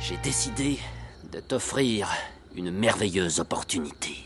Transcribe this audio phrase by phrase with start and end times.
[0.00, 0.78] J'ai décidé
[1.32, 2.10] de t'offrir
[2.54, 4.16] une merveilleuse opportunité.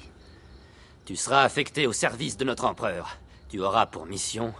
[1.04, 3.18] Tu seras affecté au service de notre empereur.
[3.48, 4.52] Tu auras pour mission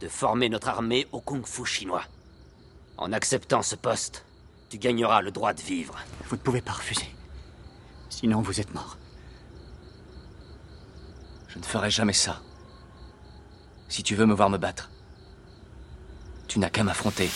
[0.00, 2.04] de former notre armée au kung-fu chinois.
[2.98, 4.26] En acceptant ce poste,
[4.68, 5.96] tu gagneras le droit de vivre.
[6.26, 7.08] Vous ne pouvez pas refuser.
[8.10, 8.98] Sinon, vous êtes mort.
[11.48, 12.42] Je ne ferai jamais ça.
[13.88, 14.90] Si tu veux me voir me battre,
[16.48, 17.30] tu n'as qu'à m'affronter.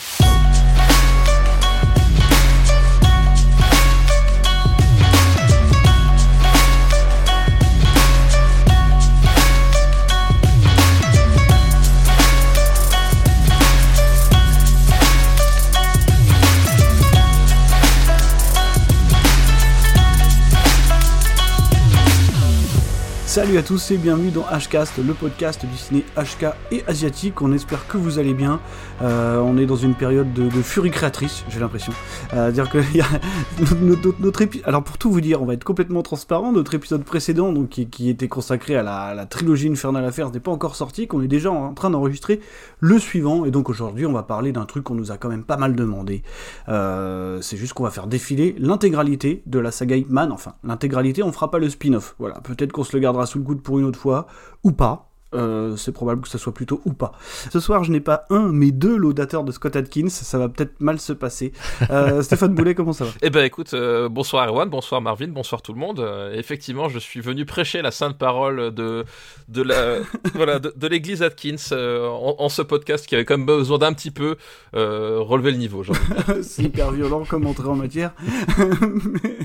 [23.31, 27.41] Salut à tous et bienvenue dans Hcast, le podcast du ciné HK et asiatique.
[27.41, 28.59] On espère que vous allez bien.
[29.01, 31.93] Euh, on est dans une période de, furie créatrice, j'ai l'impression.
[32.33, 32.79] Euh, dire que
[34.21, 34.43] notre.
[34.65, 36.51] Alors pour tout vous dire, on va être complètement transparent.
[36.51, 40.75] Notre épisode précédent, donc qui, était consacré à la, trilogie Infernal Affairs, n'est pas encore
[40.75, 41.07] sorti.
[41.07, 42.41] Qu'on est déjà en train d'enregistrer
[42.81, 43.45] le suivant.
[43.45, 45.73] Et donc aujourd'hui, on va parler d'un truc qu'on nous a quand même pas mal
[45.73, 46.21] demandé.
[46.67, 50.33] Euh, c'est juste qu'on va faire défiler l'intégralité de la saga Hitman.
[50.33, 52.15] Enfin, l'intégralité, on fera pas le spin-off.
[52.19, 54.27] Voilà, peut-être qu'on se le gardera sous le coude pour une autre fois,
[54.63, 55.10] ou pas.
[55.33, 57.13] Euh, c'est probable que ça soit plutôt ou pas.
[57.51, 60.09] Ce soir, je n'ai pas un, mais deux laudateurs de Scott Atkins.
[60.09, 61.53] Ça va peut-être mal se passer.
[61.89, 63.11] Euh, Stéphane Boulet, comment ça va?
[63.21, 66.05] Eh ben, écoute, euh, bonsoir Erwan, bonsoir Marvin, bonsoir tout le monde.
[66.33, 69.05] effectivement, je suis venu prêcher la sainte parole de
[69.47, 69.99] de la
[70.35, 74.35] voilà de, l'Église Atkins en, ce podcast qui avait quand même besoin d'un petit peu
[74.73, 75.83] relever le niveau.
[76.41, 78.13] c'est hyper violent comme entrée en matière,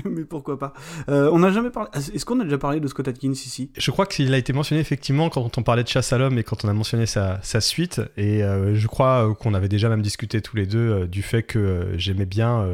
[0.05, 0.73] mais, pourquoi pas
[1.07, 1.89] On n'a jamais parlé.
[1.95, 3.71] Est-ce qu'on a déjà parlé de Scott Atkins ici?
[3.77, 6.65] Je crois qu'il a été mentionné effectivement quand on de Chasse à l'homme et quand
[6.65, 8.01] on a mentionné sa, suite.
[8.17, 11.21] Et euh, je crois euh, qu'on avait déjà même discuté tous les deux euh, du
[11.21, 12.65] fait que j'aimais bien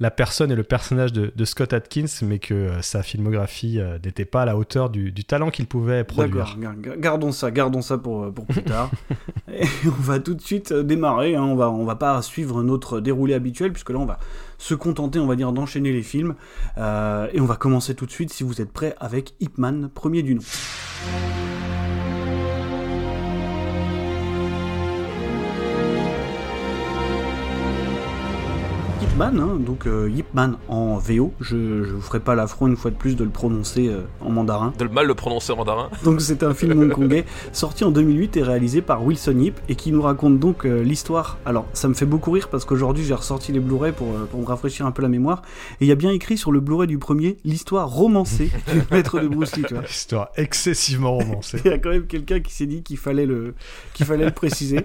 [0.00, 4.44] la personne et le personnage de, Scott Atkins, mais que sa filmographie n'était pas à
[4.44, 6.56] la hauteur du, talent qu'il pouvait produire.
[6.98, 8.90] Gardons ça, gardons ça pour, pour plus tard.
[9.52, 11.36] et on va tout de suite démarrer.
[11.36, 11.42] Hein.
[11.42, 14.18] On va, on va pas suivre notre déroulé habituel, puisque là, on va
[14.58, 16.34] se contenter, on va dire, d'enchaîner les films.
[16.76, 20.22] et on va commencer tout de suite, si vous êtes prêts, avec Ip Man, premier
[20.22, 20.42] du nom.
[29.20, 31.32] Hein, donc euh, Yipman en VO.
[31.40, 34.30] Je, ne vous ferai pas l'affront une fois de plus de le prononcer euh, en
[34.30, 34.72] mandarin.
[34.78, 35.90] De le mal le prononcer en mandarin.
[36.04, 39.92] Donc c'est un film hongkongais sorti en 2008 et réalisé par Wilson Yip et qui
[39.92, 41.38] nous raconte donc euh, l'histoire.
[41.44, 44.46] Alors ça me fait beaucoup rire parce qu'aujourd'hui j'ai ressorti les Blu-ray pour, pour me
[44.46, 45.42] rafraîchir un peu la mémoire
[45.80, 49.20] et il y a bien écrit sur le Blu-ray du premier l'histoire romancée du maître
[49.20, 49.64] de Bruce Lee.
[49.88, 51.60] Histoire excessivement romancée.
[51.64, 53.54] il y a quand même quelqu'un qui s'est dit qu'il fallait le
[53.92, 54.80] qu'il fallait le préciser.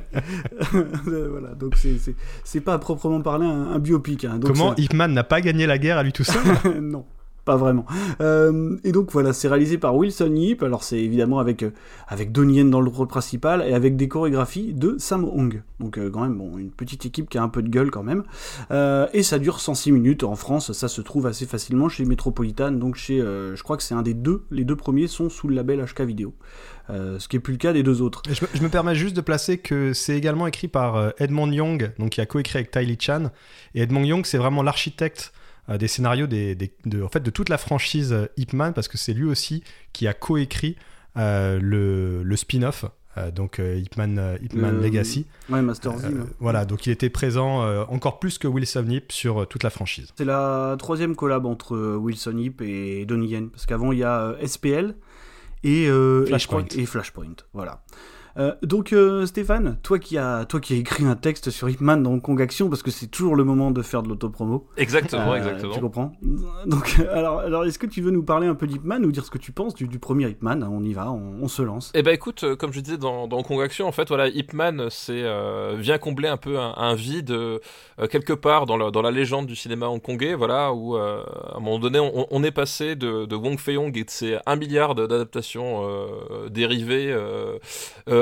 [0.72, 1.76] voilà donc
[2.44, 4.17] c'est pas à proprement parler un biopic.
[4.26, 4.40] Hein.
[4.44, 6.42] Comment Ip Man n'a pas gagné la guerre à lui tout seul?
[6.82, 7.06] Non
[7.48, 7.86] pas vraiment.
[8.20, 10.62] Euh, et donc voilà, c'est réalisé par Wilson Yip.
[10.64, 11.72] Alors c'est évidemment avec euh,
[12.10, 15.64] avec Donnie Yen dans le rôle principal et avec des chorégraphies de Sam Hong.
[15.80, 18.04] Donc euh, quand même bon, une petite équipe qui a un peu de gueule quand
[18.04, 18.24] même.
[19.14, 20.74] et ça dure 106 minutes en France.
[20.74, 22.72] Ça se trouve assez facilement chez Metropolitan.
[22.72, 24.44] Donc chez, je crois que c'est un des deux.
[24.52, 26.34] Les deux premiers sont sous le label HK Vidéo.
[26.90, 28.22] Ce qui est plus le cas des deux autres.
[28.30, 32.22] Je me, permets juste de placer que c'est également écrit par Edmond Young, donc qui
[32.22, 33.32] a coécrit avec Ty Chan.
[33.76, 35.34] Et Edmond Young, c'est vraiment l'architecte
[35.70, 38.88] euh, des scénarios des, de, en fait, de toute la franchise euh, Ip Man, parce
[38.88, 40.78] que c'est lui aussi qui a coécrit
[41.18, 42.86] euh, le, le spin-off
[43.34, 44.38] donc Ip Man,
[44.80, 45.26] Legacy.
[45.50, 45.94] Ouais, Master
[46.40, 50.14] Voilà, donc il était présent encore plus que Wilson Ip sur toute la franchise.
[50.16, 54.36] C'est la troisième collab entre Wilson Ip et Donnie Yen, parce qu'avant il y a
[54.46, 54.94] SPL
[55.68, 56.66] et, Flashpoint.
[56.76, 57.36] et, Flashpoint.
[57.54, 57.84] Voilà.
[58.38, 62.04] Euh, donc euh, Stéphane, toi qui as toi qui as écrit un texte sur Hitman
[62.04, 64.68] dans Kong Action parce que c'est toujours le moment de faire de l'autopromo.
[64.78, 65.74] Exactement, euh, exactement.
[65.74, 66.12] Tu comprends
[66.66, 69.32] Donc alors alors est-ce que tu veux nous parler un peu d'Hitman ou dire ce
[69.32, 71.92] que tu penses du, premier Hitman On y va, on, se lance.
[71.96, 75.24] Eh ben écoute, comme je disais dans, dans Kong Action, en fait voilà, Hitman c'est
[75.76, 77.34] vient combler un peu un, vide
[78.10, 81.24] quelque part dans, dans la légende du cinéma hongkongais, voilà où à
[81.56, 84.94] un moment donné on, est passé de, de Wong Fei-hong et de ses un milliard
[84.94, 85.88] d'adaptations
[86.50, 87.16] dérivées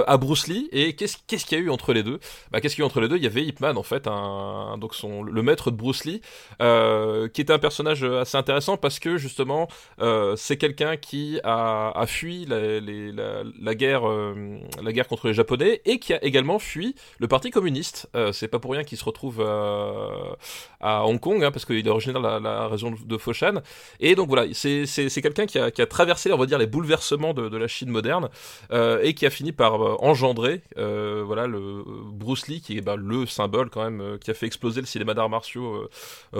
[0.07, 0.69] à Bruce Lee.
[0.71, 2.19] Et qu'est-ce qu'il y a eu entre les deux?
[2.51, 3.17] Bah, Qu'est-ce qu'il y a eu entre les deux?
[3.17, 6.21] Il y avait Ip Man, en fait, un, donc son, le maître de Bruce Lee,
[6.61, 9.67] euh, qui était un personnage assez intéressant parce que justement,
[10.01, 15.99] euh, c'est quelqu'un qui a, fui la, guerre, euh, la guerre contre les Japonais et
[15.99, 18.09] qui a également fui le Parti communiste.
[18.31, 22.21] c'est pas pour rien qu'il se retrouve à Hong Kong, hein, parce qu'il est originaire
[22.21, 23.61] de la, région de Foshan.
[23.99, 27.33] Et donc voilà, c'est quelqu'un qui a, qui a traversé, on va dire, les bouleversements
[27.33, 28.29] de la Chine moderne
[28.71, 33.69] et qui a fini par engendré voilà le Bruce Lee qui est bah, le symbole
[33.69, 35.89] quand même qui a fait exploser le cinéma d'arts martiaux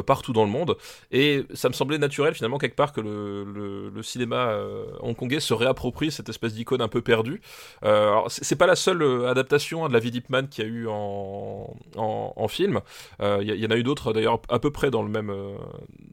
[0.05, 0.77] partout dans le monde.
[1.11, 4.55] Et ça me semblait naturel finalement quelque part que le, cinéma
[5.01, 7.41] hongkongais se réapproprie cette espèce d'icône un peu perdue.
[7.81, 11.75] Alors c'est pas la seule adaptation hein, de la vie d'Ipman qui a eu en,
[11.95, 12.81] en, film.
[13.21, 15.33] Il y, en a eu d'autres d'ailleurs à peu près dans le même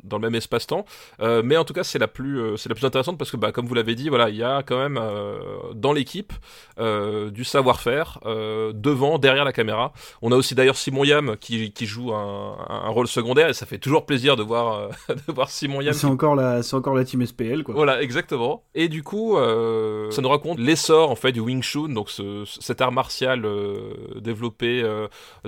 [0.05, 0.85] dans le même espace-temps.
[1.21, 3.67] Mais en tout cas c'est la plus c'est la plus intéressante parce que bah, comme
[3.67, 5.01] vous l'avez dit voilà il y a quand même
[5.75, 6.33] dans l'équipe
[6.79, 9.93] euh, du savoir-faire euh, devant, derrière la caméra.
[10.21, 13.67] On a aussi d'ailleurs Simon Yam qui, qui joue un, un, rôle secondaire et ça
[13.67, 14.89] fait toujours plaisir de voir, euh,
[15.29, 15.95] de voir Simon Yam.
[15.95, 17.75] C'est encore, la, encore la team SPL quoi.
[17.75, 18.65] Voilà, exactement.
[18.75, 19.37] Et du coup,
[20.11, 23.47] ça nous raconte l'essor en fait du Wing Chun, donc ce, cet art martial
[24.21, 24.83] développé,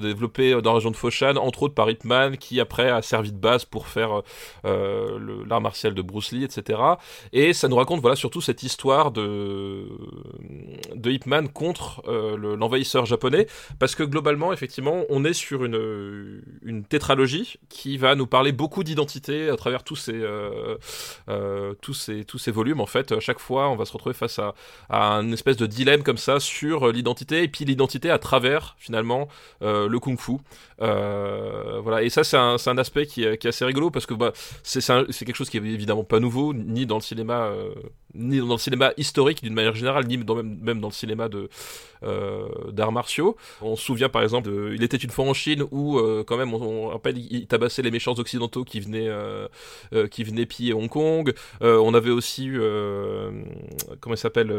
[0.00, 3.38] développé dans la région de Foshan, entre autres par Hitman, qui après a servi de
[3.38, 4.22] base pour faire
[4.64, 6.78] l'art martial de Bruce Lee, etc.
[7.32, 9.88] Et ça nous raconte voilà surtout cette histoire de
[10.94, 13.46] de Ip Man contre euh, l'envahisseur japonais,
[13.78, 18.84] parce que globalement, effectivement, on est sur une, une tétralogie qui va nous parler beaucoup
[18.84, 20.76] d'identité à travers tous ces, euh,
[21.30, 22.82] euh, tous, ces, tous ces volumes.
[22.82, 24.54] En fait, à chaque fois, on va se retrouver face à,
[24.90, 29.28] à un espèce de dilemme comme ça sur l'identité, et puis l'identité à travers, finalement,
[29.62, 30.36] le kung-fu.
[30.78, 34.32] voilà, et ça, c'est un, un, aspect qui est, assez rigolo, parce que bah,
[34.62, 34.82] c'est
[35.24, 37.52] quelque chose qui est évidemment pas nouveau, ni dans le cinéma,
[38.14, 41.44] ni dans le cinéma historique d'une manière générale, ni même, même dans le cinéma de,
[41.44, 41.48] euh,
[42.72, 43.36] d'arts martiaux.
[43.62, 46.52] On se souvient par exemple Il était une fois en Chine où euh, quand même
[46.52, 49.48] on, rappelle il tabassait les méchants occidentaux qui venaient euh,
[50.10, 51.32] qui venaient piller Hong Kong.
[51.60, 52.50] on avait aussi
[54.00, 54.52] comment il s'appelle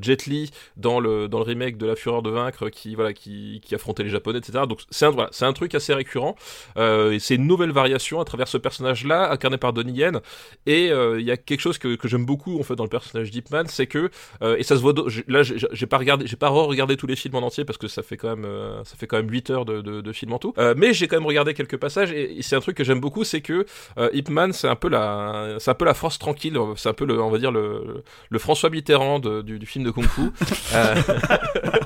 [0.00, 3.60] Jet Li dans le dans le remake de La Fureur de vaincre qui voilà qui,
[3.64, 4.64] qui affrontait les Japonais etc.
[4.68, 6.36] Donc c'est un voilà, un truc assez récurrent
[6.76, 10.20] et c'est une nouvelle variation à travers ce personnage là incarné par Donnie Yen
[10.66, 13.30] et il y a quelque chose que, que j'aime beaucoup en fait dans le personnage
[13.30, 14.10] d'Ipman c'est que
[14.42, 14.94] et ça se voit
[15.26, 18.02] là j'ai pas regardé j'ai pas regardé tous les films en entier parce que ça
[18.02, 20.52] fait quand même euh, ça fait quand même 8 heures de, de, film en tout.
[20.58, 23.24] Euh, mais j'ai quand même regardé quelques passages et, c'est un truc que j'aime beaucoup,
[23.24, 23.66] c'est que
[23.98, 26.94] euh, Ip Man c'est un peu la c'est un peu la force tranquille, c'est un
[26.94, 30.22] peu le on va dire le, le François Mitterrand du, du, film de kung fu.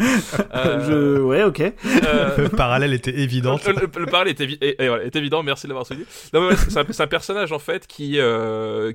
[0.00, 1.20] Je...
[1.20, 1.58] Ouais, ok.
[1.58, 3.58] le parallèle était évident.
[3.66, 6.04] Le, parallèle était, est évident, merci de l'avoir suivi.
[6.08, 8.18] c'est un, personnage en fait qui,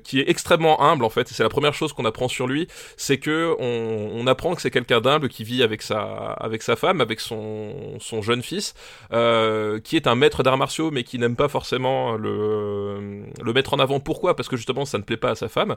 [0.04, 1.28] qui est extrêmement humble en fait.
[1.28, 4.70] C'est la première chose qu'on apprend sur lui, c'est que on, on apprend que c'est
[4.70, 8.74] quelqu'un d'humble qui vit avec sa, avec sa femme, avec son, son jeune fils,
[9.12, 13.74] euh, qui est un maître d'arts martiaux, mais qui n'aime pas forcément le, le mettre
[13.74, 14.00] en avant.
[14.00, 14.36] Pourquoi?
[14.36, 15.76] Parce que justement, ça ne plaît pas à sa femme.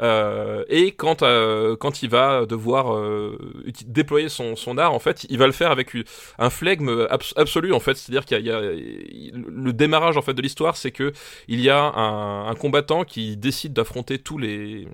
[0.00, 3.38] Euh, et quand, euh, quand il va devoir euh,
[3.86, 5.96] déployer son, son art, en fait, il va le faire avec
[6.38, 7.06] un flegme
[7.36, 7.96] absolu, en fait.
[7.96, 11.12] C'est-à-dire qu'il y, a le démarrage en fait de l'histoire, c'est que
[11.48, 14.88] il y a un, un combattant qui décide d'affronter tous les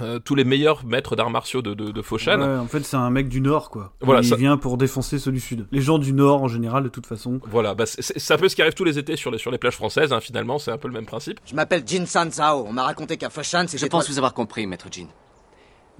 [0.00, 2.40] euh, tous les meilleurs maîtres d'arts martiaux de, de, de Foshan.
[2.40, 3.92] Ouais, en fait, c'est un mec du Nord, quoi.
[4.00, 5.66] Voilà, il vient pour défoncer ceux du Sud.
[5.72, 7.40] Les gens du Nord, en général, de toute façon.
[7.50, 9.58] Voilà, bah, c'est un peu ce qui arrive tous les étés sur les, sur les
[9.58, 11.40] plages françaises, hein, finalement, c'est un peu le même principe.
[11.44, 12.64] Je m'appelle Jin San Zhao.
[12.66, 13.78] On m'a raconté qu'à Foshan, c'est.
[13.78, 15.06] Je pense vous avoir compris, maître Jin.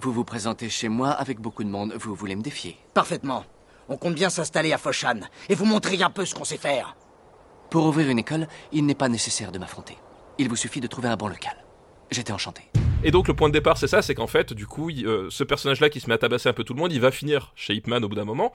[0.01, 2.77] Vous vous présentez chez moi avec beaucoup de monde, vous voulez me défier.
[2.95, 3.45] Parfaitement.
[3.89, 6.95] On compte bien s'installer à Foshan et vous montrer un peu ce qu'on sait faire.
[7.69, 9.97] Pour ouvrir une école, il n'est pas nécessaire de m'affronter.
[10.39, 11.57] Il vous suffit de trouver un bon local.
[12.13, 12.63] J'étais enchanté.
[13.03, 15.43] Et donc le point de départ c'est ça, c'est qu'en fait du coup euh, ce
[15.43, 17.75] personnage-là qui se met à tabasser un peu tout le monde, il va finir chez
[17.75, 18.53] Hipman au bout d'un moment.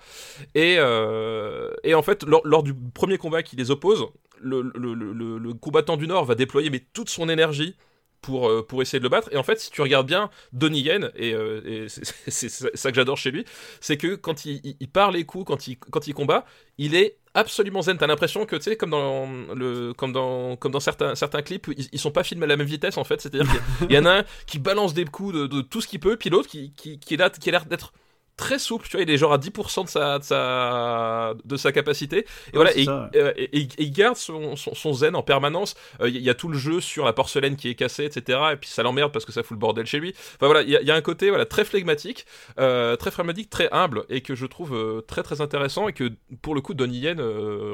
[0.56, 4.06] Et, euh, et en fait lors, du premier combat qui les oppose,
[4.40, 7.76] le, le, le, le, combattant du Nord va déployer mais toute son énergie
[8.24, 9.30] pour, euh, pour essayer de le battre.
[9.32, 11.88] Et en fait, si tu regardes bien Donnie Yen, et, et
[12.28, 13.46] c'est ça que j'adore chez lui,
[13.80, 16.46] c'est que quand il, il, il, part les coups, quand il, quand il combat,
[16.80, 17.98] il est absolument zen.
[17.98, 21.70] T'as l'impression que, tu sais, comme dans le, comme dans, comme dans certains, certains clips,
[21.92, 23.22] ils, sont pas filmés à la même vitesse en fait.
[23.22, 26.00] C'est-à-dire qu'il y, en a un qui balance des coups de, de tout ce qu'il
[26.00, 27.94] peut, puis l'autre qui, qui, qui, est là, qui a l'air d'être
[28.38, 31.72] très souple, tu vois, il est genre à 10% de sa, de sa, de sa
[31.72, 32.26] capacité.
[32.54, 32.72] Et voilà,
[33.16, 35.76] euh, et, il garde son, son, zen en permanence.
[36.02, 38.40] Euh, il y, a tout le jeu sur la porcelaine qui est cassée, etc.
[38.54, 40.14] Et puis ça l'emmerde parce que ça fout le bordel chez lui.
[40.36, 42.26] Enfin voilà, il y, a un côté voilà très flegmatique,
[42.60, 46.12] euh, très flegmatique, très humble et que je trouve très très intéressant et que
[46.42, 47.22] pour le coup Donnie Yen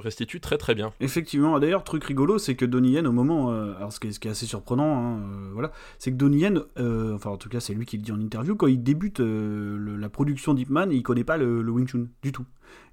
[0.04, 0.94] restitue très très bien.
[1.00, 4.20] Effectivement, d'ailleurs, truc rigolo, c'est que Donnie Yen au moment, alors ce qui, est, ce
[4.20, 5.20] qui, est, assez surprenant, hein,
[5.54, 8.20] voilà, c'est que Donnie Yen, enfin en tout cas c'est lui qui le dit en
[8.20, 12.46] interview, quand il débute la production Deepman, il connaît pas le, Wing Chun du tout.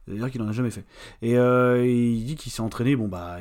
[0.06, 0.84] C'est-à-dire qu'il en a jamais fait.
[1.20, 3.38] Et euh, il dit qu'il s'est entraîné, bon bah,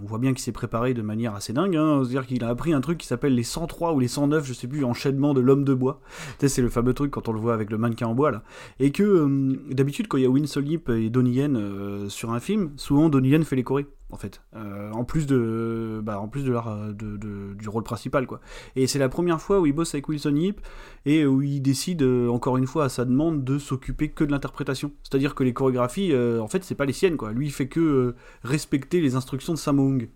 [0.00, 1.74] on voit bien qu'il s'est préparé de manière assez dingue.
[1.74, 2.02] Hein.
[2.04, 4.68] C'est-à-dire qu'il a appris un truc qui s'appelle les 103 ou les 109, je sais
[4.68, 6.00] plus, enchaînement de l'homme de bois.
[6.38, 8.44] c'est le fameux truc quand on le voit avec le mannequin en bois là.
[8.78, 12.32] Et que euh, d'habitude, quand il y a Winsol Yip et Donnie Yen euh, sur
[12.32, 13.86] un film, souvent Donnie Yen fait les chorés.
[14.10, 18.26] En fait, euh, en plus de, bah, en plus leur, de, de- du rôle principal
[18.26, 18.40] quoi.
[18.76, 20.60] Et c'est la première fois où il bosse avec Wilson Yip
[21.04, 24.30] et où il décide euh, encore une fois à sa demande de s'occuper que de
[24.30, 24.92] l'interprétation.
[25.02, 27.32] C'est-à-dire que les chorégraphies, euh, en fait, c'est pas les siennes quoi.
[27.32, 29.58] Lui, il fait que euh, respecter les instructions de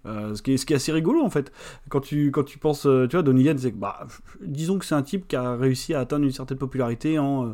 [0.06, 1.50] Euh, ce qui est ce qui est assez rigolo en fait.
[1.88, 4.06] Quand tu quand tu penses, euh, tu vois, Donnie Yen, c'est bah,
[4.42, 7.52] disons que c'est un type qui a réussi à atteindre une certaine popularité en euh,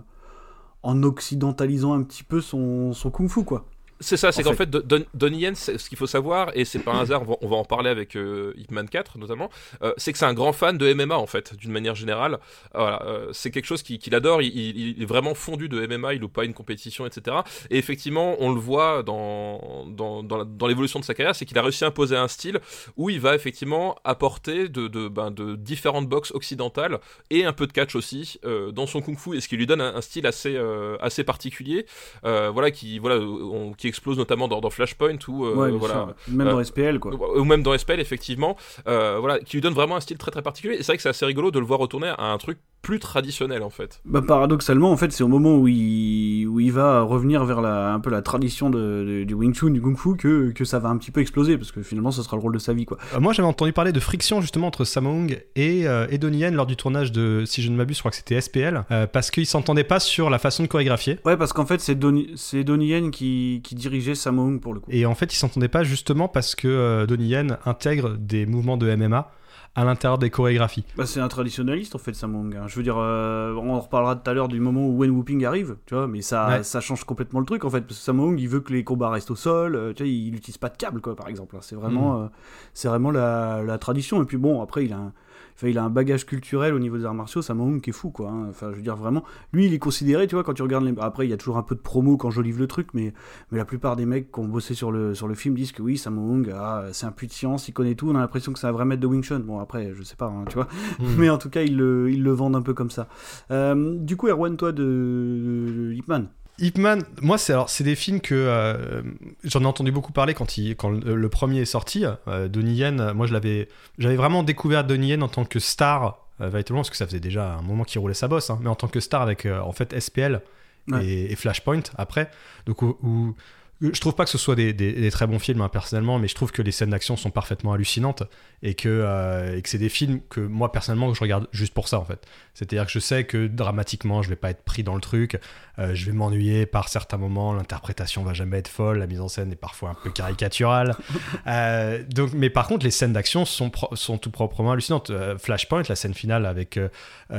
[0.83, 3.65] en occidentalisant un petit peu son, son kung-fu quoi.
[4.05, 6.79] C'est ça, c'est En qu'en fait, Don- Donnie Yen, ce qu'il faut savoir, et c'est
[6.79, 9.51] pas un hasard, on va, on va en parler avec euh, Hitman 4 notamment,
[9.83, 12.39] euh, c'est que c'est un grand fan de MMA en fait, d'une manière générale.
[12.75, 16.15] Voilà, euh, c'est quelque chose qu'il adore, il, il- il est vraiment fondu de MMA,
[16.15, 17.39] il loupe pas une compétition, etc.
[17.71, 21.63] Et effectivement, on le voit dans, dans, dans l'évolution de sa carrière, c'est qu'il a
[21.63, 22.61] réussi à imposer un style
[22.97, 26.99] où il va effectivement apporter de, de, ben, de différentes boxes occidentales
[27.31, 29.81] et un peu de catch aussi euh, dans son kung-fu, et ce qui lui donne
[29.81, 30.59] un, un style assez,
[31.01, 31.87] assez particulier,
[32.23, 35.95] voilà, qui, voilà, on- qui explose notamment dans, dans Flashpoint ou euh, Ouais, bien voilà,
[35.95, 36.15] sûr.
[36.35, 37.13] Même dans Euh, SPL quoi.
[37.39, 38.57] ou même dans SPL effectivement,
[38.89, 40.75] euh, voilà, qui lui donne vraiment un style très très particulier.
[40.75, 42.99] Et c'est vrai que c'est assez rigolo de le voir retourner à un truc plus
[42.99, 44.01] traditionnel en fait.
[44.05, 47.95] Bah, paradoxalement, en fait, c'est au moment où il, où il va revenir vers la,
[47.95, 50.79] un peu la tradition de, de- du Wing Chun, du Kung Fu, que, que ça
[50.81, 52.85] va un petit peu exploser, parce que finalement, ce sera le rôle de sa vie,
[52.85, 52.99] quoi.
[53.15, 56.39] Euh, Moi, j'avais entendu parler de friction justement entre Sammo Hung et, euh, et Donnie
[56.41, 59.07] Yen lors du tournage de, si je ne m'abuse, je crois que c'était SPL, euh,
[59.07, 61.19] parce qu'ils s'entendaient pas sur la façon de chorégraphier.
[61.25, 64.81] Ouais, parce qu'en fait, c'est Donnie, c'est Donnie Yen qui, qui dirigeait Sammo pour le
[64.81, 64.91] coup.
[64.93, 68.77] Et en fait, ils s'entendaient pas justement parce que euh, Donnie Yen intègre des mouvements
[68.77, 69.31] de MMA
[69.77, 70.85] à l'intérieur des chorégraphies.
[70.97, 72.55] Bah, c'est un traditionnaliste, en fait, Sammo Hung.
[72.57, 72.65] hein.
[72.69, 75.45] Je veux dire, euh, on en reparlera tout à l'heure du moment où Wen Whooping
[75.45, 76.63] arrive, tu vois, mais ça, Ouais.
[76.63, 78.85] ça change complètement le truc, en fait, parce que Sammo Hung, il veut que les
[78.85, 81.57] combats restent au sol, euh, tu vois, il n'utilise pas de câble, quoi, par exemple.
[81.57, 81.61] hein.
[81.61, 82.27] C'est vraiment, euh,
[82.73, 84.23] c'est vraiment la, la tradition.
[84.23, 85.13] Et puis bon, après, il a un.
[85.57, 87.93] Enfin, il a un bagage culturel au niveau des arts martiaux, Sammo Hung qui est
[87.93, 88.31] fou, quoi.
[88.31, 88.47] hein.
[88.51, 90.95] Enfin, je veux dire, vraiment, lui, il est considéré, tu vois, quand tu regardes les...
[90.99, 93.13] Après, il y a toujours un peu de promo quand j'olive le truc, mais,
[93.51, 95.83] mais la plupart des mecs qui ont bossé sur le, sur le film disent que
[95.83, 98.53] oui, Sammo Hung, ah, c'est un puits de science, il connaît tout, on a l'impression
[98.53, 99.41] que c'est un vrai maître de Wing Chun.
[99.41, 100.69] Bon, après, je sais pas, hein, tu vois.
[101.19, 103.09] Mais en tout cas, ils le, ils le vendent un peu comme ça.
[103.51, 107.83] Euh, du coup, Erwan, toi, de, de Ip Man Ip Man, moi, c'est alors c'est
[107.85, 109.03] des films que euh,
[109.43, 112.05] j'en ai entendu beaucoup parler quand, il, quand le, le premier est sorti.
[112.29, 113.69] Euh, Donnie Yen, moi, je l'avais,
[113.99, 117.19] j'avais vraiment découvert Donnie Yen en tant que star, euh, véritablement, parce que ça faisait
[117.21, 119.61] déjà un moment qu'il roulait sa bosse, hein, mais en tant que star avec euh,
[119.61, 120.41] en fait SPL
[120.87, 121.03] Ouais.
[121.03, 122.31] et, et Flashpoint après.
[122.67, 123.35] Donc, où, où-
[123.81, 126.29] je trouve pas que ce soit des, des- des très bons films hein, personnellement, mais
[126.29, 128.23] je trouve que les scènes d'action sont parfaitement hallucinantes
[128.63, 131.89] et que, euh, et que c'est des films que moi personnellement je regarde juste pour
[131.89, 132.25] ça en fait.
[132.55, 135.39] C'est-à-dire que je sais que dramatiquement je vais pas être pris dans le truc,
[135.79, 139.29] euh, je vais m'ennuyer par certains moments, l'interprétation va jamais être folle, la mise en
[139.29, 140.97] scène est parfois un peu caricaturale.
[141.47, 145.11] Euh, donc, mais par contre les scènes d'action sont, tout proprement hallucinantes.
[145.39, 146.79] Flashpoint, la scène finale avec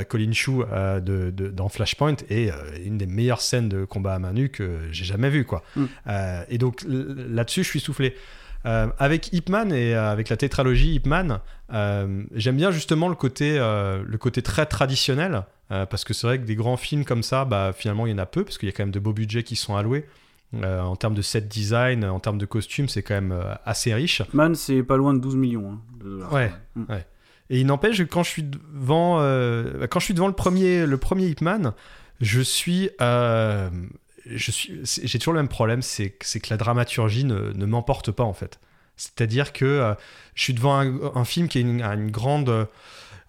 [0.10, 2.52] Colin Chou de, de- dans Flashpoint est
[2.86, 5.64] une des meilleures scènes de combat à main nue que j'ai jamais vues quoi.
[5.76, 5.86] Mm.
[6.26, 8.16] Euh, et donc là-dessus je suis soufflé.
[8.66, 11.40] Euh, avec Ip Man et euh, avec la tétralogie Ip Man,
[11.72, 16.46] euh, j'aime bien justement le côté, le côté très traditionnel, parce que c'est vrai que
[16.46, 18.72] des grands films comme ça, bah, finalement il y en a peu, parce qu'il y
[18.72, 20.06] a quand même de beaux budgets qui sont alloués.
[20.64, 24.22] En termes de set design, en termes de costumes, c'est quand même assez riche.
[24.34, 26.34] Man, c'est pas loin de 12 millions hein, de dollars.
[26.34, 26.52] Ouais.
[26.76, 26.84] Mm.
[27.50, 29.18] Et il n'empêche que quand je suis devant,
[29.90, 31.28] quand je suis devant le premier, le premier
[32.22, 33.70] je suis, euh,
[34.26, 38.60] j'ai toujours le même problème, c'est que- la dramaturgie ne, m'emporte pas en fait.
[38.98, 39.94] C'est-à-dire que euh,
[40.36, 42.68] je suis devant un, film qui est une, grande,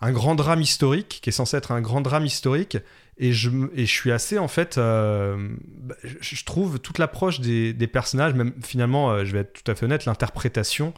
[0.01, 2.79] un grand drame historique, qui est censé être un grand drame historique,
[3.19, 5.49] et je, et je suis assez en fait, euh,
[5.79, 9.71] bah, je, trouve toute l'approche des, des personnages, même finalement, euh, je vais être tout
[9.71, 10.93] à fait honnête, l'interprétation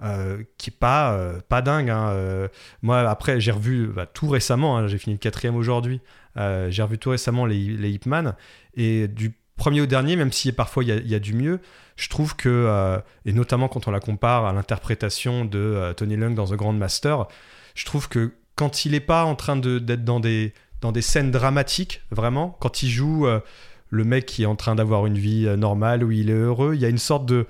[0.00, 1.90] euh, qui est pas euh, pas dingue.
[1.90, 2.10] hein.
[2.10, 2.46] Euh,
[2.82, 6.00] moi après j'ai revu bah, tout récemment, hein, j'ai fini le quatrième aujourd'hui.
[6.36, 8.36] J'ai revu tout récemment les, les Ip Man
[8.74, 11.58] et du premier au dernier, même si parfois il y a, du mieux,
[11.96, 16.46] je trouve que et notamment quand on la compare à l'interprétation de Tony Leung dans
[16.46, 17.26] The Grand Master,
[17.74, 21.32] je trouve que quand il est pas en train d'être dans des dans des scènes
[21.32, 23.26] dramatiques, vraiment, quand il joue
[23.90, 26.80] le mec qui est en train d'avoir une vie normale où il est heureux, il
[26.80, 27.48] y a une sorte de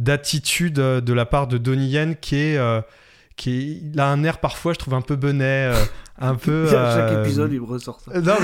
[0.00, 2.80] d'attitude euh, de la part de Donnie Yen qui est euh,
[3.36, 5.84] qui il a un air parfois je trouve un peu benet euh,
[6.18, 8.18] un peu À chaque euh, épisode, il me ressort ça.
[8.20, 8.34] non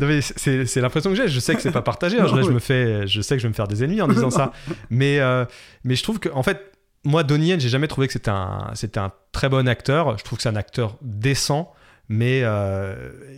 [0.00, 2.26] mais c'est l'impression que j'ai je sais que c'est pas partagé hein.
[2.26, 2.54] Non, je, oui.
[2.54, 4.52] me fais je sais que je vais me faire des ennemis en disant ça
[4.88, 5.44] mais euh,
[5.82, 6.72] mais je trouve que en fait
[7.04, 10.24] moi Donnie Yen j'ai jamais trouvé que c'était un c'était un très bon acteur je
[10.24, 11.72] trouve que c'est un acteur décent
[12.08, 12.44] mais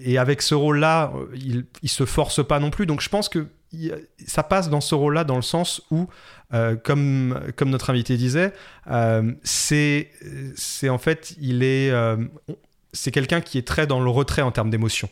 [0.04, 3.28] et avec ce rôle là il, il se force pas non plus donc je pense
[3.30, 3.46] que
[4.26, 6.08] ça passe dans ce rôle là dans le sens où
[6.54, 8.52] euh, comme comme notre invité disait
[8.90, 10.08] euh, c'est
[10.88, 12.16] en fait il est euh,
[12.92, 15.10] c'est quelqu'un qui est très dans le retrait en termes d'émotion.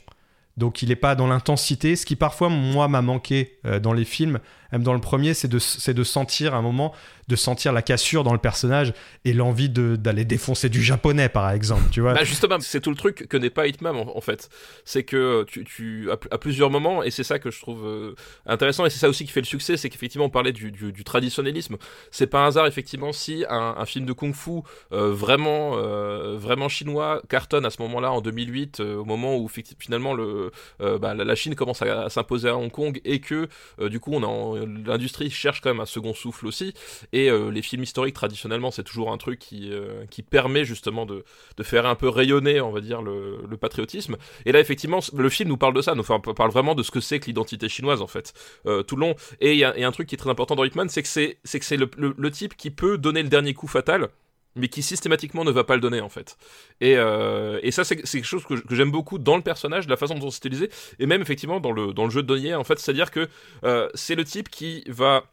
[0.57, 4.41] Donc il n'est pas dans l'intensité, ce qui parfois moi m'a manqué dans les films,
[4.73, 6.93] dans le premier, c'est de, c'est de sentir un moment,
[7.29, 8.93] de sentir la cassure dans le personnage
[9.25, 12.15] et l'envie de, d'aller défoncer du japonais par exemple, tu vois.
[12.15, 14.49] Bah justement, c'est tout le truc que n'est pas Hitman en, en fait.
[14.85, 18.15] C'est que tu, tu à, à plusieurs moments, et c'est ça que je trouve euh,
[18.47, 20.93] intéressant, et c'est ça aussi qui fait le succès, c'est qu'effectivement on parlait du, du,
[20.93, 21.77] du traditionnalisme.
[22.11, 26.69] C'est pas un hasard effectivement si un, un film de kung-fu euh, vraiment, euh, vraiment
[26.69, 31.15] chinois cartonne à ce moment-là en 2008, euh, au moment où fi- finalement le, bah,
[31.15, 33.49] la Chine commence à, à s'imposer à Hong Kong et que
[33.89, 36.75] du coup on a l'industrie cherche quand même un second souffle aussi.
[37.13, 41.07] Et euh, les films historiques, traditionnellement, c'est toujours un truc qui, euh, qui permet justement
[41.07, 41.25] de,
[41.57, 44.17] de faire un peu rayonner, on va dire, le, le patriotisme.
[44.45, 47.01] Et là, effectivement, le film nous parle de ça, nous parle vraiment de ce que
[47.01, 48.33] c'est que l'identité chinoise, en fait,
[48.67, 49.15] euh, tout le long.
[49.41, 51.77] Et il y, a un truc qui est très important dans Hitman, c'est que c'est
[51.77, 54.09] le, le type qui peut donner le dernier coup fatal
[54.57, 56.37] mais qui systématiquement ne va pas le donner en fait.
[56.81, 60.31] Et, euh, ça c'est quelque chose que, j'aime beaucoup dans le personnage, la façon dont
[60.31, 63.29] c'est utilisé, et même effectivement dans le, jeu de Donier en fait, c'est-à-dire que
[63.65, 65.25] euh, c'est le type qui va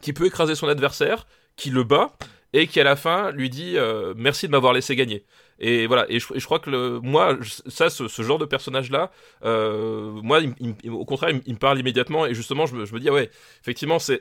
[0.00, 1.26] qui peut écraser son adversaire,
[1.56, 2.12] qui le bat,
[2.52, 5.24] et qui à la fin lui dit euh, merci de m'avoir laissé gagner.
[5.64, 7.38] Et voilà, et je, et je crois que le, moi,
[7.68, 9.10] ça, ce, ce genre de personnage-là,
[9.44, 12.66] euh, moi, il, il- il- au contraire, il, me- il me parle immédiatement, et justement,
[12.66, 13.30] je me, je me dis, ah ouais,
[13.62, 14.18] effectivement, c'est-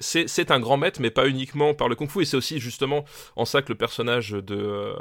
[0.51, 3.05] un grand maître, mais pas uniquement par le kung-fu, et c'est aussi justement
[3.35, 4.93] en ça que le personnage de, euh,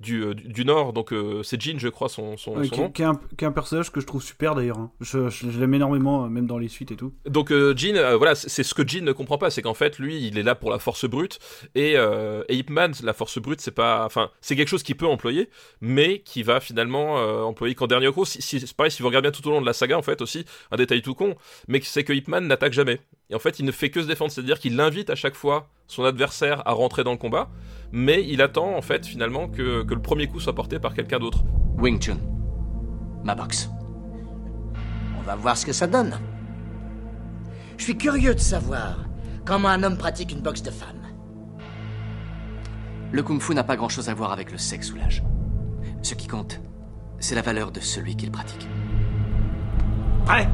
[0.00, 2.70] du, euh, du, du Nord, donc euh, c'est Jin, je crois, son, son, Ouais, son
[2.70, 2.90] qui, nom.
[2.90, 4.78] qui est un, qui est un personnage que je trouve super d'ailleurs.
[4.78, 4.90] hein.
[5.00, 7.12] Je, je- je l'aime énormément, même dans les suites et tout.
[7.26, 10.38] Donc Jin, voilà, c'est ce que Jin ne comprend pas, c'est qu'en fait lui, il
[10.38, 11.38] est là pour la force brute
[11.74, 15.06] et, et Ip Man, la force brute, c'est pas, enfin, c'est quelque chose qu'il peut
[15.10, 15.48] employer,
[15.80, 18.26] mais qui va finalement euh, employer qu'en dernier recours.
[18.26, 20.02] Si, si- c'est pareil, si vous regardez bien tout au long de la saga, en
[20.02, 21.34] fait aussi, un détail tout con,
[21.68, 23.00] mais c'est que Ip Man n'attaque jamais.
[23.30, 25.68] Et en fait, il ne fait que se défendre, c'est-à-dire qu'il invite à chaque fois
[25.86, 27.48] son adversaire à rentrer dans le combat,
[27.92, 31.18] mais il attend en fait finalement que, que le premier coup soit porté par quelqu'un
[31.18, 31.38] d'autre.
[31.78, 32.18] Wing Chun.
[33.24, 33.68] Ma boxe.
[35.18, 36.18] On va voir ce que ça donne.
[37.76, 38.98] Je suis curieux de savoir
[39.44, 40.99] comment un homme pratique une boxe de femme.
[43.12, 45.22] Le kung-fu n'a pas grand-chose à voir avec le sexe ou l'âge.
[46.02, 46.60] Ce qui compte,
[47.18, 48.66] c'est la valeur de celui qui le pratique.
[50.24, 50.48] Prêt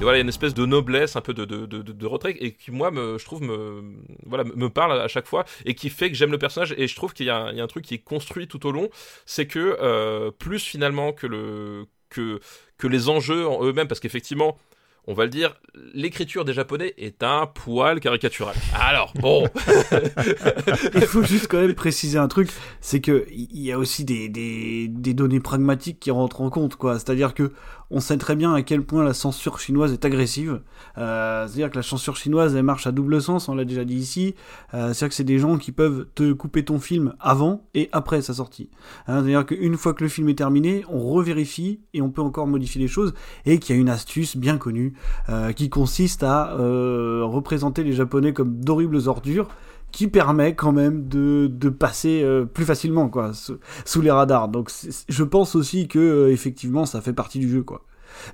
[0.00, 2.36] Et voilà, il y a une espèce de noblesse, un peu de, de, de, retrait,
[2.40, 3.94] et qui, moi, me, je trouve, me,
[4.26, 6.96] voilà, me parle à chaque fois, et qui fait que j'aime le personnage, et je
[6.96, 8.72] trouve qu'il y, a un- il y a un truc qui est construit tout au
[8.72, 8.88] long,
[9.24, 12.40] c'est que, euh, plus finalement que, le, que,
[12.76, 14.58] que les enjeux en eux-mêmes, parce qu'effectivement,
[15.06, 15.54] on va le dire,
[15.92, 18.54] l'écriture des japonais est un poil caricatural.
[18.74, 19.46] Alors, bon,
[20.94, 24.28] Il faut juste quand même préciser un truc, c'est que il y a aussi des,
[24.28, 26.94] des, des données pragmatiques qui rentrent en compte, quoi.
[26.94, 27.52] C'est-à-dire que
[27.90, 30.62] on sait très bien à quel point la censure chinoise est agressive.
[30.98, 33.96] Euh, c'est-à-dire que la censure chinoise, elle marche à double sens, on l'a déjà dit
[33.96, 34.34] ici.
[34.72, 38.22] Euh, c'est-à-dire que c'est des gens qui peuvent te couper ton film avant et après
[38.22, 38.70] sa sortie.
[39.06, 42.46] Hein, c'est-à-dire qu'une fois que le film est terminé, on revérifie et on peut encore
[42.46, 43.14] modifier les choses.
[43.44, 44.93] Et qu'il y a une astuce bien connue
[45.28, 49.48] euh, qui consiste à euh, représenter les Japonais comme d'horribles ordures
[49.92, 54.48] qui permet quand même de, de passer euh, plus facilement quoi sous, les radars.
[54.48, 54.70] Donc
[55.08, 57.82] je pense aussi que effectivement ça fait partie du jeu quoi.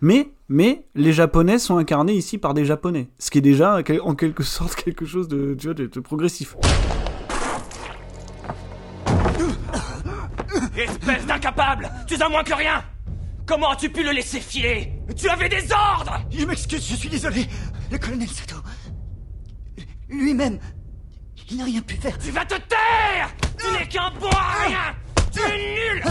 [0.01, 4.15] Mais mais les japonais sont incarnés ici par des japonais, ce qui est déjà en
[4.15, 6.57] quelque sorte quelque chose de de, de progressif.
[10.77, 12.83] Espèce d'incapable Tu as moins que rien
[13.51, 14.93] Comment as-tu pu le laisser filer?
[15.17, 17.49] Tu avais des ordres Je m'excuse, je suis désolé.
[17.91, 18.55] Le colonel Sato.
[20.09, 20.61] Lui-même.
[21.51, 22.17] Il n'a rien pu faire.
[22.17, 24.95] Tu vas te taire Tu n'es qu'un bon à rien
[25.33, 26.05] Tu es nul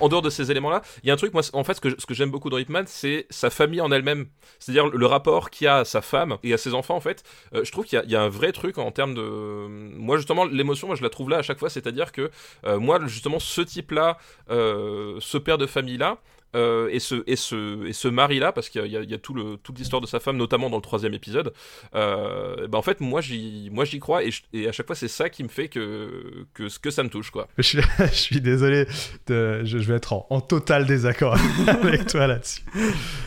[0.00, 2.14] en dehors de ces éléments-là, il y a un truc, moi, en fait, ce que,
[2.14, 4.26] j'aime beaucoup dans Hitman, c'est sa famille en elle-même.
[4.58, 7.22] C'est-à-dire le, rapport qu'il a à sa femme et à ses enfants, en fait.
[7.54, 9.66] Euh, je trouve qu'il y, a- il y a un vrai truc en termes de.
[9.96, 11.70] Moi, justement, l'émotion, moi, je la trouve là à chaque fois.
[11.70, 12.30] C'est-à-dire que,
[12.66, 14.18] euh, moi, justement, ce type-là,
[14.50, 16.18] euh, ce père de famille-là,
[16.54, 19.18] euh, et ce et ce et ce mari là parce qu'il y a, il y
[19.18, 21.52] tout le toute l'histoire de sa femme notamment dans le troisième épisode
[21.94, 24.96] euh, bah en fait moi j'y moi j'y crois et, je- et à chaque fois
[24.96, 28.06] c'est ça qui me fait que que que ça me touche quoi Je suis, je
[28.14, 28.86] suis désolé,
[29.26, 31.36] de- je, je vais être en, en total désaccord
[31.66, 32.62] avec toi là-dessus.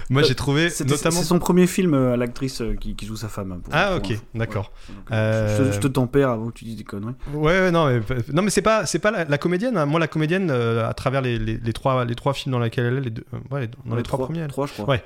[0.09, 1.19] Moi, j'ai trouvé C'était- notamment.
[1.19, 3.51] C'est son premier film, euh, l'actrice euh, qui, qui joue sa femme.
[3.51, 4.21] hein, pour- Ah, pour ok, info.
[4.35, 4.71] d'accord.
[4.89, 4.95] Ouais.
[4.95, 7.13] Donc, euh, je, te- je te tempère avant que tu dises des conneries.
[7.33, 7.99] Ouais, ouais, non, mais,
[8.33, 9.77] non, mais c'est pas, c'est pas la, la comédienne.
[9.77, 9.85] hein.
[9.85, 12.85] Moi, la comédienne, euh, à travers les, les, les trois, les trois films dans lesquels
[12.97, 14.47] elle est, deux, euh, ouais, dans les trois, premiers.
[14.47, 14.86] Trois, je crois.
[14.86, 15.03] Ouais.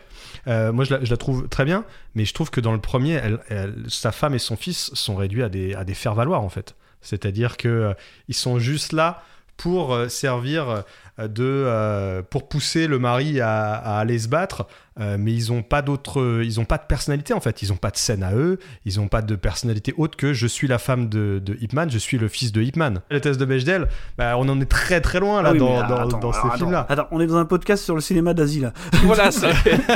[0.47, 1.83] Euh, moi, je la, je la trouve très bien,
[2.15, 5.15] mais je trouve que dans le premier, elle, elle- sa femme et son fils sont
[5.15, 6.75] réduits à des, à des faire-valoir, en fait.
[7.01, 7.93] C'est-à-dire que euh,
[8.27, 9.23] ils sont juste là
[9.57, 10.83] pour servir
[11.19, 14.65] de euh, pour pousser le mari à, à aller se battre.
[14.99, 17.61] Euh, mais ils ont pas d'autres, ils ont pas de personnalité en fait.
[17.61, 18.59] Ils ont pas de scène à eux.
[18.85, 21.89] Ils ont pas de personnalité autre que je suis la femme de, de Ip Man,
[21.89, 23.01] je suis le fils de Ip Man.
[23.09, 25.81] Les tests de Bechdel, bah, on en est très très loin là Ah oui, dans,
[25.81, 26.85] mais dans, attends, dans ces alors, films-là.
[26.89, 28.73] Attends, on est dans un podcast sur le cinéma d'Asie là.
[29.03, 29.47] voilà, c'est-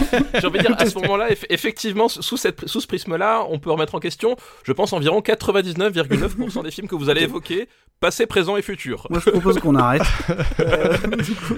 [0.39, 3.59] j'ai envie de dire, à ce moment-là, eff- effectivement, sous, cette, sous ce prisme-là, on
[3.59, 7.67] peut remettre en question, je pense, environ 99,9% des films que vous allez évoquer,
[7.99, 9.07] passé, présent et futur.
[9.09, 10.03] Moi je propose qu'on arrête.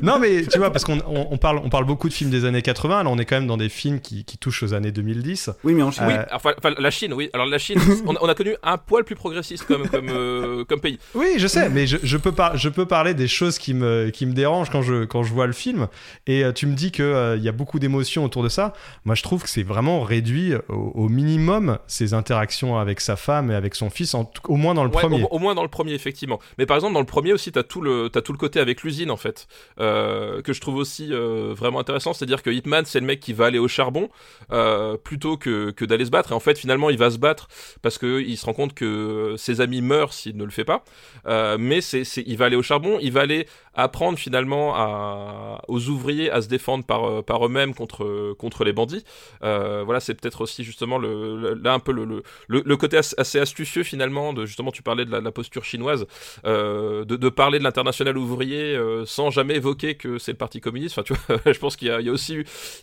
[0.01, 2.45] Non, mais tu vois, parce qu'on on, on parle, on parle beaucoup de films des
[2.45, 3.03] années 80.
[3.03, 5.51] Là, on est quand même dans des films qui, qui touchent aux années 2010.
[5.63, 6.05] Oui, mais en Chine.
[6.07, 7.29] Oui, Euh, enfin, enfin, la Chine, oui.
[7.33, 10.63] Alors la Chine, on, a- on a connu un poil plus progressiste comme, comme, euh,
[10.65, 10.97] comme pays.
[11.13, 14.09] Oui, je sais, mais je, je peux par- je peux parler des choses qui me,
[14.09, 15.87] qui me dérangent quand je, quand je vois le film.
[16.25, 17.05] Et euh, tu me dis qu'il
[17.37, 18.73] il y a beaucoup d'émotions autour de ça.
[19.05, 23.51] Moi, je trouve que c'est vraiment réduit au, au minimum ses interactions avec sa femme
[23.51, 25.23] et avec son fils, en au moins dans le Ouais, premier.
[25.23, 26.39] Au, au moins dans le premier, effectivement.
[26.57, 28.83] Mais par exemple, dans le premier aussi, t'as tout le, t'as tout le côté avec
[28.83, 29.47] l'usine, en fait,
[29.79, 32.13] euh, que je trouve aussi euh, vraiment intéressant.
[32.13, 34.09] C'est-à-dire que Hitman, c'est le mec qui va aller au charbon
[34.51, 36.31] euh, plutôt que, que d'aller se battre.
[36.31, 37.47] Et en fait, finalement, il va se battre
[37.81, 40.83] parce que il se rend compte que ses amis meurent s'il ne le fait pas.
[41.25, 46.31] Euh, mais c'est, il va aller au charbon, il va aller apprendre finalement aux ouvriers
[46.31, 49.03] à se défendre par, euh, par eux-mêmes contre, contre les bandits.
[49.41, 54.33] Voilà, c'est peut-être aussi justement là un peu le, le, côté as- assez astucieux finalement
[54.33, 56.05] de justement tu parlais de la, posture chinoise
[56.43, 61.13] de, parler de l'international ouvrier sans jamais évoquer que c'est le parti communiste enfin tu
[61.13, 62.33] vois je pense qu'il y y a aussi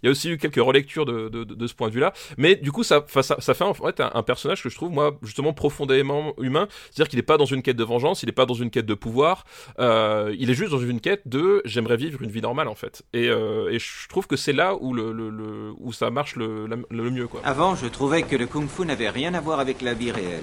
[0.03, 2.01] il y a aussi eu quelques relectures de, de, de, de ce point de vue
[2.01, 4.75] là mais du coup ça, ça, ça fait en fait un, un personnage que je
[4.77, 7.85] trouve moi justement profondément humain c'est à dire qu'il n'est pas dans une quête de
[7.85, 9.45] vengeance il n'est pas dans une quête de pouvoir
[9.79, 13.03] euh, il est juste dans une quête de j'aimerais vivre une vie normale en fait
[13.13, 16.37] et, euh, et je trouve que c'est là où le, le, le- où ça marche
[16.37, 19.83] le, le mieux quoi Avant, je trouvais que le kung-fu n'avait rien à voir avec
[19.83, 20.43] la vie réelle.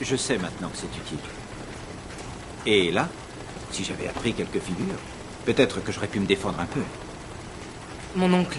[0.00, 1.18] Je sais maintenant que c'est utile.
[2.66, 3.08] Et là,
[3.70, 4.98] si j'avais appris quelques figures,
[5.44, 6.80] peut-être que j'aurais pu me défendre un peu.
[8.16, 8.58] Mon oncle,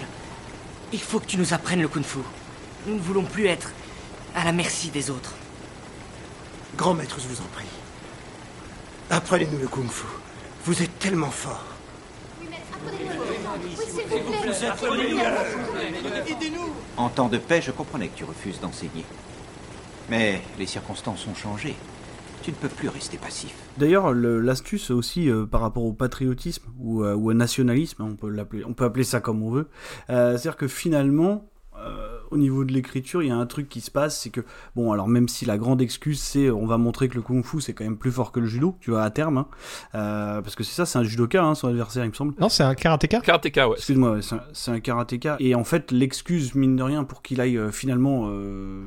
[0.92, 2.18] il faut que tu nous apprennes le kung-fu.
[2.86, 3.72] Nous ne voulons plus être
[4.34, 5.34] à la merci des autres.
[6.76, 7.66] Grand maître, je vous en prie.
[9.10, 10.06] Apprenez-nous le kung-fu.
[10.64, 11.64] Vous êtes tellement fort.
[16.96, 19.04] En temps de paix, je comprenais que tu refuses d'enseigner.
[20.08, 21.76] Mais les circonstances ont changé.
[22.48, 23.54] Ne peux plus rester passif.
[23.76, 28.34] D'ailleurs, le- l'astuce aussi euh, par rapport au patriotisme ou, euh, au nationalisme, on peut
[28.66, 29.68] on peut appeler ça comme on veut.
[30.10, 31.44] Euh, C'est-à-dire que finalement,
[32.30, 34.40] au niveau de l'écriture, il y a un truc qui se passe, c'est que
[34.76, 37.72] bon, alors même si la grande excuse c'est, on va montrer que le kung-fu c'est
[37.72, 39.46] quand même plus fort que le judo, tu vois à terme, hein,
[39.94, 42.34] euh, parce que c'est ça, c'est un judoka, hein, son adversaire, il me semble.
[42.40, 44.20] Non, c'est un karatéka Karateka ouais Excuse-moi, ouais,
[44.52, 45.36] c'est un, karatéka.
[45.40, 48.28] Et en fait, l'excuse, mine de rien, pour qu'il aille euh, finalement.
[48.28, 48.82] euh,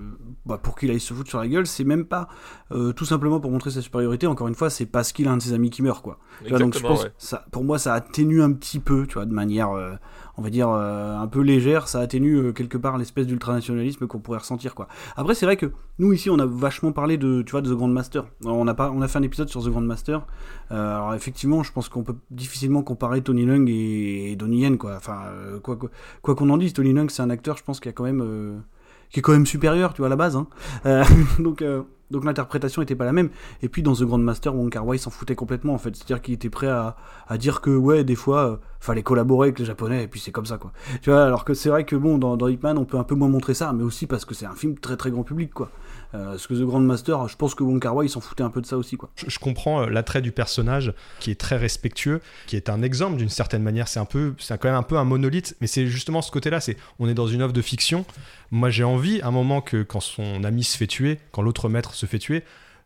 [0.45, 2.27] bah, pour qu'il aille se foutre sur la gueule, c'est même pas
[2.71, 4.27] euh, tout simplement pour montrer sa supériorité.
[4.27, 6.17] Encore une fois, c'est parce qu'il a un de ses amis qui meurt, quoi.
[6.43, 7.11] Tu vois, donc je pense, ouais.
[7.17, 9.93] ça, pour moi, ça atténue un petit peu, tu vois, de manière, euh,
[10.41, 11.87] on va dire, euh, un peu légère.
[11.87, 14.87] Ça atténue euh, quelque part l'espèce d'ultranationalisme qu'on pourrait ressentir, quoi.
[15.15, 15.67] Après, c'est vrai que
[15.99, 18.25] nous, ici, on a vachement parlé de, tu vois, The Grand Master.
[18.43, 20.25] On a, pas, on a fait un épisode sur The Grand Master.
[20.71, 24.79] Euh, alors, effectivement, je pense qu'on peut difficilement comparer Tony Leung et, et Donnie Yen,
[24.79, 24.95] quoi.
[24.95, 25.25] Enfin,
[25.61, 25.91] quoi quoi
[26.23, 28.63] quoi qu'on en dise, Tony Leung, c'est un acteur, je pense, qui a quand même.
[29.11, 30.35] qui est quand même supérieur, tu vois, à la base.
[30.35, 30.47] Hein.
[31.39, 31.63] Donc,
[32.11, 33.29] donc l'interprétation était pas la même.
[33.61, 35.95] Et puis dans The Grand Master, Wong Kar Wai s'en foutait complètement en fait.
[35.95, 36.95] C'est-à-dire qu'il était prêt à,
[37.27, 40.31] à dire que ouais, des fois, euh, fallait collaborer avec les Japonais et puis c'est
[40.31, 40.71] comme ça quoi.
[41.01, 43.15] Tu vois, alors que c'est vrai que bon, dans, dans Hitman, on peut un peu
[43.15, 45.69] moins montrer ça, mais aussi parce que c'est un film très très grand public quoi.
[46.13, 48.49] Euh, parce que The Grand Master, je pense que Wong Kar Wai s'en foutait un
[48.49, 52.55] peu de ça aussi je, comprends euh, l'attrait du personnage qui est très respectueux, qui
[52.55, 53.87] est un exemple d'une certaine manière.
[53.87, 56.59] C'est un peu, quand même un peu un monolithe, mais c'est justement ce côté-là.
[56.59, 58.05] C'est, on est dans une œuvre de fiction.
[58.51, 61.69] Moi, j'ai envie, à un moment que quand son ami se fait tuer, quand l'autre
[61.69, 62.43] maître se fait tuer,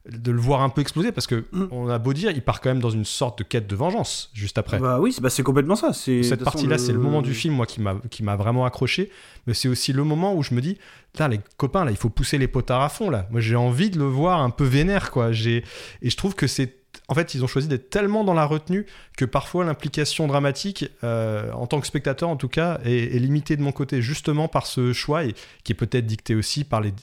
[0.09, 1.65] de le voir un peu exploser parce que Mm.
[1.71, 4.29] on a beau dire, il part quand même dans une sorte de quête de vengeance
[4.33, 4.79] juste après.
[4.79, 5.93] Bah oui, c'est bah, c'est complètement ça.
[5.93, 9.09] Cette partie-là, c'est le moment du film, moi, qui m'a, qui m'a vraiment accroché.
[9.47, 10.77] Mais c'est aussi le moment où je me dis,
[11.17, 13.27] là, les copains, là, il faut pousser les potards à fond, là.
[13.31, 15.31] Moi, j'ai envie de le voir un peu vénère, quoi.
[15.31, 15.63] J'ai,
[16.01, 16.75] et je trouve que c'est,
[17.07, 18.85] en fait, ils ont choisi d'être tellement dans la retenue
[19.17, 23.55] que parfois l'implication dramatique, euh, en tant que spectateur, en tout cas, est, est limitée
[23.57, 26.93] de mon côté, justement par ce choix et qui est peut-être dicté aussi par les,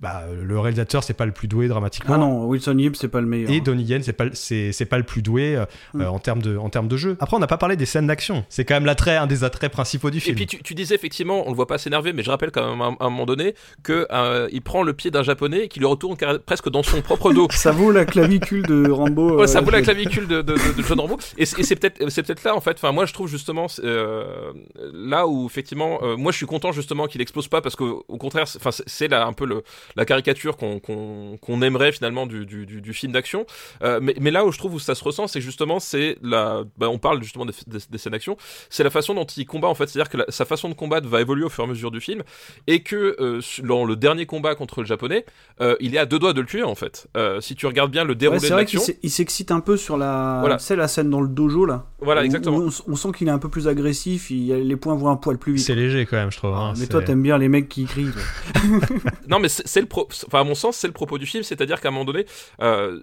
[0.00, 2.14] bah, le réalisateur, c'est pas le plus doué dramatiquement.
[2.14, 3.50] Ah non, Wilson Yip, c'est pas le meilleur.
[3.50, 3.60] Et.
[3.60, 6.00] Donnie Yen, c'est pas, le- c'est, c'est pas le plus doué euh, Mm.
[6.02, 7.16] euh, en, termes de, en termes de jeu.
[7.18, 8.44] Après, on n'a pas parlé des scènes d'action.
[8.48, 10.36] C'est quand même l'attrait, un des attraits principaux du Et film.
[10.36, 12.80] puis tu, tu disais effectivement, on le voit pas s'énerver, mais je rappelle quand même
[12.80, 15.68] à, un- à un moment donné que euh, il prend le pied d'un japonais et
[15.68, 17.48] qui le retourne presque dans son propre dos.
[17.50, 19.40] Ça vaut la clavicule de Rambo.
[19.40, 21.18] Ouais, ça euh, vaut la clavicule de, de, de, de John Rambo.
[21.36, 22.72] Et c'est et c'est peut-être c'est peut-être là en fait.
[22.76, 24.52] Enfin moi je trouve justement euh,
[24.92, 28.16] là où effectivement euh, moi je suis content justement qu'il explose pas parce que au
[28.18, 29.62] contraire c'est- enfin c'est- c'est là un peu le
[29.96, 33.46] la caricature qu'on qu'on aimerait finalement du, du, du, film d'action.
[33.82, 36.64] Euh, mais, mais là où je trouve où ça se ressent, c'est justement c'est la,
[36.76, 38.36] bah, on parle justement des, des, scènes d'action,
[38.70, 41.20] c'est la façon dont il combat en fait, c'est-à-dire que sa façon de combattre va
[41.20, 42.22] évoluer au fur et à mesure du film
[42.66, 45.24] et que euh, dans le dernier combat contre le japonais,
[45.60, 47.08] euh, il est à deux doigts de le tuer en fait.
[47.16, 49.96] Euh, si tu regardes bien le déroulé ouais, de l'action, il s'excite un peu sur
[49.96, 50.58] la, voilà.
[50.58, 51.86] c'est la scène dans le dojo là.
[52.00, 52.58] Voilà, exactement.
[52.58, 55.38] On, on, sent qu'il est un peu plus agressif, il, les points vont un poil
[55.38, 55.64] plus vite.
[55.64, 56.54] C'est léger quand même, je trouve.
[56.54, 58.10] Hein, mais toi, t'aimes bien les mecs qui crient.
[59.28, 60.08] non, mais c'est le, pro...
[60.26, 62.26] enfin à mon sens, c'est le propos du film, c'est-à-dire qu'à un moment donné,
[62.60, 63.00] euh,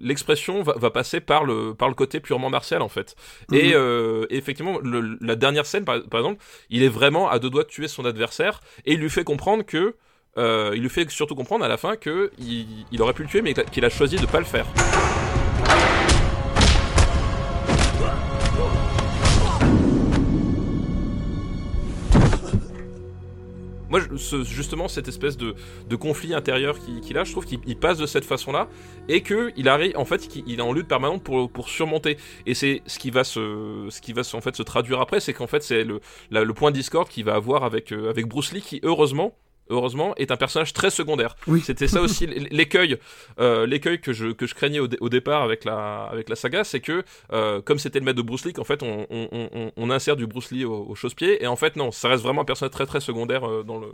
[0.00, 3.16] l'expression le, le, va, va, passer par le par le côté purement martial en fait.
[3.52, 7.50] Et, euh, et, effectivement, la dernière scène, par, par, exemple, il est vraiment à deux
[7.50, 9.96] doigts de tuer son adversaire et il lui fait comprendre que
[10.38, 13.28] euh, il lui fait surtout comprendre à la fin que il, il aurait pu le
[13.28, 14.66] tuer, mais qu'il a choisi de pas le faire.
[23.92, 24.00] Moi
[24.44, 25.54] justement cette espèce de,
[25.96, 28.68] conflit intérieur qu'il qu a je trouve qu'il passe de cette façon là
[29.08, 32.16] et que il arrive en fait qu'il est en lutte permanente pour, surmonter.
[32.46, 35.46] Et c'est ce qui va se ce qui va en se traduire après c'est qu'en
[35.46, 36.00] fait c'est le,
[36.54, 39.34] point de discorde qu'il va avoir avec, euh, avec Bruce Lee qui heureusement
[39.70, 41.36] heureusement, est un personnage très secondaire.
[41.46, 41.60] Oui.
[41.64, 42.98] C'était ça aussi l'écueil,
[43.38, 46.64] euh, l'écueil que je, que je craignais au, au, départ avec la, avec la saga,
[46.64, 49.72] c'est que euh, comme c'était le maître de Bruce Lee, en fait, on, on, on,
[49.76, 52.42] on, insère du Bruce Lee au, au chausse-pied, et en fait, non, ça reste vraiment
[52.42, 53.88] un personnage très très secondaire euh, dans le,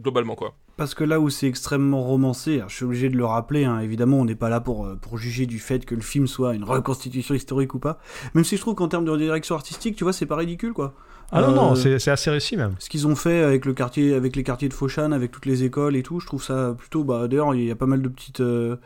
[0.00, 0.54] globalement, quoi.
[0.76, 4.18] Parce que là où c'est extrêmement romancé, je suis obligé de le rappeler, hein, évidemment,
[4.18, 7.34] on n'est pas là pour, pour juger du fait que le film soit une reconstitution
[7.34, 7.98] historique ou pas,
[8.34, 10.94] même si je trouve qu'en termes de direction artistique, tu vois, c'est pas ridicule, quoi.
[11.30, 12.74] Ah non, non, c'est assez réussi même.
[12.78, 15.64] Ce qu'ils ont fait avec, le quartier, avec les quartiers de Foshan, avec toutes les
[15.64, 17.04] écoles et tout, je trouve ça plutôt.
[17.04, 18.76] Bah, D'ailleurs, il y a pas mal de petites, euh,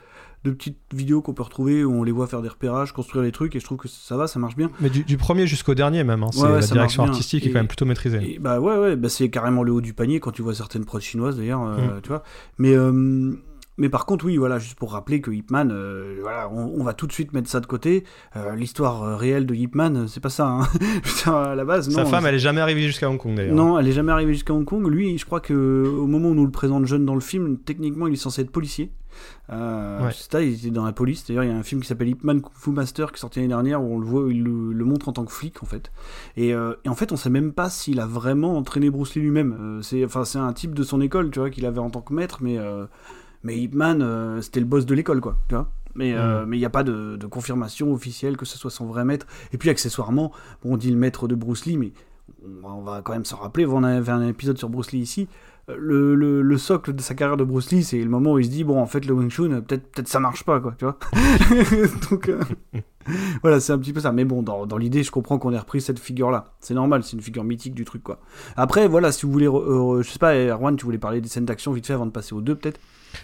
[0.44, 3.30] de petites vidéos qu'on peut retrouver où on les voit faire des repérages, construire des
[3.30, 4.70] trucs, et je trouve que ça va, ça marche bien.
[4.80, 7.52] Mais du, du premier jusqu'au dernier même, hein, ouais, ouais, la direction artistique et, est
[7.52, 8.34] quand même plutôt maîtrisée.
[8.34, 10.84] Et bah ouais, ouais, bah c'est carrément le haut du panier quand tu vois certaines
[10.84, 12.00] prods chinoises d'ailleurs, euh, mm.
[12.02, 12.22] tu vois.
[12.58, 12.74] Mais.
[12.74, 13.36] Euh,
[13.82, 16.84] mais par contre, oui, voilà, juste pour rappeler que Ip Man, euh, voilà, on, on,
[16.84, 18.04] va tout de suite mettre ça de côté.
[18.36, 20.68] Euh, L'histoire euh, réelle de Ip Man, c'est pas ça, hein.
[21.02, 21.88] Putain, à la base.
[21.88, 23.56] Non, Sa femme, elle est jamais arrivée jusqu'à Hong Kong d'ailleurs.
[23.56, 24.86] Non, elle est jamais arrivée jusqu'à Hong Kong.
[24.86, 27.58] Lui, je crois que au moment où on nous le présente jeune dans le film,
[27.58, 28.92] techniquement, il est censé être policier.
[29.50, 30.12] Euh, ouais.
[30.12, 31.26] ça, il était dans la police.
[31.26, 33.20] D'ailleurs, il y a un film qui s'appelle Ip Man Kung Fu Master qui est
[33.20, 35.62] sorti l'année dernière où on le voit, il le, le, montre en tant que flic
[35.62, 35.92] en fait.
[36.36, 39.22] Et, euh, et en fait, on sait même pas s'il a vraiment entraîné Bruce Lee
[39.22, 39.56] lui-même.
[39.60, 42.00] Euh, c'est, enfin, c'est un type de son école, tu vois, qu'il avait en tant
[42.00, 42.58] que maître, mais
[43.42, 45.36] mais Ip Man, euh, c'était le boss de l'école, quoi.
[45.48, 48.58] Tu vois mais euh, mais il n'y a pas de, de, confirmation officielle que ce
[48.58, 49.26] soit son vrai maître.
[49.52, 50.32] Et puis accessoirement,
[50.64, 51.92] bon, on dit le maître de Bruce Lee, mais
[52.64, 53.66] on, va quand même s'en rappeler.
[53.66, 55.28] On avait un épisode sur Bruce Lee ici.
[55.68, 58.44] Le, le, le, socle de sa carrière de Bruce Lee, c'est le moment où il
[58.44, 60.74] se dit bon, en fait, le Wing Chun, peut-être peut-être ça marche pas, quoi.
[60.76, 60.98] Tu vois
[62.10, 62.40] Donc euh,
[63.42, 64.10] voilà, c'est un petit peu ça.
[64.12, 66.54] Mais bon, dans, dans l'idée, je comprends qu'on ait repris cette figure-là.
[66.58, 68.18] C'est normal, c'est une figure mythique du truc, quoi.
[68.56, 71.44] Après, voilà, si vous voulez, euh, je sais pas, Erwan, tu voulais parler des scènes
[71.44, 72.80] d'action vite fait avant de passer aux deux, peut-être.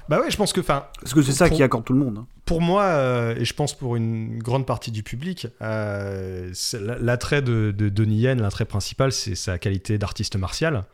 [0.08, 0.60] Bah ouais, je pense que.
[0.60, 2.18] Enfin, Parce que c'est ça pour, qui accorde tout le monde.
[2.18, 2.26] Hein.
[2.44, 6.52] Pour moi, euh, et je pense pour une grande partie du public, euh,
[7.00, 10.84] l'attrait de, de Donnie Yen, l'attrait principal, c'est sa qualité d'artiste martial.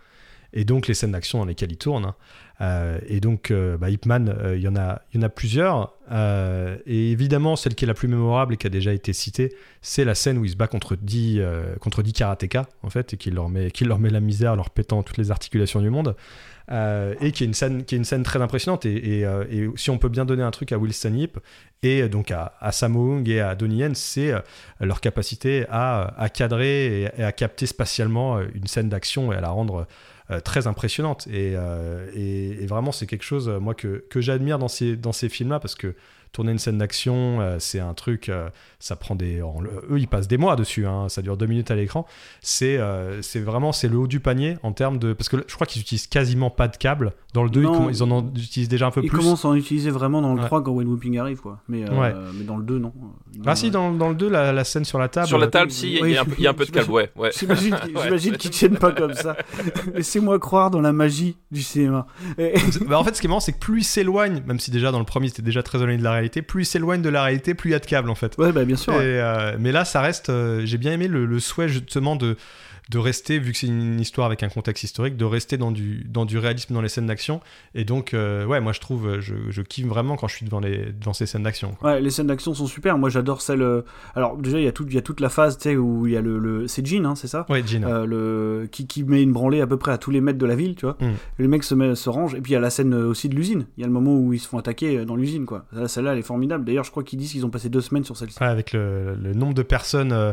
[0.56, 2.12] Et donc les scènes d'action dans lesquelles il tourne.
[2.60, 5.94] Euh, et donc, bah, Ip Man, il y, en a, y en a plusieurs.
[6.86, 9.52] et évidemment, celle qui est la plus mémorable et qui a déjà été citée,
[9.82, 11.40] c'est la scène où il se bat contre 10,
[11.80, 14.56] contre 10 karatékas, en fait, et qu'il leur, met, qu'il leur met la misère en
[14.56, 16.14] leur pétant toutes les articulations du monde.
[16.70, 18.86] Euh, et qui est une scène qui est une scène très impressionnante.
[18.86, 21.38] Et, euh, si on peut bien donner un truc à Wilson Yip
[21.82, 24.40] et donc à, à Sammo Hung et à Donnie Yen c'est euh,
[24.80, 29.50] leur capacité à, à cadrer et, à capter spatialement une scène d'action et à la
[29.50, 29.86] rendre
[30.42, 31.26] très impressionnante.
[31.26, 35.50] Et, et vraiment c'est quelque chose moi que, que j'admire dans ces, dans ces films
[35.50, 35.94] là parce que
[36.34, 40.26] tourner une scène d'action, euh, c'est un truc, euh, ça prend des, eux ils passent
[40.26, 42.06] des mois dessus, hein, ça dure deux minutes à l'écran.
[42.42, 45.54] C'est, euh, c'est vraiment, c'est le haut du panier en termes de, parce que je
[45.54, 47.12] crois qu'ils utilisent quasiment pas de câble.
[47.32, 49.18] Dans le 2, ils, ils, en utilisent déjà un peu ils plus.
[49.18, 50.46] Ils commencent à en utiliser vraiment dans le ouais.
[50.46, 51.60] 3 quand When Whooping arrive, quoi.
[51.68, 52.14] Mais, ouais.
[52.34, 52.92] mais dans le 2, non.
[53.44, 55.26] Ah non, si, dans, dans, le 2, la, la, scène sur la table.
[55.26, 57.10] Sur la table, si, il y, y, y, a un peu de câble, ouais.
[57.16, 57.30] ouais.
[57.36, 59.36] J'imagine, j'imagine qu'ils tiennent pas comme ça.
[59.94, 62.06] Laissez-moi croire dans la magie du cinéma.
[62.86, 64.92] bah, en fait, ce qui est marrant, c'est que plus il s'éloigne, même si déjà
[64.92, 67.22] dans le premier c'était déjà très éloigné de la réalité, plus il s'éloigne de la
[67.22, 68.36] réalité, plus il y a de câbles en fait.
[68.38, 68.94] Ouais, bah bien sûr.
[68.94, 69.02] Et, ouais.
[69.04, 70.30] euh, mais là, ça reste.
[70.30, 72.36] Euh, J'ai bien aimé le, le, souhait justement de
[72.90, 76.04] de rester, vu que c'est une histoire avec un contexte historique, de rester dans du,
[76.04, 77.40] dans du réalisme dans les scènes d'action.
[77.74, 80.60] Et donc, euh, ouais, moi je trouve, je, je, kiffe vraiment quand je suis devant,
[80.60, 81.76] les, devant ces scènes d'action.
[81.82, 82.98] Ouais, les scènes d'action sont super.
[82.98, 83.64] Moi j'adore celle.
[84.14, 86.20] Alors, déjà, il y, a tout, y a toute la phase, où il y a
[86.20, 86.38] le.
[86.38, 86.68] le...
[86.68, 87.46] C'est Jean, hein, c'est ça?
[87.48, 87.84] Ouais, Jean.
[87.84, 88.68] Euh, le...
[88.70, 90.74] qui, qui met une branlée à peu près à tous les mètres de la ville,
[90.74, 90.98] tu vois.
[91.00, 91.12] Mm.
[91.38, 92.34] Les mecs se, met, se rangent.
[92.34, 93.66] Et puis il y a la scène aussi de l'usine.
[93.78, 95.64] Il y a le moment où ils se font attaquer dans l'usine, quoi.
[95.86, 96.64] Celle-là, elle est formidable.
[96.64, 98.36] D'ailleurs, je crois qu'ils disent qu'ils ont passé deux semaines sur celle-ci.
[98.40, 100.12] Ouais, avec le, le, nombre de personnes.
[100.12, 100.32] Euh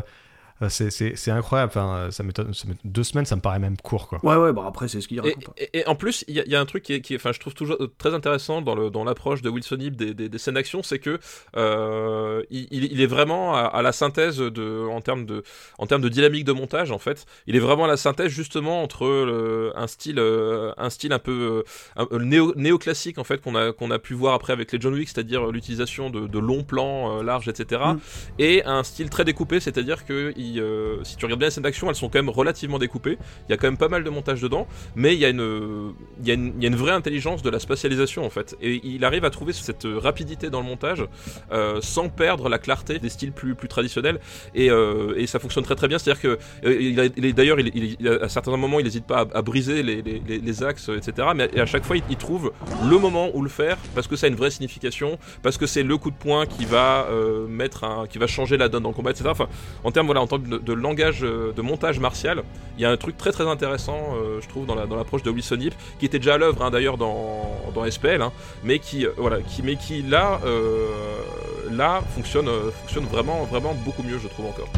[0.68, 1.70] c'est- c'est c'est incroyable.
[1.74, 2.52] Enfin, ça m'étonne.
[2.54, 4.20] ça m'étonne- Deux semaines, ça me paraît même court, quoi.
[4.22, 5.44] Ouais, ouais, bah après, c'est ce qu'il raconte.
[5.56, 7.14] et- et en plus, il y, a- il y a un truc qui est, qui
[7.14, 10.14] est- enfin, je trouve toujours très intéressant dans le dans l'approche de Wilson Yip des,
[10.14, 11.18] des, des scènes d'action, c'est que
[11.56, 15.42] euh, il, il- est vraiment à, à la synthèse de en termes de
[15.78, 17.26] en termes de dynamique de montage en fait.
[17.46, 21.18] Il est vraiment à la synthèse justement entre le- un style euh, un style un
[21.18, 21.64] peu
[21.98, 24.80] euh, un- néo néoclassique en fait qu'on a qu'on a pu voir après avec les
[24.80, 27.80] John Wick, c'est-à-dire l'utilisation de, de longs plans euh, larges, etc.
[27.94, 27.98] Mm.
[28.38, 31.62] Et un style très découpé, c'est-à-dire que il, euh, si tu regardes bien les scènes
[31.62, 33.18] d'action, elles sont quand même relativement découpées.
[33.48, 35.92] Il y a quand même pas mal de montage dedans, mais il y a une,
[36.22, 38.56] il y a une, vraie intelligence de la spatialisation en fait.
[38.60, 41.04] Et il arrive à trouver cette rapidité dans le montage
[41.52, 44.18] euh, sans perdre la clarté des styles plus, traditionnels.
[44.54, 45.98] Et, euh, et ça fonctionne très très bien.
[45.98, 47.58] C'est-à-dire que d'ailleurs,
[48.22, 51.28] à certains moments, il n'hésite pas à, briser les, axes, etc.
[51.34, 52.52] Mais à chaque fois, il, trouve
[52.88, 55.82] le moment où le faire parce que ça a une vraie signification, parce que c'est
[55.82, 57.08] le coup de poing qui va
[57.48, 59.28] mettre un, qui va changer la donne dans le combat, etc.
[59.30, 59.48] Enfin,
[59.84, 62.42] en termes voilà, en de, langage, euh, de montage martial,
[62.78, 65.22] il y a un truc très très intéressant, euh, je trouve, dans la- dans l'approche
[65.22, 68.32] de Wilson Yip, qui était déjà à l'œuvre hein, d'ailleurs dans, dans SPL, hein,
[68.64, 69.10] mais qui euh,
[69.62, 70.40] mais qui là
[71.70, 72.48] là fonctionne
[72.80, 74.68] fonctionne vraiment vraiment beaucoup mieux, je trouve encore.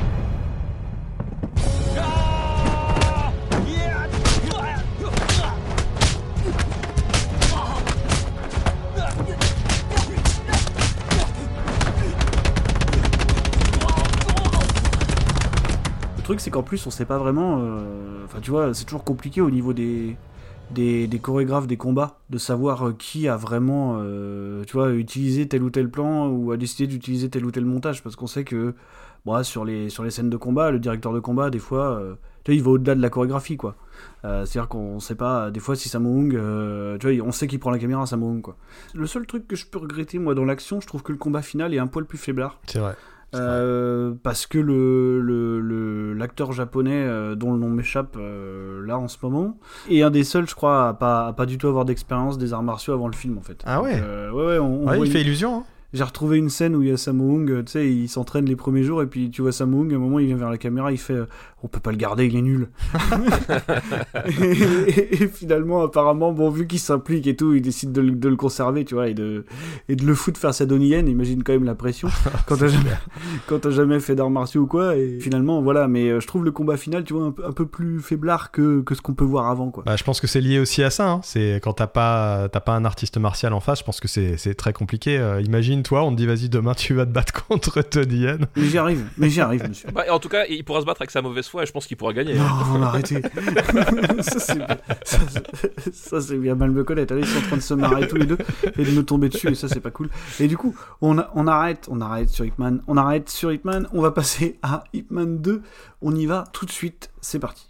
[16.24, 17.58] Truc, c'est qu'en plus, on sait pas vraiment.
[17.60, 20.16] euh, Enfin, tu vois, c'est toujours compliqué au niveau des,
[20.72, 25.46] des, des chorégraphes des combats de savoir euh, qui a vraiment, euh, tu vois, utilisé
[25.46, 28.02] tel ou tel plan ou a décidé d'utiliser tel ou tel montage.
[28.02, 28.74] Parce qu'on sait que,
[29.24, 32.02] bon, sur, les, sur les scènes de combat, le directeur de combat, des fois,
[32.42, 33.76] tu vois, il va au-delà de la chorégraphie, quoi.
[34.22, 37.78] C'est-à-dire qu'on sait pas, des fois, si Sammo tu vois, on sait qu'il prend la
[37.78, 38.56] caméra à Sammo Hung, quoi.
[38.94, 41.42] Le seul truc que je peux regretter, moi, dans l'action, je trouve que le combat
[41.42, 42.58] final est un poil plus faiblard.
[42.66, 42.96] C'est vrai.
[43.40, 48.99] Euh, parce que le le- le- l'acteur japonais euh, dont le nom m'échappe euh, là
[48.99, 49.59] en ce moment
[49.90, 52.53] est un des seuls je crois à pas, à pas du tout avoir d'expérience des
[52.53, 53.62] arts martiaux avant le film en fait.
[53.66, 54.01] Ah ouais.
[54.03, 55.57] Euh, ouais ouais, on, on Ouais, voit il une- fait illusion.
[55.59, 55.64] hein.
[55.94, 58.44] J'ai retrouvé une scène où il y a Sammo Hung, euh, tu sais, il s'entraîne
[58.44, 60.50] les premiers jours et puis tu vois Sammo Hung, à un moment il vient vers
[60.50, 61.26] la caméra, il fait euh,
[61.62, 62.68] on peut pas le garder, il est nul.
[64.26, 68.11] et, et- et finalement apparemment bon vu qu'il s'implique et tout, il décide de, le-
[68.12, 69.44] de le conserver, tu vois, et de
[69.88, 72.09] et de le foutre faire sa Donnie Yen, imagine quand même la pression
[72.46, 72.90] quand t'as jamais
[73.46, 76.50] quand jamais fait d'arts martiaux ou quoi et finalement voilà, mais euh, je trouve le
[76.52, 79.24] combat final, tu vois, un, peu- un peu plus faiblard que, que ce qu'on peut
[79.24, 79.85] voir avant quoi.
[79.87, 81.09] Bah, je pense que c'est lié aussi à ça.
[81.11, 81.20] hein.
[81.22, 84.54] C'est quand t'as pas, pas un artiste martial en face, je pense que c'est c'est
[84.54, 85.18] très compliqué.
[85.18, 88.47] Euh, imagine, toi, on te dit, vas-y, demain, tu vas te battre contre Tony Yen.
[88.57, 89.88] Mais j'y arrive, mais j'y arrive monsieur.
[89.94, 91.87] Bah, en tout cas, il pourra se battre avec sa mauvaise foi et je pense
[91.87, 92.35] qu'il pourra gagner.
[92.35, 93.23] Non, arrêtez.
[95.92, 97.14] ça, c'est bien mal me connaître.
[97.16, 98.38] Ils sont en train de se marrer tous les deux
[98.79, 100.09] et de me tomber dessus, et ça, c'est pas cool.
[100.40, 103.87] Et du coup, on, a- on arrête, on arrête sur Hitman, on arrête sur Hitman,
[103.92, 105.62] on va passer à Hitman 2.
[106.03, 107.66] On y va tout de suite, c'est parti.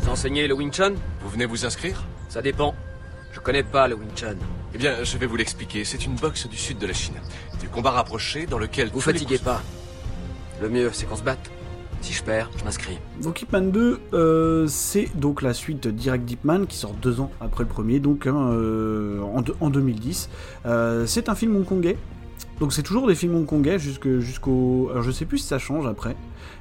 [0.00, 0.94] Vous enseignez le Wing Chun?
[1.22, 2.04] Vous venez vous inscrire?
[2.28, 2.74] Ça dépend.
[3.32, 4.36] Je connais pas le Wing Chun.
[4.76, 5.86] Eh bien, je vais vous l'expliquer.
[5.86, 7.14] C'est une boxe du sud de la Chine.
[7.62, 8.90] Du combat rapproché dans lequel...
[8.92, 9.62] Vous fatiguez pas.
[10.60, 11.50] Le mieux, c'est qu'on se batte.
[12.02, 12.98] Si je perds, je m'inscris.
[13.22, 17.62] Donc Hitman 2, euh, c'est donc la suite directe d'Hitman qui sort deux ans après
[17.64, 20.28] le premier, donc hein, euh, en, deux- en 2010.
[20.66, 21.96] Euh, c'est un film hongkongais.
[22.60, 24.88] Donc c'est toujours des films hongkongais jusque- jusqu'au...
[24.90, 26.16] Alors je sais plus si ça change après,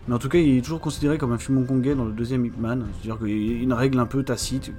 [0.08, 2.46] mais en tout cas il est toujours considéré comme un film hongkongais dans le deuxième
[2.46, 2.86] Hitman.
[2.94, 4.72] C'est-à-dire qu'il y a une règle un peu tacite.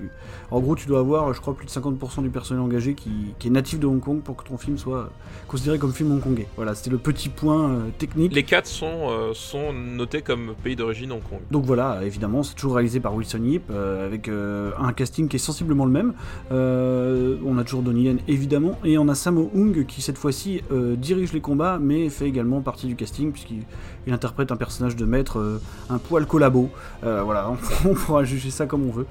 [0.50, 3.48] En gros tu dois avoir, je crois, plus de 50% du personnel engagé qui, qui
[3.48, 5.10] est natif de Hong Kong pour que ton film soit
[5.48, 6.46] considéré comme film hongkongais.
[6.56, 8.34] Voilà, c'était le petit point euh, technique.
[8.34, 11.40] Les quatre sont, euh, sont notés comme pays d'origine Hong Kong.
[11.50, 15.40] Donc voilà, évidemment, c'est toujours réalisé par Wilson Yip, euh, avec un casting qui est
[15.40, 16.12] sensiblement le même.
[16.50, 20.62] On a toujours Donnie Yen, évidemment, et on a Sammo Hung qui, cette fois-ci,
[20.96, 23.62] dirige les combats, mais fait également partie du casting, puisqu'il
[24.06, 26.70] il interprète un personnage de maître, euh, un poil collabo.
[27.04, 27.50] Euh, voilà,
[27.84, 29.06] on, pourra juger ça comme on veut.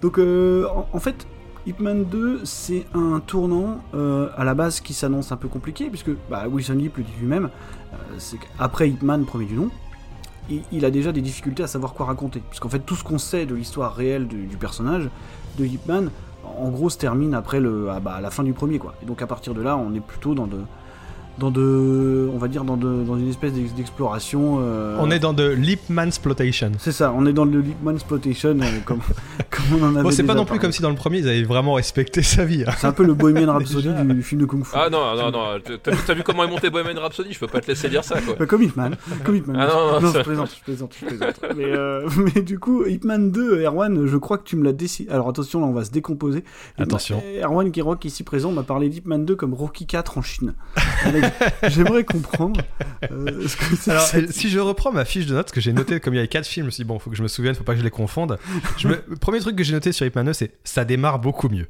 [0.00, 1.26] Donc, euh, en, fait,
[1.66, 6.44] Hitman 2, c'est un tournant à la base qui s'annonce un peu compliqué, puisque bah,
[6.48, 7.50] Wilson Yip le dit lui-même,
[8.18, 9.70] c'est qu'après Hitman, premier du nom,
[10.72, 12.42] il, a déjà des difficultés à savoir quoi raconter.
[12.48, 15.08] Puisqu'en fait, tout ce qu'on sait de l'histoire réelle du, personnage
[15.58, 16.10] de Hitman,
[16.44, 18.78] en gros, se termine après le, ah bah, la fin du premier.
[18.78, 18.94] quoi.
[19.02, 20.60] Et donc, à partir de là, on est plutôt dans de.
[21.38, 22.28] Dans de.
[22.32, 24.58] On va dire dans, de, dans une espèce d'ex- d'exploration.
[24.60, 26.72] euh, On est dans de Lipman Exploitation.
[26.78, 29.00] C'est ça, on est dans le Hitman Exploitation, euh, comme,
[29.50, 30.60] comme on en avait Bon, c'est pas non plus parlé.
[30.60, 32.64] comme si dans le premier, ils avaient vraiment respecté sa vie.
[32.66, 32.72] hein.
[32.78, 34.72] C'est un peu le Bohemian Rhapsody du, film de Kung Fu.
[34.74, 35.44] Ah non, non, non,
[35.82, 37.32] t'as vu, t'as vu comment est monté Bohemian Rhapsody?
[37.32, 38.34] Je peux pas te laisser dire ça, quoi.
[38.38, 38.96] Bah, comme Hitman.
[39.24, 39.56] Comme Hitman.
[39.58, 41.40] Ah non, non, je ça- plaisante, je plaisante, je plaisante.
[41.56, 45.10] mais, euh, mais du coup, Hitman 2, Erwan, je crois que tu me l'as décidé.
[45.10, 46.44] Alors attention, là, on va se décomposer.
[46.78, 47.20] Attention.
[47.42, 50.54] Erwan qui rock ici présent m'a parlé d'Hitman 2 comme Rocky 4 en Chine.
[51.04, 51.23] Avec
[51.68, 52.60] j'aimerais comprendre.
[53.10, 56.00] euh, ce que c'est Alors, si je reprends ma fiche de notes, que j'ai noté
[56.00, 57.28] comme il y avait quatre films, je me suis dit, bon, faut que je me
[57.28, 58.38] souvienne, faut pas que je les confonde.
[58.78, 61.66] Je me- Le premier truc que j'ai noté sur 2, c'est ça démarre beaucoup mieux.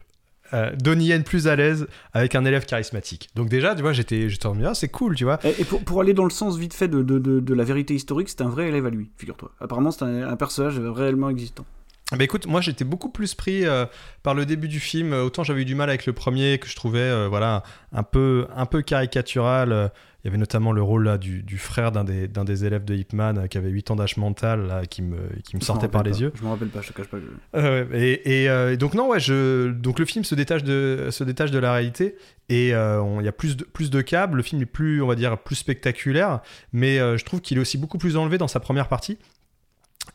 [0.52, 3.28] Euh, Donnie Yen plus à l'aise avec un élève charismatique.
[3.34, 5.40] Donc déjà, tu vois, j'étais, j'étais en mode, ah, c'est cool, tu vois.
[5.42, 7.64] Et, et pour, pour aller dans le sens vite fait de, de, de, de la
[7.64, 9.50] vérité historique, c'est un vrai élève à lui, figure-toi.
[9.60, 11.64] Apparemment, c'est un, un personnage réellement existant.
[12.12, 13.86] Bah écoute, moi j'étais beaucoup plus pris euh,
[14.22, 15.12] par le début du film.
[15.14, 18.46] Autant j'avais eu du mal avec le premier que je trouvais euh, voilà un peu
[18.54, 19.72] un peu caricatural.
[19.72, 19.88] Euh,
[20.22, 22.84] Il y avait notamment le rôle là du, du frère d'un des, d'un des élèves
[22.84, 25.88] de Hipman euh, qui avait 8 ans d'âge mental là, qui me qui me sortait
[25.88, 26.16] par les pas.
[26.18, 26.32] yeux.
[26.34, 27.18] Je me rappelle pas, je te cache pas.
[27.18, 30.62] que- Euh, et, et, euh, et donc non ouais je donc le film se détache
[30.62, 32.16] de se détache de la réalité
[32.50, 35.14] et il y a plus de plus de câbles le film est plus on va
[35.14, 36.40] dire plus spectaculaire
[36.74, 39.18] mais je trouve qu'il est aussi beaucoup plus enlevé dans sa première partie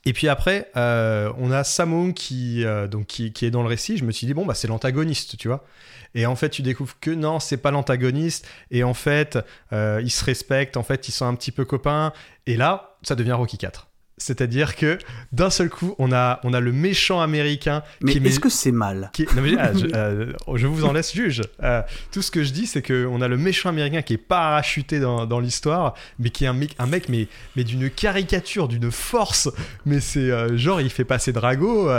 [0.05, 3.67] et puis après euh, on a Samung qui euh, donc qui, qui est dans le
[3.67, 3.97] récit.
[3.97, 5.65] Je me suis dit bon bah c'est l'antagoniste tu vois.
[6.15, 8.47] Et en fait tu découvres que non c'est pas l'antagoniste.
[8.71, 9.37] Et en fait
[9.73, 10.77] euh, ils se respectent.
[10.77, 12.13] En fait ils sont un petit peu copains.
[12.45, 13.88] Et là ça devient Rocky 4
[14.19, 14.99] c'est-à-dire que
[15.31, 19.09] d'un seul coup, on a, on a le méchant américain Mais est-ce que c'est mal
[19.13, 21.41] qui est- non, mais, ah, je, euh, je vous en laisse juge.
[21.63, 24.99] Euh, tout ce que je dis, c'est qu'on a le méchant américain qui est parachuté
[24.99, 28.91] dans, dans l'histoire, mais qui est un mec, un mec mais, mais d'une caricature, d'une
[28.91, 29.49] force.
[29.85, 31.89] Mais c'est euh, genre, il fait passer Drago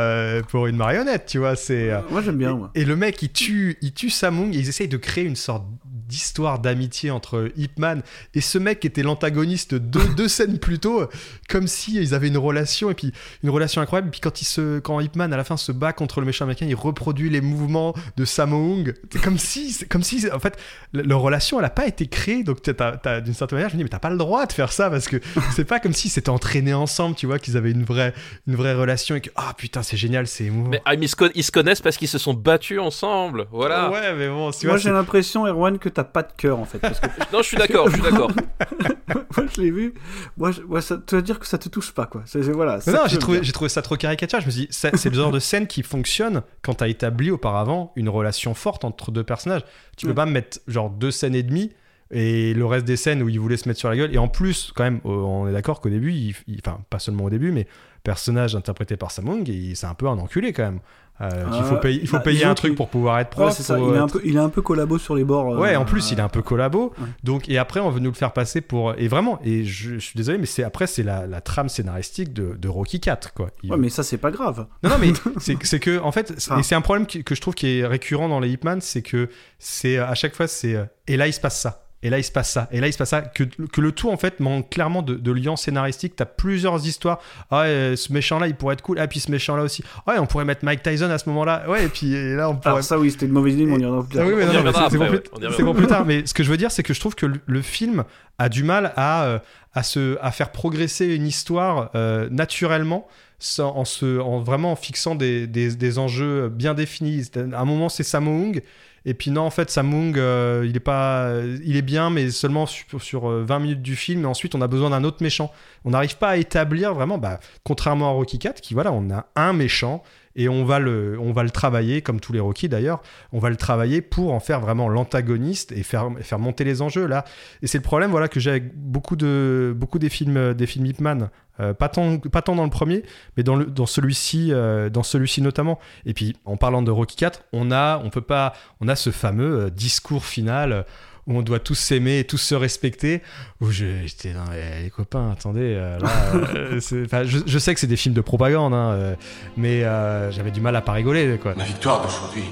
[0.48, 1.56] pour une marionnette, tu vois.
[1.56, 2.70] C'est, Moi, j'aime bien, moi.
[2.74, 5.64] et le mec, il tue, il tue Samung et ils essayent de créer une sorte
[6.10, 8.02] d'histoire d'amitié entre Ip Man
[8.34, 11.08] et ce mec qui était l'antagoniste deux, deux scènes plus tôt,
[11.48, 14.08] comme si ils avaient une relation et puis une relation incroyable.
[14.08, 16.26] Et puis quand il se, quand Ip Man à la fin se bat contre le
[16.26, 18.94] méchant américain, il reproduit les mouvements de Samung.
[19.12, 20.58] C'est comme si, comme si, en fait,
[20.92, 22.42] le- leur relation, elle a pas été créée.
[22.42, 24.90] Donc d'une certaine manière, je me dis, mais t'as pas le droit de faire ça
[24.90, 25.16] parce que
[25.54, 28.12] c'est pas comme s'ils s'étaient entraînés ensemble, tu vois, qu'ils avaient une vraie,
[28.48, 30.70] une vraie relation et que, ah putain, c'est génial, c'est émouvant.
[30.70, 33.46] Mais ah, ils, se con- ils se connaissent parce qu'ils se sont battus ensemble.
[33.52, 33.90] Voilà.
[33.90, 36.78] Ouais, mais bon, tu Moi, j'ai l'impression, Erwan, que t'as pas de cœur, en fait.
[36.78, 38.30] Parce que Non, je suis d'accord, je suis d'accord.
[39.36, 39.94] moi, je l'ai vu.
[40.36, 42.22] Moi, je- moi, ça, tu vas dire que ça te touche pas, quoi.
[42.26, 42.80] C'est, voilà.
[42.80, 44.42] Ça non, j'ai trouvé, j'ai trouvé ça trop caricatural.
[44.42, 47.30] Je me suis dit, ça- c'est le genre de scène qui fonctionne quand t'as établi
[47.30, 49.62] auparavant une relation forte entre deux personnages.
[49.96, 50.14] Tu peux Mm.
[50.16, 51.72] pas me mettre genre deux scènes et demie
[52.12, 54.12] et le reste des scènes où ils voulaient se mettre sur la gueule.
[54.14, 57.24] Et en plus, quand même, on est d'accord qu'au début, il- il- enfin, pas seulement
[57.24, 57.66] au début, mais
[58.02, 60.80] personnage interprété par Samung, il- c'est un peu un enculé quand même.
[61.22, 63.46] Euh, il faut Euh, payer, il faut bah, payer un truc pour pouvoir être prof.
[63.48, 63.76] Ouais, c'est ça.
[63.76, 65.52] faut Il est, un peu, il est un peu collabo sur les bords.
[65.54, 66.94] euh, Ouais, en plus, il est un peu collabo.
[66.98, 67.06] Ouais.
[67.24, 68.94] Donc, et après, on veut nous le faire passer pour.
[68.96, 72.32] Et vraiment, et je, je suis désolé, mais c'est après, c'est la, la trame scénaristique
[72.32, 73.50] de, de Rocky 4, quoi.
[73.62, 74.66] Il- Ouais, mais ça, c'est pas grave.
[74.82, 75.12] Non, non, mais
[75.64, 76.58] c'est que, en fait, c'est- Ah.
[76.58, 79.02] et c'est un problème qui- que je trouve qui est récurrent dans les Hitman, c'est
[79.02, 80.74] que c'est à chaque fois, c'est.
[80.74, 81.84] euh, Et là, il se passe ça.
[82.02, 82.66] Et là, il se passe ça.
[82.72, 83.20] Et là, il se passe ça.
[83.20, 86.16] Que, que le tout, en fait, manque clairement de, de lien scénaristique.
[86.16, 87.20] T'as plusieurs histoires.
[87.50, 88.98] Ah, euh, ce méchant-là, il pourrait être cool.
[88.98, 89.84] Ah, puis ce méchant-là aussi.
[90.06, 91.68] Ouais, on pourrait mettre Mike Tyson à ce moment-là.
[91.68, 92.70] Ouais, et puis et là, on pourrait.
[92.70, 94.26] Alors, ça, oui, c'était une mauvaise idée, mais on y reviendra plus Ah tard.
[94.28, 94.52] oui, mais non,
[94.88, 95.06] c'est- pour,
[95.54, 96.06] plus- pour plus tard.
[96.06, 98.04] Mais ce que je veux dire, c'est que je trouve que le, le film
[98.38, 99.38] a du mal à, euh,
[99.74, 103.06] à, se, à faire progresser une histoire euh, naturellement.
[103.42, 107.24] sans- en, se, en vraiment en fixant des, des, des enjeux bien définis.
[107.54, 108.60] À un moment, c'est Samung.
[109.04, 111.32] Et puis non, en fait, Samung, euh, il est pas,
[111.64, 114.24] il est bien, mais seulement sur, sur, euh, 20 minutes du film.
[114.24, 115.50] Et ensuite, on a besoin d'un autre méchant.
[115.84, 119.26] On n'arrive pas à établir vraiment, bah, contrairement à Rocky 4, qui voilà, on a
[119.36, 120.02] un méchant
[120.40, 123.02] et on va le, on va le travailler comme tous les Rocky d'ailleurs.
[123.30, 127.26] On va le travailler pour en faire vraiment l'antagoniste et faire, monter les enjeux là.
[127.60, 130.86] Et c'est le problème voilà que j'ai avec beaucoup de, beaucoup des films, des films
[130.86, 131.28] Ip Man.
[131.60, 133.02] Euh, pas tant, pas tant dans le premier,
[133.36, 135.78] mais dans dans celui-ci, euh, dans celui-ci notamment.
[136.06, 139.10] Et puis, en parlant de Rocky 4, on a, on peut pas, on a ce
[139.10, 140.86] fameux euh, discours final
[141.30, 143.22] où on doit tous s'aimer et tous se respecter.
[143.60, 146.80] Où je- j'étais dans les, les copains, attendez, euh, là, euh,
[147.24, 149.14] je, je sais que c'est des films de propagande, hein, euh,
[149.56, 151.54] mais euh, j'avais du mal à pas rigoler, quoi.
[151.56, 152.44] La victoire d'aujourd'hui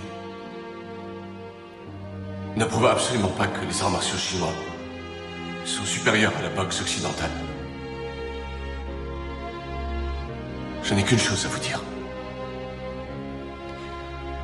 [2.56, 4.52] ne prouve absolument pas que les arts martiaux chinois
[5.64, 7.30] sont supérieurs à la boxe occidentale.
[10.82, 11.82] Je n'ai qu'une chose à vous dire.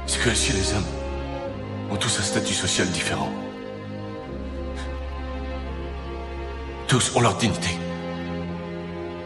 [0.07, 0.85] C'est que si les hommes
[1.91, 3.32] ont tous un statut social différent,
[6.89, 7.70] tous ont leur dignité,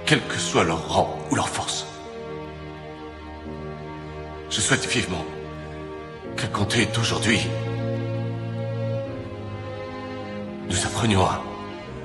[0.07, 1.87] quel que soit leur rang ou leur force.
[4.51, 5.25] Je souhaite vivement
[6.37, 7.41] qu'à compter d'aujourd'hui,
[10.69, 11.43] nous apprenions à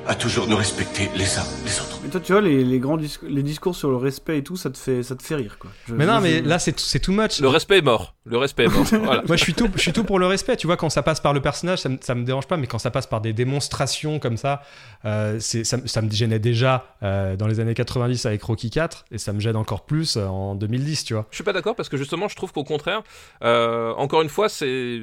[0.07, 1.99] à toujours nous respecter les uns les autres.
[2.03, 4.57] Mais toi, tu vois, les, les grands dis- les discours sur le respect et tout,
[4.57, 5.71] ça te fait, ça te fait rire, quoi.
[5.87, 7.39] Je- Mais non, mais là, c'est c'est too much.
[7.39, 8.13] Le respect est mort.
[8.25, 8.85] Le respect est mort.
[9.03, 9.23] Voilà.
[9.25, 10.57] Moi, je suis tout, je suis tout pour le respect.
[10.57, 12.67] Tu vois, quand ça passe par le personnage, ça me, ça me dérange pas, mais
[12.67, 14.61] quand ça passe par des démonstrations comme ça,
[15.05, 19.05] euh, ça, me- ça me gênait déjà euh, dans les années 90 avec Rocky 4,
[19.11, 21.27] et ça me gêne encore plus euh, en 2010, tu vois.
[21.31, 23.03] Je suis pas d'accord parce que justement, je trouve qu'au contraire,
[23.43, 25.01] euh, encore une fois, c'est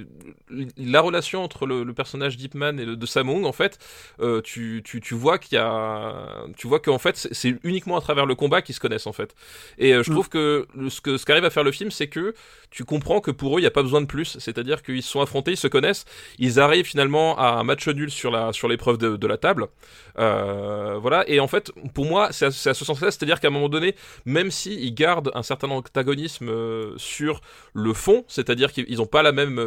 [0.76, 3.46] la relation entre le, le personnage d'Ipman et le, de Samung.
[3.46, 3.78] En fait,
[4.20, 8.00] euh, tu, tu, tu vois qu'il y a, tu vois qu'en fait, c'est- uniquement à
[8.00, 9.34] travers le combat qu'ils se connaissent en fait.
[9.78, 12.34] Et euh, je trouve que ce que ce qu'arrive à faire le film, c'est que
[12.70, 14.36] tu comprends que pour eux, il n'y a pas besoin de plus.
[14.38, 16.04] C'est-à-dire qu'ils se sont affrontés, ils se connaissent,
[16.38, 19.68] ils arrivent finalement à un match nul sur la sur l'épreuve de, de la table.
[20.18, 21.24] Euh, voilà.
[21.28, 23.68] Et en fait, pour moi, c'est à, c'est à ce sens-là, c'est-à-dire qu'à un moment
[23.68, 27.40] donné, même si ils gardent un certain antagonisme euh, sur
[27.74, 29.58] le fond, c'est-à-dire qu'ils n'ont pas la même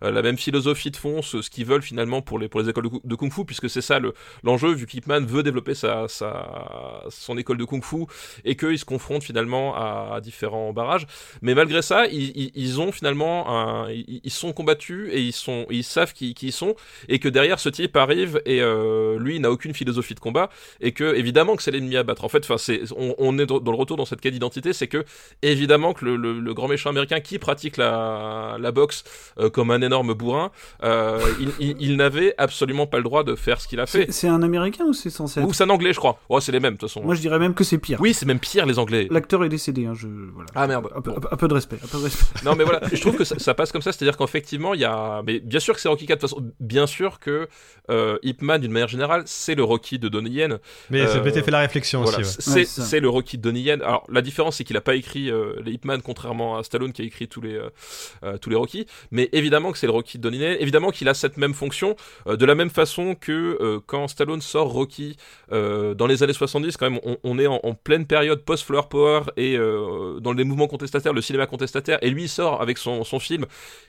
[0.00, 2.88] la même philosophie de fond, ce, ce qu'ils veulent finalement pour les pour les écoles
[2.90, 4.14] de, de kung-fu, puisque c'est ça le
[4.46, 8.06] l'enjeu, vu qu'Ipman veut développer sa, sa son école de kung-fu
[8.44, 11.06] et qu'ils se confrontent finalement à, différents barrages.
[11.42, 15.66] Mais malgré ça, ils, ils, ils ont finalement un, ils, sont combattus et ils sont
[15.70, 16.74] ils savent qui, qui ils sont
[17.08, 20.48] et que derrière ce type arrive et euh, lui n'a aucune philosophie de combat
[20.80, 22.24] et que évidemment que c'est l'ennemi à battre.
[22.24, 22.56] En fait, enfin
[22.96, 25.04] on, on est dans le retour dans cette quête d'identité, c'est que
[25.42, 29.04] évidemment que le, le, le grand méchant américain qui pratique la, la boxe
[29.38, 30.50] euh, comme un énorme bourrin,
[30.82, 34.10] euh, il, il, il n'avait absolument pas le droit de faire ce qu'il a fait.
[34.36, 36.20] Un américain ou c'est censé être Ou c'est un anglais, je crois.
[36.28, 37.02] Ouais, c'est les mêmes de toute façon.
[37.02, 37.98] Moi, je dirais même que c'est pire.
[38.00, 39.08] Oui, c'est même pire les anglais.
[39.10, 40.06] L'acteur est décédé, hein, je.
[40.06, 40.48] Voilà.
[40.54, 40.88] Ah merde.
[40.94, 41.16] Un peu, Bon.
[41.16, 41.78] un peu- un peu de respect.
[41.82, 42.44] Un peu de respect.
[42.44, 44.84] Non mais voilà, je trouve que ça, ça passe comme ça, c'est-à-dire qu'effectivement il y
[44.84, 47.48] a, mais bien sûr que c'est Rocky 4 de toute façon, bien sûr que
[47.90, 50.58] euh, Ip Man d'une manière générale c'est le Rocky de Donnie Yen.
[50.90, 52.28] Mais ça Euh, m'était fait la réflexion voilà, aussi.
[52.28, 52.36] ouais.
[52.40, 52.86] c'est Ouais, c'est ça.
[52.86, 53.80] c'est le Rocky de Donnie Yen.
[53.82, 56.92] Alors la différence c'est qu'il a pas écrit euh, les Ip Man contrairement à Stallone
[56.92, 57.70] qui a écrit tous les euh,
[58.24, 61.08] euh, tous les Rocky, mais évidemment que c'est le Rocky de Donnie Yen, évidemment qu'il
[61.08, 65.16] a cette même fonction euh, de la même façon que euh, quand Stallone sort Rocky
[65.52, 69.20] euh, dans les années 70 quand même on, est en, pleine période post Flower Power
[69.36, 73.18] et euh, dans les mouvements contestataires, le cinéma contestataire et lui sort avec son, son
[73.18, 73.46] film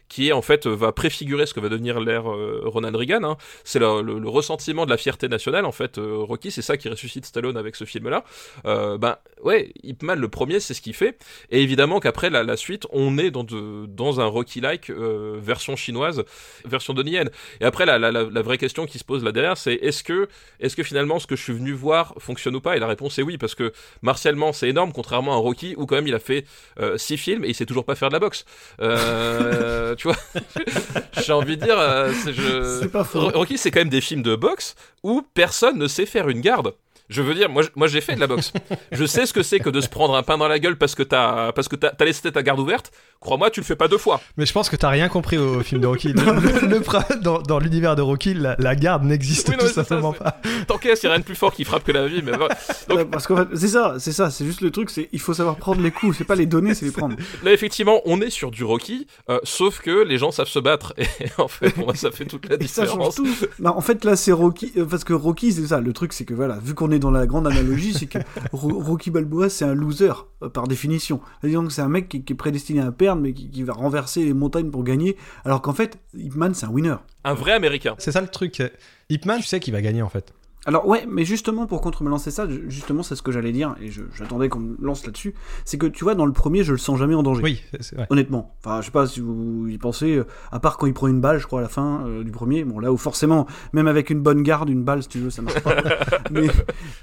[0.07, 3.23] qui est en fait va préfigurer ce que va devenir l'ère euh, Ronald Reagan.
[3.23, 3.37] hein.
[3.63, 5.99] C'est le, ressentiment de la fierté nationale en fait.
[5.99, 8.23] Rocky, c'est ça qui ressuscite Stallone avec ce film-là.
[8.63, 11.17] Ben ouais, Ip Man le premier, c'est ce qu'il fait.
[11.49, 16.23] Et évidemment qu'après la, suite, on est dans de, dans un Rocky-like version chinoise,
[16.65, 17.29] version Donnie Yen.
[17.61, 20.26] Et après la, la vraie question qui se pose là derrière, c'est est-ce que
[20.59, 22.75] est-ce que finalement ce que je suis venu voir fonctionne ou pas?
[22.75, 25.95] Et la réponse est oui parce que martialement c'est énorme, contrairement à Rocky où quand
[25.95, 26.45] même il a fait
[26.79, 28.45] euh, six films et il sait toujours pas faire de la boxe.
[28.81, 30.17] Euh, tu vois,
[31.25, 32.87] j'ai envie de dire, euh, je...
[33.35, 36.73] Rocky, c'est quand même des films de boxe où personne ne sait faire une garde.
[37.09, 38.51] Je veux dire, moi, j'ai fait de la boxe.
[38.91, 40.93] Je sais ce que c'est que de se prendre un pain dans la gueule parce
[40.93, 42.91] que t'as, parce que t'as, t'as laissé ta garde ouverte.
[43.19, 44.21] Crois-moi, tu le fais pas deux fois.
[44.35, 46.13] Mais je pense que t'as rien compris au, film de Rocky.
[46.13, 49.83] Le- le- dans dans l'univers de Rocky, la, la garde n'existe Oui, non, tout ça,
[49.83, 50.41] simplement c'est- pas.
[50.67, 52.21] Tant qu'est, c'est rien de plus fort qui frappe que la vie.
[52.23, 52.55] Mais voilà.
[52.89, 55.33] Donc- parce qu'en fait, c'est ça, c'est ça, c'est juste le truc, c'est il faut
[55.33, 57.15] savoir prendre les coups, c'est pas les donner, c'est les prendre.
[57.43, 60.93] Là, effectivement, on est sur du Rocky, euh, sauf que les gens savent se battre.
[60.97, 63.15] Et en fait, moi, ça fait toute la Et ça change différence.
[63.15, 63.27] tout.
[63.59, 64.73] Non, en fait, là, c'est Rocky.
[64.77, 65.79] euh, Parce que Rocky, c'est ça.
[65.79, 68.19] Le truc, c'est que voilà, vu qu'on est dans la grande analogie, c'est que
[68.51, 70.11] Ro- Rocky Balboa, c'est un loser,
[70.43, 71.19] euh, par définition.
[71.41, 73.73] C'est-à-dire que c'est un mec qui, qui est prédestiné à perdre, mais qui, qui va
[73.73, 75.17] renverser les montagnes pour gagner.
[75.45, 76.95] Alors qu'en fait, Ip Man, c'est un winner.
[77.23, 77.95] Un vrai Américain.
[77.97, 78.61] C'est ça le truc.
[79.09, 80.33] Ip Man, tu sais qu'il va gagner en fait.
[80.67, 83.89] Alors ouais, mais justement pour contre-balancer ça, ju- justement c'est ce que j'allais dire et
[84.13, 85.33] j'attendais qu'on me lance là-dessus,
[85.65, 87.41] c'est que tu vois dans le premier je le sens jamais en danger.
[87.41, 88.05] Oui, c'est- vrai.
[88.09, 91.07] Honnêtement, enfin je sais pas si vous y pensez, euh, à part quand il prend
[91.07, 93.87] une balle, je crois à la fin euh, du premier, bon là où forcément même
[93.87, 95.75] avec une bonne garde, une balle si tu veux ça marche pas.
[96.31, 96.47] mais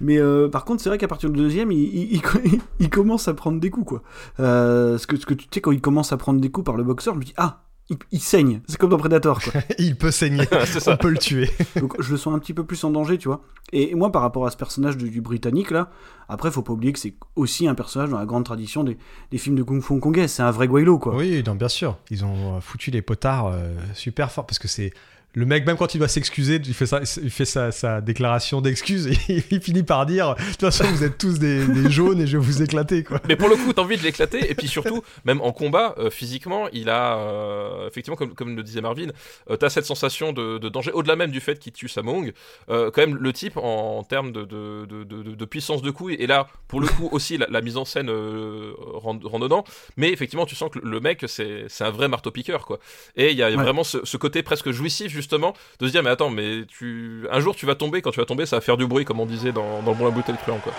[0.00, 1.78] mais euh, par contre c'est vrai qu'à partir du deuxième il,
[2.12, 4.02] il, il- il commence à prendre des coups quoi.
[4.40, 6.66] Euh, ce que ce que tu tu sais quand il commence à prendre des coups
[6.66, 9.61] par le boxeur, je me dis ah il, il saigne, c'est comme dans Predator quoi.
[9.78, 10.49] Il peut saigner.
[10.87, 11.51] On peut le tuer.
[11.80, 13.43] Donc je le sens un petit peu plus en danger, tu vois.
[13.72, 15.91] Et moi, par rapport à ce personnage du, du Britannique, là,
[16.28, 18.97] après, faut pas oublier que c'est aussi un personnage dans la grande tradition des,
[19.30, 20.28] des films de Kung Fu hongkongais.
[20.28, 21.16] C'est un vrai Guaylo, quoi.
[21.16, 21.99] Oui, non, bien sûr.
[22.11, 24.93] Ils ont foutu les potards euh, super fort parce que c'est.
[25.37, 28.61] Le mec, même quand il doit s'excuser, il fait, sa, il fait sa, sa déclaration
[28.61, 29.18] d'excuse et
[29.51, 32.37] il finit par dire De toute façon, vous êtes tous des, des jaunes et je
[32.39, 33.20] vais vous éclater, quoi.
[33.28, 34.49] Mais pour le coup, t'as envie de l'éclater.
[34.51, 38.62] Et puis surtout, même en combat, euh, physiquement, il a, euh, effectivement, comme, comme le
[38.62, 39.09] disait Marvin,
[39.51, 42.32] euh, t'as cette sensation de, de danger, au-delà même du fait qu'il tue Samong.
[42.70, 45.91] Euh, quand même, le type, en, en termes de, de, de, de- de puissance de
[45.91, 49.41] couille, et là, pour le coup, aussi, la, la mise en scène euh, rend, rend
[49.41, 49.64] dedans.
[49.97, 52.78] Mais effectivement, tu sens que le mec, c'est c'est un vrai marteau-piqueur, quoi.
[53.16, 53.57] Et il y a Ouais.
[53.57, 57.40] vraiment ce, ce côté presque jouissif, justement, de se dire, mais attends, mais tu, un
[57.40, 59.26] jour, tu vas tomber, quand tu vas tomber, ça va faire du bruit, comme on
[59.26, 60.72] disait dans, dans le bon la bouteille de truand, quoi.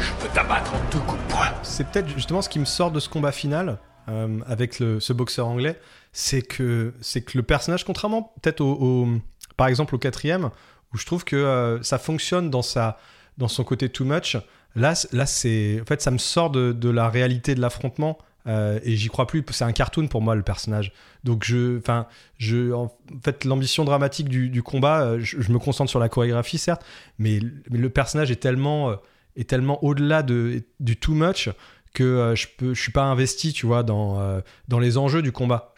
[0.00, 1.46] Je peux t'abattre en deux coups de poing.
[1.62, 3.78] C'est peut-être justement ce qui me sort de ce combat final
[4.08, 5.78] euh, avec le- ce boxeur anglais,
[6.12, 9.08] c'est que, c'est que le personnage, contrairement peut-être au, au-
[9.56, 10.50] par exemple au quatrième,
[10.92, 12.98] où je trouve que euh, ça fonctionne dans, sa,
[13.38, 14.36] dans son côté too much.
[14.74, 18.18] Là, là c'est, en fait, ça me sort de, de la réalité de l'affrontement.
[18.46, 19.44] Euh, et j'y crois plus.
[19.50, 20.92] C'est un cartoon pour moi le personnage.
[21.24, 22.06] Donc je, enfin,
[22.38, 26.58] je, en fait, l'ambition dramatique du, combat, euh, je, je me concentre sur la chorégraphie
[26.58, 26.84] certes,
[27.18, 27.40] mais,
[27.70, 28.96] mais le personnage est tellement, euh,
[29.36, 31.48] est tellement au-delà de, du too much
[31.92, 35.20] que euh, je peux, je suis pas investi, tu vois, dans, euh, dans les enjeux
[35.22, 35.74] du combat.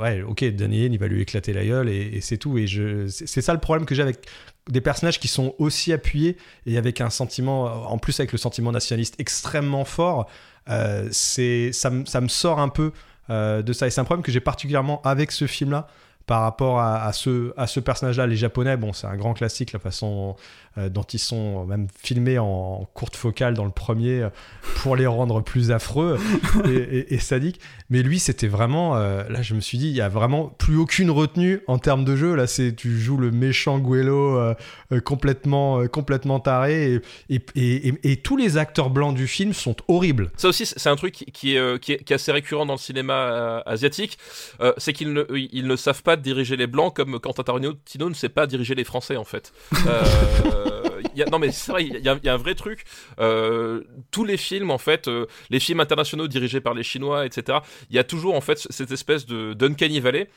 [0.00, 2.56] Ouais, ok, Daniel, il va lui éclater la gueule et, c'est tout.
[2.58, 2.66] Et
[3.08, 4.26] c'est ça le problème que j'ai avec
[4.70, 8.72] des personnages qui sont aussi appuyés et avec un sentiment, en plus avec le sentiment
[8.72, 10.28] nationaliste extrêmement fort.
[10.70, 12.92] euh, c'est, ça, me- ça me sort un peu
[13.28, 13.86] euh, de ça.
[13.86, 15.88] Et c'est un problème que j'ai particulièrement avec ce film-là
[16.26, 18.26] par rapport à, à ce, à ce personnage-là.
[18.26, 20.36] Les Japonais, bon, c'est un grand classique, la façon
[20.78, 24.28] euh, dont ils sont même filmés en courte focale dans le premier euh,
[24.76, 26.18] pour les rendre plus affreux
[26.68, 27.60] et, et- et sadiques.
[27.90, 28.96] Mais lui, c'était vraiment.
[28.96, 32.04] euh, là, je me suis dit, il y a vraiment plus aucune retenue en termes
[32.04, 32.34] de jeu.
[32.34, 34.54] Là, c'est tu joues le méchant Guelo euh,
[34.92, 36.94] euh, complètement, euh, complètement taré.
[36.94, 37.00] Et,
[37.36, 40.30] et, et- et- et tous les acteurs blancs du film sont horribles.
[40.36, 42.74] Ça aussi, c'est un truc qui qui est, qui est, qui est assez récurrent dans
[42.74, 44.18] le cinéma euh, asiatique.
[44.60, 48.14] Euh, c'est qu'ils ne, ils ne savent pas diriger les blancs comme Quentin Tarantino ne
[48.14, 49.52] sait pas diriger les Français, en fait.
[49.86, 52.84] Euh, y a- non, mais c'est vrai, il y, a- un vrai truc.
[53.20, 57.58] Euh, tous les films, en fait, euh, les films internationaux dirigés par les Chinois, etc.,
[57.90, 60.28] il y a toujours, en fait, cette espèce de d'uncanny valley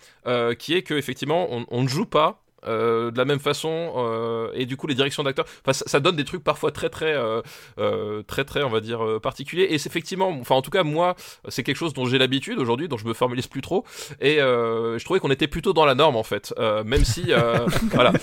[0.60, 4.50] qui est que, effectivement, on, on ne joue pas euh, de la même façon euh,
[4.54, 7.14] et du coup les directions d'acteurs enfin ça, ça donne des trucs parfois très très
[7.16, 9.68] euh, très très on va dire particuliers.
[9.70, 11.16] Et c'est effectivement enfin en tout cas moi
[11.48, 13.86] c'est quelque chose dont j'ai l'habitude aujourd'hui dont je me formalise plus trop.
[14.22, 16.54] Et je trouvais qu'on était plutôt dans la norme en fait.
[16.86, 17.32] Même si
[17.92, 18.14] voilà.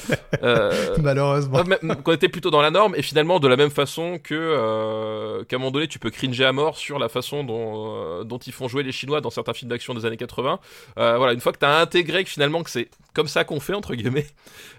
[0.98, 1.62] Malheureusement.
[2.02, 5.58] Qu'on était plutôt dans la norme et finalement de la même façon que qu'à un
[5.58, 8.82] moment donné tu peux cringer à mort sur la façon dont dont ils font jouer
[8.82, 10.58] les Chinois dans certains films d'action des années 80
[10.98, 13.74] Euh, voilà une fois que t'as intégré que finalement que c'est comme ça qu'on fait
[13.74, 14.26] entre guillemets.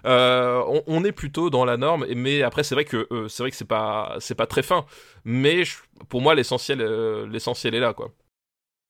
[0.04, 3.50] Euh, on, est plutôt dans la norme mais après c'est vrai que euh, c'est vrai
[3.50, 4.84] que c'est pas c'est pas très fin.
[5.24, 5.62] Mais
[6.08, 8.12] pour moi l'essentiel euh, l'essentiel est là quoi.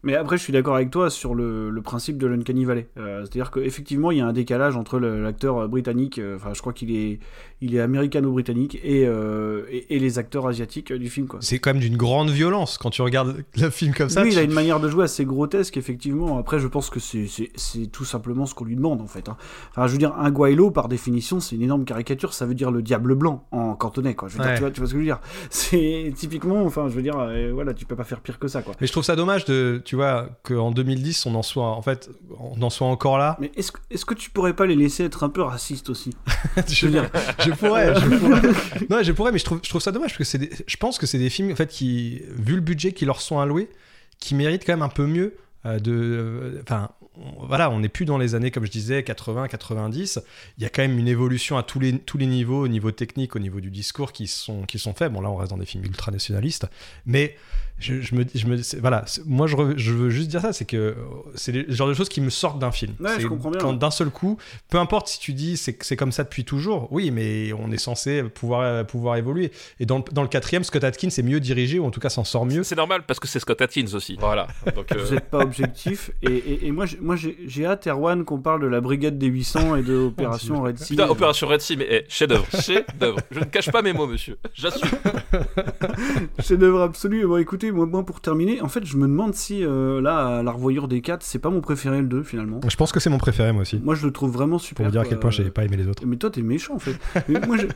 [0.02, 2.86] Mais après, je suis d'accord avec toi sur le, principe de l'Uncanny Valley.
[2.94, 7.18] C'est-à-dire qu'effectivement, il y a un décalage entre l'acteur britannique, enfin, je crois qu'il est,
[7.60, 11.38] il est américano-britannique, et, euh, et, et les acteurs asiatiques du film, quoi.
[11.42, 14.22] C'est quand même d'une grande violence quand tu regardes le film comme ça.
[14.22, 16.38] oui, il a une manière de jouer assez grotesque, effectivement.
[16.38, 19.28] Après, je pense que c'est- c'est c'est tout simplement ce qu'on lui demande, en fait.
[19.28, 19.36] hein.
[19.70, 22.32] Enfin, je veux dire, un Guaylo, par définition, c'est une énorme caricature.
[22.34, 24.28] Ça veut dire le diable blanc en cantonais, quoi.
[24.28, 24.54] Je veux dire, Ouais.
[24.56, 25.20] tu, vois, tu vois ce que je veux dire?
[25.50, 28.62] C'est typiquement, enfin, je veux dire, euh, voilà, tu peux pas faire pire que ça,
[28.62, 28.74] quoi.
[28.80, 32.10] Mais je trouve ça dommage de, tu vois, qu'en 2010 on en soit, en fait,
[32.38, 33.36] on en soit encore là.
[33.40, 36.10] Mais est-ce que, est que tu pourrais pas les laisser être un peu racistes aussi?
[36.68, 37.10] Je, veux dire-
[37.46, 37.94] je pourrais,
[38.90, 41.18] non, je pourrais, mais je trouve, ça dommage parce que c'est, je pense que c'est
[41.18, 43.68] des films en fait qui, vu le budget qui leur sont alloués,
[44.18, 45.36] qui méritent quand même un peu mieux.
[45.64, 49.02] euh, de, euh, enfin, on- voilà, on n'est plus dans les années comme je disais
[49.02, 50.20] 80, 90.
[50.58, 52.92] Il y a quand même une évolution à tous les tous les niveaux, au niveau
[52.92, 55.12] technique, au niveau du discours qui sont qui sont faits.
[55.12, 56.66] Bon là, on reste dans des films ultra nationalistes,
[57.04, 57.36] mais
[57.78, 60.64] je, je me je me voilà, moi je, re- je veux juste dire ça, c'est
[60.64, 60.94] que euh,
[61.34, 62.94] c'est le genre de choses qui me sortent d'un film.
[63.00, 64.38] Ouais, je comprends bien, Quand d'un seul coup,
[64.70, 67.70] peu importe si tu dis c'est que c'est comme ça depuis toujours, oui, mais on
[67.70, 69.50] est censé pouvoir euh, pouvoir évoluer.
[69.78, 72.08] Et dans le, dans le quatrième, Scott Atkins est mieux dirigé ou en tout cas
[72.08, 72.62] s'en sort mieux.
[72.62, 76.10] c'est normal parce que c'est Scott Atkins aussi voilà donc euh, Vous n'êtes pas objectif.
[76.22, 79.18] Et, et- et moi, j'ai- moi j'ai j'ai hâte, Erwan, qu'on parle de la brigade
[79.18, 80.94] des 800 et de l'opération Red Sea.
[80.96, 83.18] Putain, Opération Red Sea, mais eh, chef-d'œuvre, chef-d'œuvre.
[83.30, 84.38] Je ne cache pas mes mots, monsieur.
[84.54, 84.88] J'assume.
[86.40, 87.26] Chef-d'œuvre absolu.
[87.26, 90.42] Bon, écoutez, moi, moi, pour terminer, en fait, je me demande si, euh, là, à
[90.42, 92.60] la revoyure des 4, c'est pas mon préféré le 2, finalement.
[92.68, 93.80] Je pense que c'est mon préféré moi aussi.
[93.82, 94.76] Moi, je le trouve vraiment super.
[94.76, 96.02] Pour vous dire à quel point j'ai pas aimé les autres.
[96.06, 96.96] Mais toi, t'es méchant, en fait.
[97.28, 97.68] Mais moi, j'ai-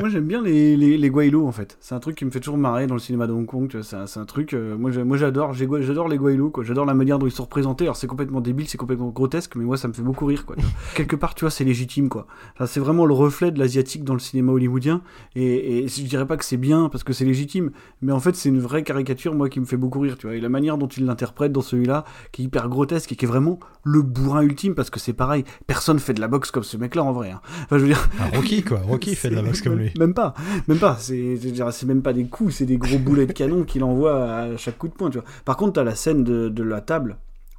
[0.00, 1.76] moi, j'aime bien les, les, les Guaylo, en fait.
[1.80, 3.68] C'est un truc qui me fait toujours marrer dans le cinéma de Hong Kong.
[3.82, 4.54] C'est un, c'est un truc.
[4.54, 5.52] euh, moi, j'adore.
[5.54, 6.62] J'adore les Guaylo, quoi.
[6.64, 7.84] J'adore la manière dont ils sont représentés.
[7.84, 10.56] Alors, c'est complètement débile, c'est complètement grotesque, mais moi, ça me fait beaucoup rire, quoi.
[10.94, 12.26] Quelque part, tu vois, c'est légitime, quoi.
[12.54, 15.02] Enfin, c'est vraiment le reflet de l'asiatique dans le cinéma hollywoodien.
[15.34, 17.70] Et, et je dirais pas que c'est bien parce que c'est légitime,
[18.02, 20.36] mais en fait, c'est une vraie caricature, moi, qui me fait beaucoup rire, tu vois.
[20.36, 23.28] Et la manière dont il l'interprète dans celui-là, qui est hyper grotesque et qui est
[23.28, 26.76] vraiment le bourrin ultime, parce que c'est pareil, personne fait de la boxe comme ce
[26.76, 27.30] mec-là en vrai.
[27.30, 27.40] hein.
[27.64, 28.08] Enfin, je veux dire.
[28.20, 29.92] Ah, Rocky quoi, Rocky fait de la boxe comme lui.
[29.98, 30.34] Même pas,
[30.66, 30.96] même pas.
[30.98, 31.38] C'est,
[31.86, 34.88] même pas des coups, c'est des gros boulets de canon qu'il envoie à chaque coup
[34.88, 35.10] de poing.
[35.10, 35.26] Tu vois.
[35.44, 37.16] Par contre, t'as la scène de, de la table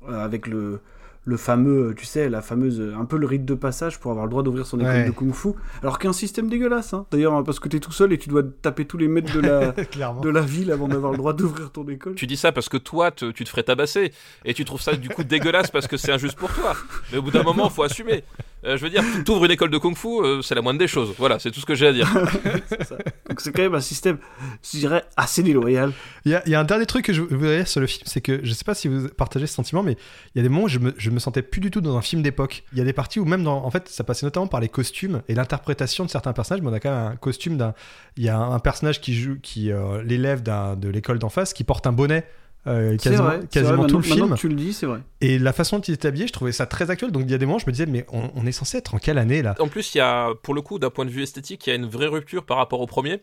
[0.07, 0.82] euh, avec le,
[1.26, 4.32] le fameux, tu sais, la fameuse, un peu le rite de passage pour avoir le
[4.32, 5.05] droit d'ouvrir son école Ouais.
[5.05, 5.49] de kung-fu.
[5.84, 7.05] Alors qu'un système dégueulasse, hein.
[7.11, 9.41] d'ailleurs, hein, parce que t'es tout seul et tu dois taper tous les mètres de
[9.41, 9.72] la,
[10.22, 12.15] de la ville avant d'avoir le droit d'ouvrir ton école.
[12.15, 14.11] Tu dis ça parce que toi, te- tu te ferais tabasser.
[14.45, 16.74] Et tu trouves ça du coup dégueulasse parce que c'est injuste pour toi.
[17.11, 18.24] Mais au bout d'un moment, faut assumer.
[18.66, 21.14] Euh, je veux dire, t'ouvres une école de kung-fu, euh, c'est la moindre des choses.
[21.18, 22.12] Voilà, c'est tout ce que j'ai à dire.
[23.30, 24.18] Donc c'est quand même un système,
[24.64, 25.93] je dirais, assez déloyal.
[26.26, 27.88] Il y, a, il y a un dernier truc que je voudrais dire sur le
[27.88, 29.93] film, c'est que je sais pas si vous partagez ce sentiment, mais
[30.36, 31.95] il y a des moments où je me, je me sentais plus du tout dans
[31.97, 32.64] un film d'époque.
[32.74, 34.70] Il y a des parties où même dans, en fait, ça passait notamment par les
[34.70, 36.62] costumes et l'interprétation de certains personnages.
[36.62, 37.74] Mais on a quand même un costume d'un,
[38.18, 41.53] il y a un personnage qui joue, qui euh, l'élève d'un- de l'école d'en face,
[41.53, 42.26] qui porte un bonnet.
[42.68, 44.30] Euh, quasiment, vrai, c'est quasiment vrai, tout le film.
[44.30, 44.99] que tu le dis, c'est vrai.
[45.22, 47.12] Et la façon dont il était habillé, je trouvais ça très actuel.
[47.12, 48.95] Donc il y a des moments, je me disais, mais on, on est censé être
[48.95, 49.55] en quelle année là?
[49.60, 51.74] En plus, il y a, pour le coup, d'un point de vue esthétique, il y
[51.74, 53.22] a une vraie rupture par rapport au premier,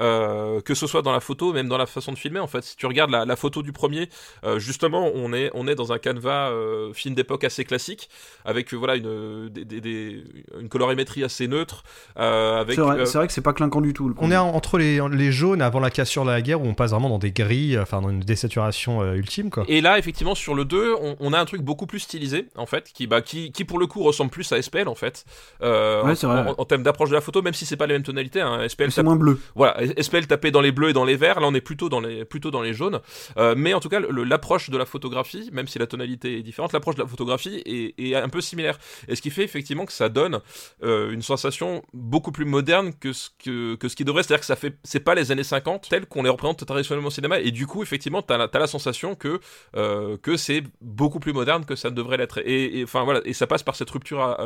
[0.00, 2.40] euh, que ce soit dans la photo, même dans la façon de filmer.
[2.40, 4.08] En fait, si tu regardes la, la photo du premier,
[4.44, 8.08] euh, justement, on est, on est dans un canevas euh, film d'époque assez classique,
[8.44, 10.24] avec voilà une, des, des- des-
[10.60, 11.82] une colorimétrie assez neutre,
[12.18, 12.74] euh, avec.
[12.76, 14.08] C'est vrai, euh, vrai que c'est pas clinquant du tout.
[14.08, 16.66] le On est en- entre les, les jaunes avant la cassure de la guerre où
[16.66, 19.64] on passe vraiment dans des grilles, enfin dans une désaturation euh, ultime quoi.
[19.68, 22.66] Et là, effectivement, sur le 2, on, on a un truc beaucoup plus stylisé, en
[22.66, 25.24] fait, qui, bah, qui, qui pour le coup ressemble plus à SPL, en fait,
[25.62, 26.40] euh, Ouais, en- c'est vrai.
[26.40, 28.40] en, en termes d'approche de la photo, même si c'est pas les mêmes tonalités.
[28.40, 29.40] Hein, SPL C'est moins bleu.
[29.54, 32.00] Voilà, SPL tapé dans les bleus et dans les verts, là on est plutôt dans
[32.00, 33.00] les, plutôt dans les jaunes.
[33.36, 36.72] Euh, mais en tout cas, l'approche de la photographie, même si la tonalité est différente,
[36.72, 38.78] l'approche de la photographie est, est un peu similaire.
[39.08, 40.40] Et ce qui fait effectivement que ça donne
[40.82, 44.22] euh, une sensation beaucoup plus moderne que ce, que, que ce qui devrait.
[44.22, 47.12] C'est-à-dire que ça fait, c'est pas les années 50 telles qu'on les représente traditionnellement au
[47.12, 47.40] cinéma.
[47.40, 49.40] Et du coup, effectivement, t'as t'as la sensation que,
[49.76, 52.40] euh, que c'est beaucoup plus moderne que ça ne devrait l'être.
[52.44, 54.36] Et, enfin voilà, et ça passe par cette rupture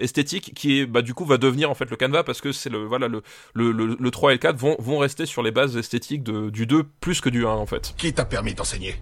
[0.00, 2.70] esthétique qui est, bah, du coup, va devenir en fait le canevas parce que c'est
[2.70, 6.84] le, voilà, le 3 et le 4 vont, rester sur les bases esthétiques du 2
[7.00, 7.94] plus que du 1 en fait.
[7.96, 9.00] Qui t'a permis d'enseigner?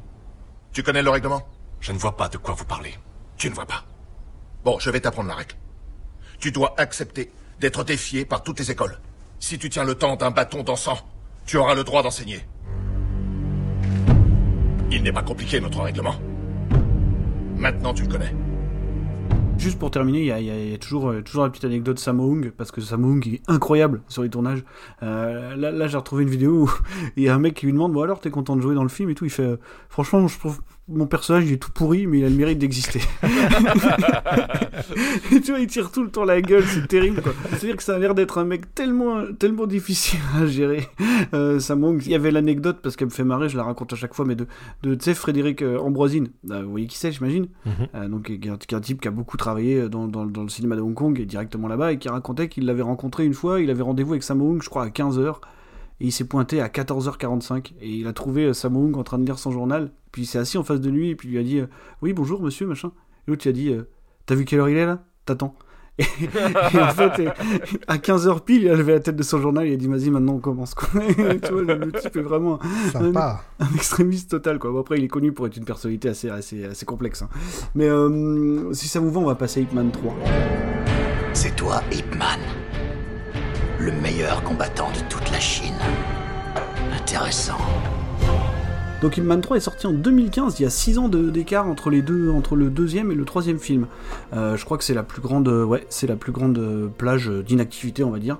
[0.72, 1.46] Tu connais le règlement?
[1.80, 2.94] Je ne vois pas de quoi vous parlez.
[3.36, 3.84] Tu ne vois pas.
[4.64, 5.54] Bon, je vais t'apprendre la règle.
[6.38, 7.30] Tu dois accepter
[7.60, 8.98] d'être défié par toutes les écoles.
[9.38, 11.04] Si tu tiens le temps d'un bâton d'encens,
[11.46, 12.40] tu auras le droit d'enseigner.
[14.90, 16.14] Il n'est pas compliqué, notre règlement.
[17.56, 18.34] Maintenant, tu le connais.
[19.58, 22.80] Juste pour terminer, il y a, euh, toujours la petite anecdote Sammo Hung, parce que
[22.80, 24.62] Sammo Hung est incroyable sur les tournages.
[25.02, 26.70] Euh, là, là j'ai retrouvé une vidéo où
[27.16, 28.82] il y a un mec qui lui demande Bon, alors, t'es content de jouer dans
[28.82, 29.56] le film et tout Il fait euh,
[29.88, 33.00] Franchement, je trouve mon personnage il est tout pourri, mais il a le mérite d'exister.
[35.32, 37.32] et tu vois, il tire tout le temps la gueule, c'est terrible quoi.
[37.50, 40.86] C'est-à-dire que ça a l'air d'être un mec tellement, tellement difficile à gérer.
[41.34, 41.58] Euh,
[42.04, 44.24] il y avait l'anecdote, parce qu'elle me fait marrer, je la raconte à chaque fois,
[44.24, 44.46] mais de,
[44.82, 46.28] de tu sais, Frédéric euh, Ambroisine.
[46.50, 47.72] Euh, vous voyez qui c'est, j'imagine Mhm.
[47.94, 50.26] euh, donc, qui est, un, qui est un type qui a beaucoup travaillé dans, dans-
[50.26, 53.24] dans le cinéma de Hong Kong et directement là-bas, et qui racontait qu'il l'avait rencontré
[53.24, 55.36] une fois, il avait rendez-vous avec Sammo Hung, je crois, à 15h,
[56.00, 59.18] et il s'est pointé à 14h45, et il a trouvé euh, Sammo Hung en train
[59.18, 61.32] de lire son journal, puis il s'est assis en face de lui, et puis il
[61.32, 61.66] lui a dit euh,
[62.02, 62.92] Oui, bonjour monsieur, machin.
[63.26, 63.88] Et l'autre, il a dit euh,
[64.26, 65.04] T'as vu quelle heure il est là?
[65.24, 65.54] T'attends.
[65.98, 67.26] Et, et en fait,
[67.88, 70.10] à 15h pile, il a levé la tête de son journal, il a dit Vas-y,
[70.10, 70.74] maintenant on commence.
[70.74, 70.88] Quoi.
[71.42, 73.40] tu vois, le, le type est vraiment un, Sympa.
[73.60, 74.58] un extrémiste total.
[74.58, 74.72] Quoi.
[74.72, 77.22] Bon, après, il est connu pour être une personnalité assez, assez, assez complexe.
[77.22, 77.30] hein.
[77.74, 80.14] Mais euh, si ça vous va, on va passer à Hitman 3.
[81.32, 82.40] C'est toi, Ip Man.
[83.78, 85.74] Le meilleur combattant de toute la Chine.
[86.94, 87.58] Intéressant.
[89.02, 92.00] Donc Hitman 3 est sorti en 2015, il y a 6 ans d'écart entre les
[92.00, 93.86] deux, entre le deuxième et le troisième film.
[94.32, 96.88] Euh, je crois que c'est la plus grande, euh, ouais, c'est la plus grande euh,
[96.88, 98.38] plage d'inactivité, on va dire.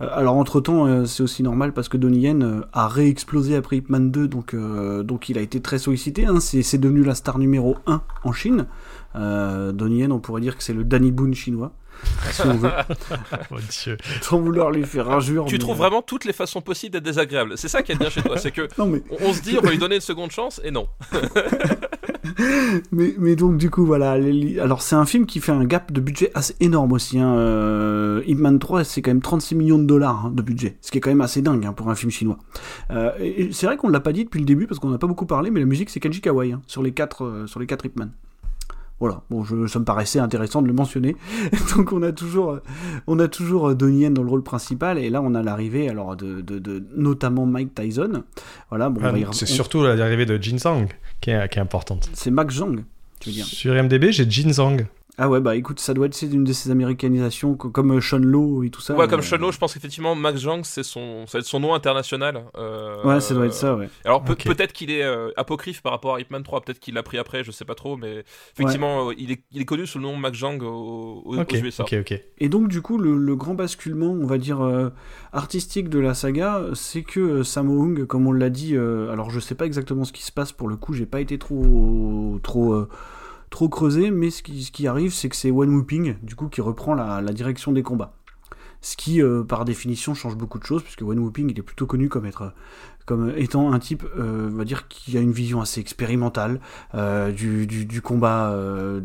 [0.00, 4.28] Alors entre temps, c'est aussi normal parce que Donnie Yen a réexplosé après Hitman 2,
[4.28, 6.26] donc donc il a été très sollicité.
[6.26, 6.40] hein.
[6.40, 8.66] c'est devenu la star numéro 1 en Chine.
[9.14, 11.72] Donnie Yen, on pourrait dire que c'est le Danny Boone chinois.
[12.30, 12.70] Si on veut.
[13.50, 13.96] Mon Dieu.
[14.22, 15.44] Sans vouloir lui faire injure.
[15.46, 17.54] Tu mais- trouves vraiment toutes les façons possibles d'être désagréable.
[17.56, 19.56] C'est ça qui est bien chez toi, c'est que Non, mais- on, on se dit
[19.58, 20.86] on va lui donner une seconde chance et non.
[22.92, 25.92] mais, mais donc du coup voilà, les- alors c'est un film qui fait un gap
[25.92, 27.18] de budget assez énorme aussi.
[27.18, 27.34] Hein.
[27.36, 30.98] Euh, Hitman 3 c'est quand même 36 millions de dollars hein, de budget, ce qui
[30.98, 32.38] est quand même assez dingue hein, pour un film chinois.
[32.90, 33.10] Euh,
[33.52, 35.50] c'est vrai qu'on l'a pas dit depuis le début parce qu'on n'a pas beaucoup parlé,
[35.50, 38.10] mais la musique c'est Kenji Kawai hein, sur les quatre euh, sur les quatre Hitman.
[39.04, 41.14] Voilà, bon, je, ça me paraissait intéressant de le mentionner.
[41.76, 42.62] Donc on a toujours, euh,
[43.06, 45.90] on a toujours euh, Donnie Yen dans le rôle principal, et là on a l'arrivée
[45.90, 48.22] alors de, de, de- notamment Mike Tyson.
[48.70, 50.86] Voilà, bon, on Ah, c'est on- surtout l'arrivée de Jin Zhang
[51.20, 52.08] qui est, qui est importante.
[52.14, 52.82] c'est Max Zhang,
[53.20, 53.44] tu veux dire.
[53.44, 54.86] Sur IMDb, j'ai Jin Zhang.
[55.16, 58.00] Ah ouais, bah écoute, ça doit être c'est une de ces américanisations co- comme euh,
[58.00, 58.96] Sean Lowe et tout ça.
[58.96, 61.60] ouais, comme euh, Sean Lowe, je pense qu'effectivement Max c'est son, ça va être son
[61.60, 62.42] nom international.
[62.56, 63.88] euh, Ouais, ça doit être ça, ouais.
[64.04, 67.18] Alors peut-être qu'il est euh, apocryphe par rapport à Hitman 3, peut-être qu'il l'a pris
[67.18, 70.16] après, je sais pas trop, mais effectivement, il, est, il est connu sous le nom
[70.16, 71.84] Max Zhang au- au- Ok, aux USA.
[71.84, 72.20] ok, ok.
[72.38, 74.90] Et donc du coup, le, le grand basculement, on va dire euh,
[75.32, 79.38] artistique de la saga, c'est que Sammo Hung, comme on l'a dit, euh, alors je
[79.38, 82.72] sais pas exactement ce qui se passe pour le coup, j'ai pas été trop trop
[82.74, 82.88] euh,
[83.54, 86.92] trop creusé, mais ce qui, arrive, c'est que c'est Wen Whooping, du coup, qui reprend
[86.92, 88.12] la, direction des combats.
[88.80, 91.86] Ce qui, euh, par définition, change beaucoup de choses, puisque Wen Whooping, il est plutôt
[91.86, 92.52] connu comme être,
[93.06, 96.58] comme étant un type, euh, on va dire, qui a une vision assez expérimentale
[96.96, 98.58] euh, du, combat,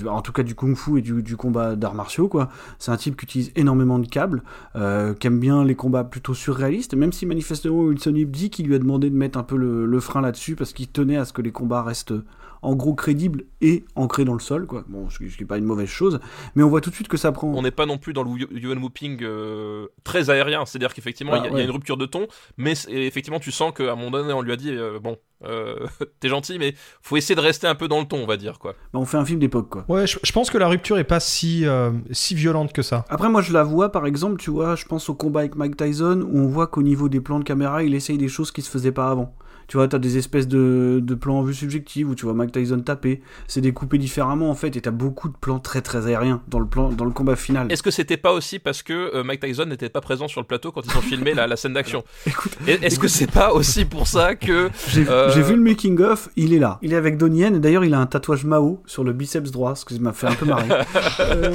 [0.07, 2.49] en tout cas du kung-fu et du, combat d'arts martiaux, quoi.
[2.79, 4.41] C'est un type qui utilise énormément de câbles,
[4.73, 8.73] qui aime bien les combats plutôt surréalistes, même si manifestement Wilson Yip dit qu'il lui
[8.73, 11.33] a demandé de mettre un peu le, le frein là-dessus parce qu'il tenait à ce
[11.33, 12.15] que les combats restent
[12.61, 14.83] en gros crédibles et ancrés dans le sol, quoi.
[14.87, 16.19] Bon, ce qui ce qui est pas une mauvaise chose,
[16.55, 17.47] mais on voit tout de suite que ça prend.
[17.47, 21.39] On n'est pas non plus dans le Yuan Whooping euh, très aérien, c'est-à-dire qu'effectivement il
[21.41, 21.61] Ah, y, a- il y ouais.
[21.61, 24.51] a une rupture de ton, mais effectivement tu sens qu'à un moment donné on lui
[24.51, 25.75] a dit euh, bon, euh,
[26.19, 28.59] t'es gentil, mais faut essayer de rester un peu dans le ton, on va dire
[28.59, 28.73] quoi.
[28.93, 29.85] Bah, on fait un film d'époque, quoi.
[29.87, 33.05] Ouais, je, je pense que la rupture est pas si, euh, si violente que ça.
[33.09, 35.77] Après, moi, je la vois, par exemple, tu vois, je pense au combat avec Mike
[35.77, 38.61] Tyson, où on voit qu'au niveau des plans de caméra, il essaye des choses qui
[38.61, 39.33] se faisaient pas avant.
[39.69, 42.51] Tu vois, t'as des espèces de, de plans en vue subjective où tu vois Mike
[42.51, 43.21] Tyson taper.
[43.47, 46.65] C'est découpé différemment, en fait, et t'as beaucoup de plans très très aériens dans le,
[46.65, 47.71] plan, dans le combat final.
[47.71, 50.47] Est-ce que c'était pas aussi parce que euh, Mike Tyson n'était pas présent sur le
[50.47, 52.03] plateau quand ils ont filmé la, la scène d'action?
[52.67, 56.29] Est-ce que c'est pas aussi pour ça que J'ai euh, j'ai vu le making of,
[56.35, 56.79] il est là.
[56.81, 59.51] Il est avec Donnie Yen, et d'ailleurs il a un tatouage Mao sur le biceps
[59.51, 60.67] droit, ce qui m'a fait un peu marrer.
[61.19, 61.53] Euh,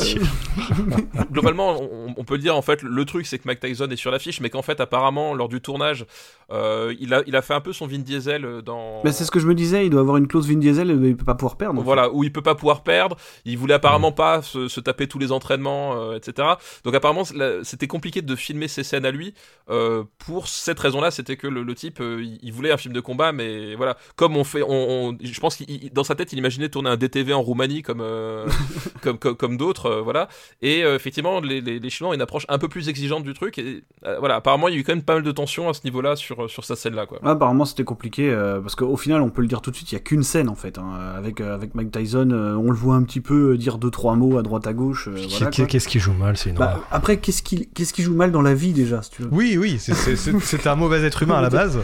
[1.33, 4.11] globalement, on, on peut dire en fait, le truc c'est que Mike Tyson est sur
[4.11, 6.07] l'affiche, mais qu'en fait apparemment lors du tournage,
[6.51, 9.01] il a il a fait un peu son Vin Diesel euh, dans.
[9.05, 10.95] Mais c'est ce que je me disais, il doit avoir une clause Vin Diesel, et
[11.09, 11.81] il peut pas pouvoir perdre.
[11.81, 11.85] fait.
[11.85, 13.17] Voilà, où il peut pas pouvoir perdre.
[13.45, 16.49] Il voulait apparemment pas se, se taper tous les entraînements, euh, etc.
[16.85, 17.23] Donc apparemment,
[17.63, 19.35] c'était compliqué de filmer ces scènes à lui.
[19.71, 23.01] euh, pour cette raison-là, c'était que le, le type, il, il voulait un film de
[23.01, 24.69] combat, mais voilà, comme on fait, on,
[25.11, 27.83] on- je pense qu'il il- dans sa tête, il imaginait tourner un DTV en Roumanie
[27.83, 28.03] comme
[29.03, 30.29] comme comme, comme d'autres, voilà.
[30.63, 33.59] Et effectivement, les, les, les Chinois ont une approche un peu plus exigeante du truc.
[33.59, 33.85] Et
[34.19, 36.17] voilà, apparemment, il y a eu quand même pas mal de tension à ce niveau-là
[36.17, 37.23] sur sur sa scène-là, quoi.
[37.23, 39.91] Ouais, apparemment c'était compliqué euh, parce qu'au final on peut le dire tout de suite
[39.93, 42.71] il y a qu'une scène en fait hein, avec euh, avec Mike Tyson euh, on
[42.71, 45.51] le voit un petit peu dire deux trois mots à droite à gauche euh, voilà.
[45.51, 48.43] Qu'est-ce qui joue mal, c'est une Bah, après qu'est-ce qui qu'est-ce qui joue mal dans
[48.43, 49.29] la vie déjà si tu veux?
[49.31, 51.79] Oui, oui, c'est- un mauvais être humain à la base.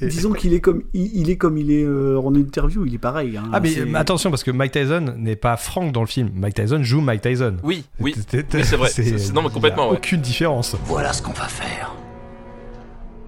[0.00, 2.94] Et- disons qu'il est comme il, il est comme il est euh, en interview il
[2.94, 3.44] est pareil hein.
[3.52, 6.30] Ah mais euh, attention parce que Mike Tyson n'est pas Frank dans le film.
[6.34, 7.56] Mike Tyson joue Mike Tyson.
[7.62, 8.88] Oui, oui, C'est- oui, c'est vrai.
[8.88, 9.98] C'est- c'est- non, mais complètement, il y a ouais.
[9.98, 10.76] Aucune différence.
[10.86, 11.94] Voilà ce qu'on va faire.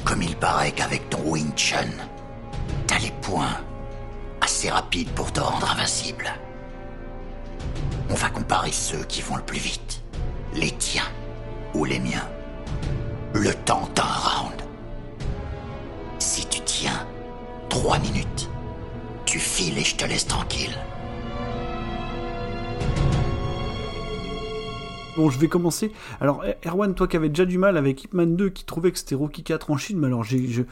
[0.04, 1.90] Comme il paraît qu'avec ton Wing Chun,
[2.86, 3.60] t'as les points
[4.40, 6.32] assez rapides pour te rendre invincible.
[8.10, 10.02] On va comparer ceux qui vont le plus vite.
[10.54, 11.08] Les tiens
[11.74, 12.28] ou les miens.
[13.32, 14.62] Le temps d'un round.
[16.18, 17.06] Si tu tiens
[17.68, 18.50] trois minutes,
[19.24, 20.76] tu files et je te laisse tranquille.
[25.16, 25.92] Bon, je vais commencer.
[26.22, 28.90] Alors, Er- Erwan, toi qui avais déjà du mal avec Ip Man 2, qui trouvait
[28.92, 30.62] que c'était Rocky 4 en Chine, mais alors, j'ai, je...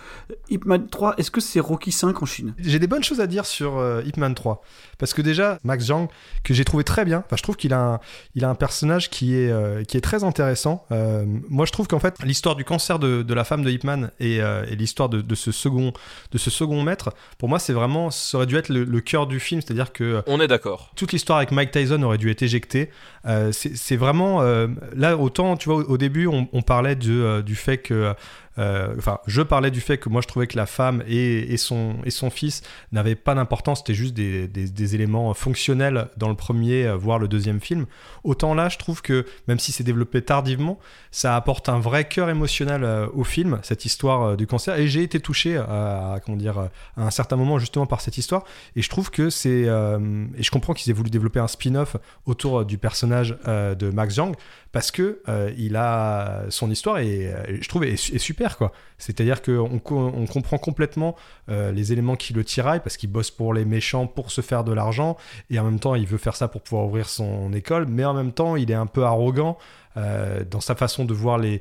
[0.49, 2.55] Ip Man 3, est-ce que c'est Rocky 5 en Chine?
[2.59, 4.63] J'ai des bonnes choses à dire sur euh, Ip Man 3.
[4.99, 6.09] Parce que déjà, Max Zhang,
[6.43, 8.01] que j'ai trouvé très bien, enfin, je trouve qu'il a un,
[8.35, 10.85] il a un personnage qui est, euh, qui est très intéressant.
[10.91, 13.85] Euh, moi, je trouve qu'en fait, l'histoire du cancer de, de la femme de Ip
[13.85, 15.93] Man et, euh, et l'histoire de, de ce second,
[16.33, 19.27] de ce second maître, pour moi, c'est vraiment, ça aurait dû être le, le cœur
[19.27, 19.61] du film.
[19.61, 20.93] C'est-à-dire que On est d'accord.
[20.97, 22.91] toute l'histoire avec Mike Tyson aurait dû être éjectée.
[23.27, 23.97] Euh, c'est c'est
[24.39, 28.15] euh, là autant tu vois au, début on, parlait euh, du fait que
[28.59, 32.31] euh, enfin je parlais du fait que moi je trouvais que la femme et, son
[32.31, 33.79] fils n'avaient pas d'importance.
[33.79, 37.87] C'était juste des, éléments fonctionnels dans le premier euh, voire le deuxième film.
[38.25, 40.79] Autant là je trouve que même si c'est développé tardivement
[41.11, 44.79] ça apporte un vrai cœur émotionnel euh, au film cette histoire du cancer.
[44.79, 48.45] Et j'ai été touché à, comment dire à un certain moment justement par cette histoire.
[48.75, 51.97] Et je trouve que c'est et je comprends qu'ils aient voulu développer un spin-off
[52.27, 54.35] autour du personnage de Max Zhang
[54.73, 59.43] parce que euh, il a son histoire et euh, je trouve est, super quoi c'est-à-dire
[59.43, 61.17] qu'on on comprend complètement
[61.49, 64.63] euh, les éléments qui le tiraillent parce qu'il bosse pour les méchants pour se faire
[64.63, 65.17] de l'argent
[65.51, 68.15] et en même temps il veut faire ça pour pouvoir ouvrir son école mais en
[68.15, 69.59] même temps il est un peu arrogant
[69.97, 71.61] dans sa façon de voir les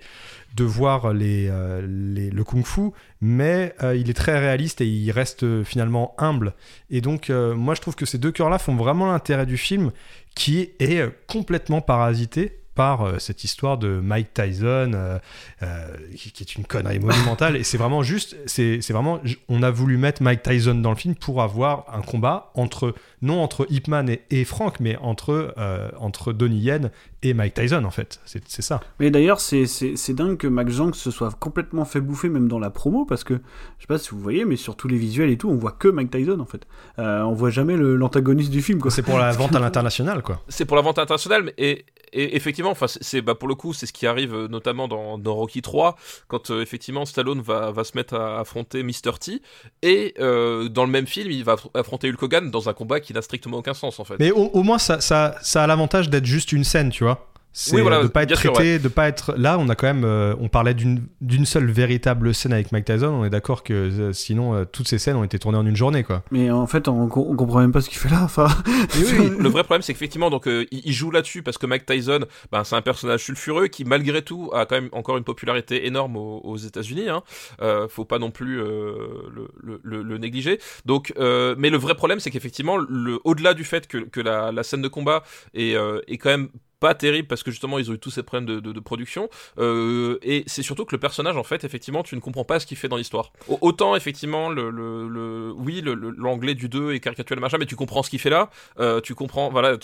[0.56, 2.92] de voir les, le kung-fu,
[3.22, 6.54] mais il est très réaliste et il reste finalement humble.
[6.92, 9.92] Et donc, moi, je trouve que ces deux cœurs-là font vraiment l'intérêt du film,
[10.36, 15.20] qui est, complètement parasité par euh, cette histoire de Mike Tyson, euh,
[15.64, 17.56] euh, qui, est une connerie monumentale.
[17.56, 21.16] et c'est vraiment juste, c'est vraiment, on a voulu mettre Mike Tyson dans le film
[21.16, 25.54] pour avoir un combat entre, non entre Ip Man et, et Frank, mais entre,
[26.00, 26.92] entre Donnie Yen
[27.22, 28.20] et Mike Tyson, en fait.
[28.26, 28.80] C'est c'est ça.
[29.00, 32.48] Mais d'ailleurs, c'est, c'est, c'est dingue que Max Zhang se soit complètement fait bouffer, même
[32.48, 34.98] dans la promo, parce que, je sais pas si vous voyez, mais sur tous les
[34.98, 36.66] visuels et tout, on voit que Mike Tyson, en fait.
[36.98, 38.92] Euh, on voit jamais le- l'antagoniste du film, quoi.
[38.92, 40.42] C'est pour la vente à l'international, quoi.
[40.48, 43.56] C'est pour la vente internationale, mais et, et effectivement, enfin, c'est- c'est bah, pour le
[43.56, 45.96] coup, c'est ce qui arrive euh, notamment dans, dans Rocky 3,
[46.28, 49.12] quand euh, effectivement Stallone va, va se mettre à affronter Mr.
[49.20, 49.42] T,
[49.82, 53.00] et euh, dans le même film, il va aff- affronter Hulk Hogan dans un combat
[53.00, 54.16] qui n'a strictement aucun sens en fait.
[54.20, 57.09] Mais au, au moins, ça, ça, ça a l'avantage d'être juste une scène, tu vois.
[57.52, 59.58] C'est Oui, voilà, de pas être bien sûr, traité, de pas être là.
[59.60, 63.08] On a quand même, euh, on parlait d'une d'une seule véritable scène avec Mike Tyson.
[63.08, 65.76] On est d'accord que euh, sinon euh, toutes ces scènes ont été tournées en une
[65.76, 66.24] journée, quoi.
[66.30, 68.22] Mais en fait, on, on comprend même pas ce qu'il fait là.
[68.24, 68.48] Enfin,
[68.96, 72.22] le vrai problème, c'est qu'effectivement, donc, euh, il, il joue là-dessus parce que Mike Tyson,
[72.52, 76.18] ben, c'est un personnage sulfureux qui, malgré tout, a quand même encore une popularité énorme
[76.18, 77.10] aux, aux États-Unis.
[77.10, 77.24] Hein.
[77.62, 78.94] Euh, faut pas non plus euh,
[79.34, 80.60] le, le, le, le négliger.
[80.86, 84.52] Donc, euh, mais le vrai problème, c'est qu'effectivement, le, au-delà du fait que, que la,
[84.52, 85.24] la scène de combat
[85.56, 88.24] est, euh, est quand même pas terrible parce que justement ils ont eu tous ces
[88.24, 89.30] problèmes de, de, de production.
[89.58, 92.66] Euh, et c'est surtout que le personnage en fait effectivement tu ne comprends pas ce
[92.66, 93.32] qu'il fait dans l'histoire.
[93.48, 95.82] Au- autant effectivement le, le, le oui
[96.18, 98.50] l'anglais du 2 est caricatural machin mais tu comprends ce qu'il fait là.
[98.80, 99.78] Euh, tu comprends voilà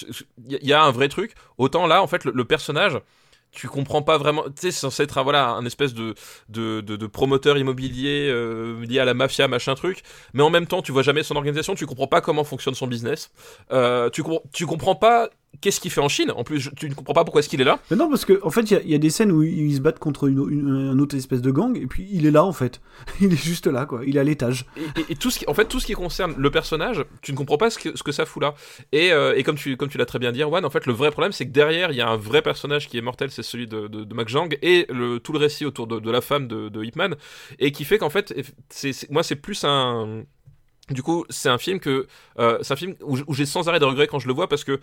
[0.50, 1.34] il y, a- un vrai truc.
[1.58, 3.00] Autant là en fait le, le personnage
[3.52, 6.14] tu comprends pas vraiment tu sais c'est censé être un voilà un espèce de
[6.50, 10.02] de, de, de promoteur immobilier euh, lié à la mafia machin truc.
[10.34, 12.88] Mais en même temps tu vois jamais son organisation tu comprends pas comment fonctionne son
[12.88, 13.32] business.
[13.72, 15.30] Euh, tu, com- tu comprends pas
[15.62, 16.32] qu'est-ce qu'il fait en Chine?
[16.36, 18.26] En plus je- tu ne comprends pas pourquoi est-ce qu'il est là Mais non, parce
[18.26, 20.00] qu'en en fait, il y a- il y, a des scènes où ils se battent
[20.00, 22.82] contre une, une, un autre espèce de gang, et puis il est là, en fait.
[23.22, 24.02] Il est juste là, quoi.
[24.06, 24.66] Il est à l'étage.
[24.78, 27.32] et, et- et tout ce qui, en fait, tout ce qui concerne le personnage, tu
[27.32, 28.56] ne comprends pas ce que, ce que ça fout là.
[28.92, 30.94] Et, euh, et comme tu, comme tu l'as très bien dit, Juan, en fait, le
[30.94, 33.44] vrai problème, c'est que derrière, il y a un vrai personnage qui est mortel, c'est
[33.44, 34.30] celui de, de, de Mac
[34.62, 37.16] et le, tout le récit autour de, de la femme de, de Ip Man,
[37.60, 38.34] et qui fait qu'en fait,
[38.70, 40.24] c'est- moi, c'est plus un.
[40.92, 42.06] Du coup, c'est un film que
[42.38, 44.64] euh, c'est un film où, j'ai sans arrêt de regrets quand je le vois parce
[44.64, 44.80] que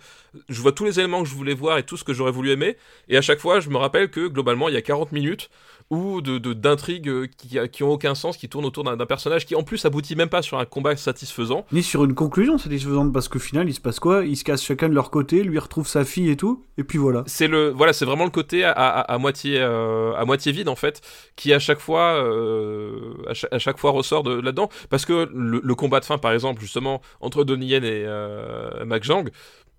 [0.49, 2.51] je vois tous les éléments que je voulais voir et tout ce que j'aurais voulu
[2.51, 2.75] aimer.
[3.07, 5.49] Et à chaque fois je me rappelle que globalement il y a 40 minutes
[5.89, 9.55] ou de d'intrigues euh, qui, qui ont aucun sens qui tournent autour d'un personnage qui
[9.55, 11.65] en plus aboutit même pas sur un combat satisfaisant.
[11.71, 14.25] Ni sur une conclusion satisfaisante, parce qu'au final, il se passe quoi?
[14.25, 16.97] Ils se cassent chacun de leur côté, lui retrouve sa fille et tout, et puis
[16.97, 17.23] voilà.
[17.27, 20.69] c'est le voilà c'est vraiment le côté à, à, à moitié euh, à moitié vide
[20.69, 21.01] en fait
[21.35, 24.69] qui à chaque fois euh, à, cha- à chaque fois ressort de là-dedans.
[24.89, 28.85] Parce que le, le combat de fin par exemple justement entre Donnie Yen et euh,
[28.85, 29.29] Mac Jang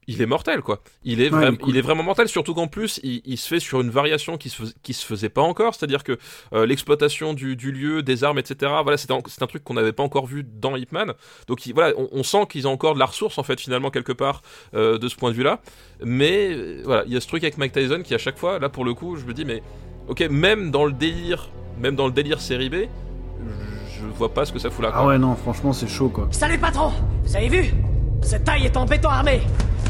[0.07, 1.71] il est mortel quoi il est, Ouais, vraim- il est cool.
[1.71, 4.49] il est vraiment mortel surtout qu'en plus il, il se fait sur une variation qui
[4.51, 6.19] se, fais- qui se faisait pas encore c'est à dire que
[6.53, 10.03] euh, l'exploitation du, du lieu des armes etc voilà c'est un, truc qu'on n'avait pas
[10.03, 11.13] encore vu dans Hitman
[11.49, 13.91] donc il- voilà on, on sent qu'ils ont encore de la ressource en fait finalement
[13.91, 14.43] quelque part
[14.75, 15.61] euh, de ce point de vue là
[16.03, 18.59] mais euh, voilà il y a ce truc avec Mike Tyson qui à chaque fois
[18.59, 19.63] là pour le coup je me dis mais
[20.09, 21.49] ok même dans le délire
[21.79, 24.91] même dans le délire série B je, je vois pas ce que ça fout là
[24.93, 25.07] Ah quoi.
[25.09, 26.29] ouais, non, franchement, c'est chaud, quoi.
[26.31, 26.93] Salut patron
[27.25, 27.75] Vous avez vu?
[28.23, 29.41] Ce taille est en béton armé.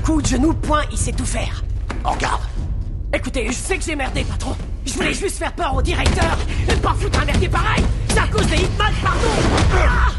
[0.04, 1.64] Coup de genou, point, il sait tout faire.
[2.04, 2.42] En garde
[3.14, 4.54] Écoutez, je sais que j'ai merdé, patron.
[4.84, 6.36] Je voulais juste faire peur au directeur
[6.70, 7.82] et pas foutre un merdier pareil.
[8.08, 9.18] C'est à cause des Hitman, pardon
[9.72, 10.12] Ah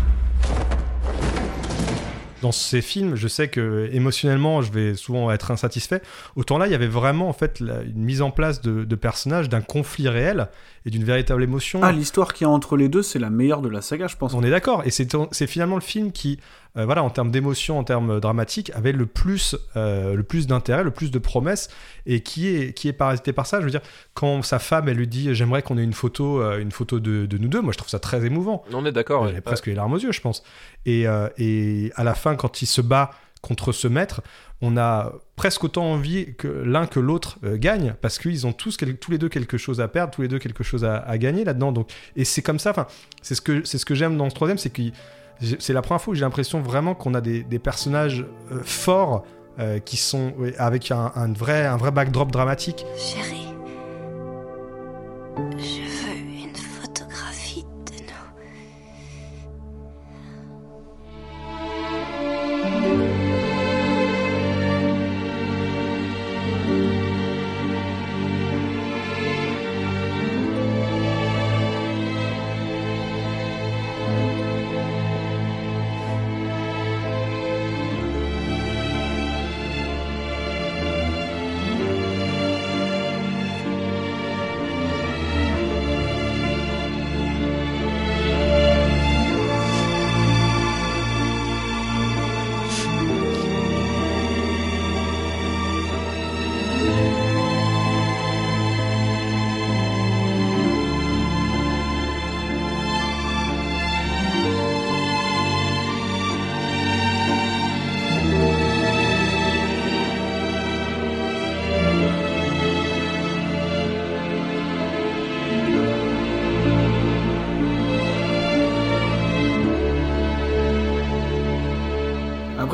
[2.42, 6.04] dans ces films, je sais que émotionnellement, je vais souvent être insatisfait.
[6.36, 9.62] Autant là, il y avait vraiment en fait une mise en place de personnages, d'un
[9.62, 10.50] conflit réel
[10.86, 11.80] et d'une véritable émotion.
[11.84, 14.16] Ah, l'histoire qu'il y a entre les deux, c'est la meilleure de la saga, je
[14.18, 14.34] pense.
[14.34, 14.84] On est d'accord.
[14.86, 16.40] Et c'est c'est finalement le film qui,
[16.78, 20.84] euh, voilà, en termes d'émotion, en termes dramatiques, avait le plus, euh, le plus d'intérêt,
[20.84, 21.70] le plus de promesses,
[22.06, 23.60] et qui est, qui est parasité par ça.
[23.62, 23.82] Je veux dire,
[24.14, 27.26] quand sa femme, elle lui dit, j'aimerais qu'on ait une photo, euh, une photo de,
[27.26, 27.62] de nous deux.
[27.62, 28.64] Moi, je trouve ça très émouvant.
[28.72, 29.42] on est d'accord J'ai ouais.
[29.42, 30.44] presque les larmes aux yeux, je pense.
[30.86, 33.10] Et, euh, et à la fin, quand il se bat
[33.46, 34.22] contre ce maître,
[34.62, 38.78] on a presque autant envie que l'un que l'autre euh, gagne parce qu'ils ont tous,
[38.78, 41.72] tous les deux quelque chose à perdre, tous les deux quelque chose à, gagner là-dedans.
[41.72, 42.74] Donc, et c'est comme ça.
[43.22, 44.82] C'est ce que ce que j'aime dans ce troisième, c'est que
[45.60, 49.24] c'est la première fois où j'ai l'impression vraiment qu'on a des, personnages euh, forts
[49.60, 52.86] euh, qui sont avec un, un vrai un vrai backdrop dramatique.
[52.98, 53.48] Chérie,
[55.58, 55.85] je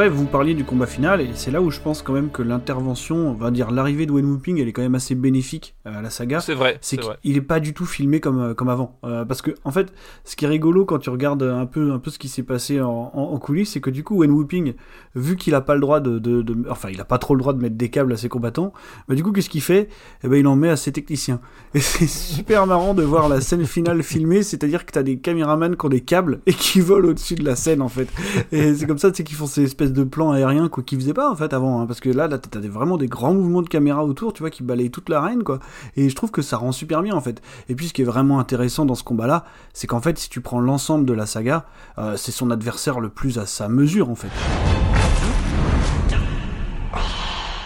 [0.01, 2.41] Après, vous parliez du combat final, et c'est là où je pense quand même que
[2.41, 5.99] l'intervention, on va dire l'arrivée de Wen Whooping, elle est quand même assez bénéfique euh,
[5.99, 6.39] à la saga.
[6.39, 8.97] C'est vrai, C'est qu'il est pas du tout filmé comme, euh, comme avant.
[9.03, 9.93] Euh, parce que, en fait,
[10.23, 12.81] ce qui est rigolo quand tu regardes un peu, un peu ce qui s'est passé
[12.81, 14.73] en, en, en coulisses, c'est que du coup, Wen Whooping,
[15.13, 17.39] vu qu'il a pas le droit de, de, de- Enfin, il a pas trop le
[17.41, 18.73] droit de mettre des câbles à ses combattants,
[19.07, 19.87] bah, du coup, qu'est-ce qu'il fait?
[20.23, 21.41] Eh ben, il en met à ses techniciens.
[21.75, 25.75] Et c'est super marrant de voir la scène finale filmée, c'est-à-dire que t'as des caméramans
[25.77, 28.07] qui ont des câbles et qui volent au-dessus de la scène, en fait.
[28.51, 30.99] Et c'est comme ça, tu sais, qu'ils font ces espèces de plans aériens, quoi, qu'ils
[30.99, 31.81] faisaient pas, en fait, avant.
[31.81, 34.49] hein, parce que là, là t'as vraiment des grands mouvements de caméra autour, tu vois,
[34.49, 35.59] qui balayent toute l'arène, quoi.
[35.95, 37.41] Et je trouve que ça rend super bien, en fait.
[37.69, 40.41] Et puis, ce qui est vraiment intéressant dans ce combat-là, c'est qu'en fait, si tu
[40.41, 41.65] prends l'ensemble de la saga,
[41.97, 44.29] euh, c'est son adversaire le plus à sa mesure, en fait.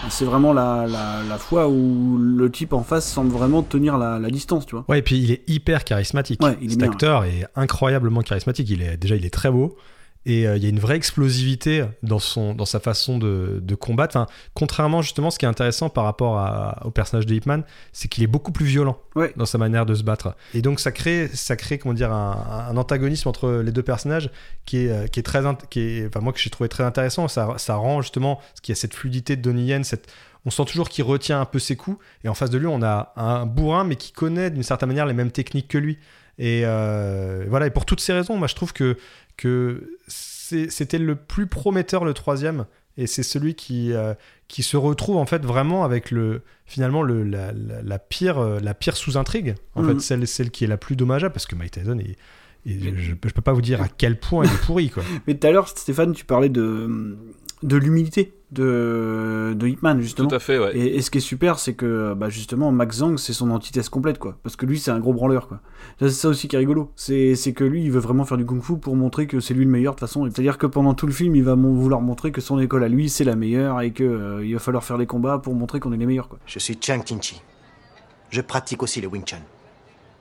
[0.10, 4.20] C'est vraiment la, la, la fois où le type en face semble vraiment tenir la,
[4.20, 4.86] la distance, tu vois.
[4.88, 6.42] Ouais, et puis il est hyper charismatique.
[6.44, 8.70] Ouais, il est Cet bien, acteur est incroyablement charismatique.
[8.70, 9.76] Il est déjà, il est très beau.
[10.28, 13.76] Et euh, il y a une vraie explosivité dans, son, dans sa façon de, de
[13.76, 14.16] combattre.
[14.18, 17.64] Enfin, contrairement, justement, ce qui est intéressant par rapport à- au personnage de Hitman,
[17.94, 18.98] c'est qu'il est beaucoup plus violent
[19.36, 20.36] dans sa manière de se battre.
[20.56, 24.32] Et donc, ça crée, ça crée comment dire, un, un antagonisme entre les deux personnages
[24.66, 25.42] qui est, euh, qui est très.
[25.70, 27.28] Qui est, enfin, moi, que j'ai trouvé très intéressant.
[27.28, 28.38] Ça, ça rend justement.
[28.38, 30.12] Parce qu'il y a cette fluidité de Donnie Yen, cette.
[30.48, 32.84] On sent toujours qu'il retient un peu ses coups, et en face de lui, on
[32.84, 35.98] a un bourrin, mais qui connaît d'une certaine manière les mêmes techniques que lui.
[36.38, 38.98] Et euh, voilà, et pour toutes ces raisons, moi je trouve que,
[39.38, 42.66] que c'était le plus prometteur le troisième,
[42.98, 44.14] et c'est celui qui, euh,
[44.48, 48.60] qui se retrouve en fait vraiment avec le finalement le, la, la- la pire, euh,
[48.62, 49.96] la pire sous-intrigue, en Mhm.
[49.96, 52.16] fait celle, celle qui est la plus dommageable, parce que Mike Tyson, est-
[52.66, 54.90] est- je, je peux pas vous dire à quel point il est pourri.
[54.90, 55.04] Quoi.
[55.28, 57.18] Mais tout à l'heure, Stéphane, tu parlais de,
[57.64, 60.28] de l'humilité de, de Hitman, justement.
[60.30, 60.76] Tout à fait, ouais.
[60.78, 63.90] Et, et ce qui est super, c'est que bah, justement, Max Zhang, c'est son antithèse
[63.90, 64.38] complète, quoi.
[64.44, 65.60] Parce que lui, c'est un gros branleur, quoi.
[66.00, 66.92] Ça, C'est ça aussi qui est rigolo.
[66.96, 69.66] C'est c'est que lui, il veut vraiment faire du kung-fu pour montrer que c'est lui
[69.66, 70.26] le meilleur, de toute façon.
[70.26, 72.88] C'est-à-dire que pendant tout le film, il va mon- vouloir montrer que son école à
[72.88, 75.80] lui, c'est la meilleure et que euh, il va falloir faire les combats pour montrer
[75.80, 76.40] qu'on est les meilleurs, quoi.
[76.46, 77.42] Je suis Chang Tinchi.
[78.30, 79.40] Je pratique aussi le Wing Chun.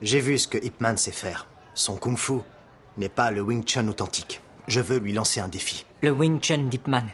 [0.01, 1.47] J'ai vu ce que Ip Man sait faire.
[1.73, 2.33] Son kung fu
[2.97, 4.41] n'est pas le Wing Chun authentique.
[4.67, 5.85] Je veux lui lancer un défi.
[6.01, 7.05] Le Wing Chun d'Ip Man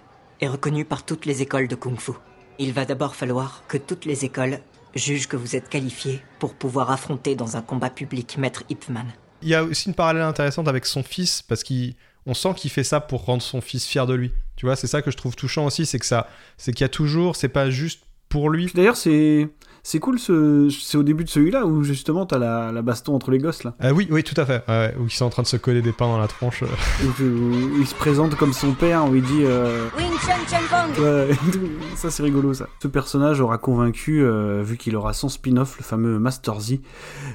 [0.42, 2.14] est reconnu par toutes les écoles de Kung Fu.
[2.60, 4.60] Il va d'abord falloir que toutes les écoles
[4.96, 9.06] jugent que vous êtes qualifié pour pouvoir affronter dans un combat public Maître Ip Man.
[9.42, 12.84] Il y a aussi une parallèle intéressante avec son fils parce qu'on sent qu'il fait
[12.84, 14.32] ça pour rendre son fils fier de lui.
[14.56, 16.28] Tu vois, c'est ça que je trouve touchant aussi, c'est que ça,
[16.58, 18.72] c'est qu'il y a toujours, c'est pas juste pour lui.
[18.74, 19.50] D'ailleurs, c'est
[19.84, 20.70] c'est cool, ce...
[20.70, 23.74] c'est au début de celui-là où justement t'as la, la baston entre les gosses, là.
[23.84, 24.64] Euh, oui, oui, tout à fait.
[24.68, 26.64] Ouais, où ils sont en train de se coller des pains dans la tronche.
[26.64, 26.68] euh.
[27.22, 29.44] Où, où il se présente comme son père, où il dit.
[29.44, 31.30] euh, Wing Chun Chun Fong Ouais,
[31.96, 32.68] ça c'est rigolo ça.
[32.82, 36.76] Ce personnage aura convaincu, euh, vu qu'il aura son spin-off, le fameux Master Z,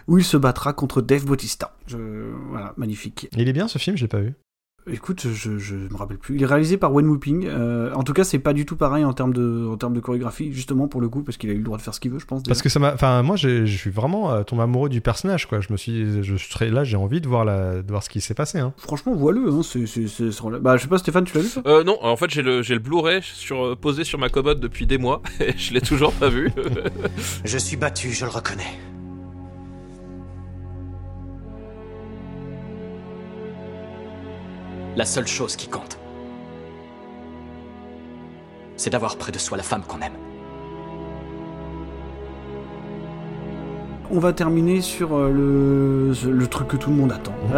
[0.07, 1.75] où il se battra contre Dave Bautista.
[1.87, 1.97] Je...
[2.51, 3.29] Voilà, magnifique.
[3.37, 4.35] Il est bien ce film, je l'ai pas vu.
[4.89, 6.37] Écoute, je, je me rappelle plus.
[6.37, 7.47] Il est réalisé par Wen Whooping.
[7.47, 10.01] Euh, en tout cas, c'est pas du tout pareil en termes de, en termes de
[10.01, 12.13] chorégraphie, justement pour le coup, parce qu'il a eu le droit de faire ce qu'il
[12.13, 12.45] veut, je pense.
[12.45, 15.61] Parce que ça m'a, enfin, moi, je suis vraiment euh, tombé amoureux du personnage, quoi.
[15.61, 18.21] Je me suis, je serais là, j'ai envie de voir la, de voir ce qui
[18.21, 18.59] s'est passé.
[18.61, 18.73] Hein.
[18.77, 19.49] Franchement, vois-le.
[19.51, 21.83] Hein, c'est, c'est, c'est- c'est- Bah, je sais pas, Stéphane, tu l'as vu ça Euh,
[21.83, 24.87] non, en fait j'ai le, j'ai le Blu-ray sur, euh, posé sur ma commode depuis
[24.87, 26.51] des mois et je l'ai toujours pas vu.
[27.45, 28.79] Je suis battu, je le reconnais.
[34.97, 35.99] La seule chose qui compte,
[38.77, 40.15] c'est d'avoir près de soi la femme qu'on aime.
[44.11, 47.35] On va terminer sur euh, le, le truc que tout le monde attend.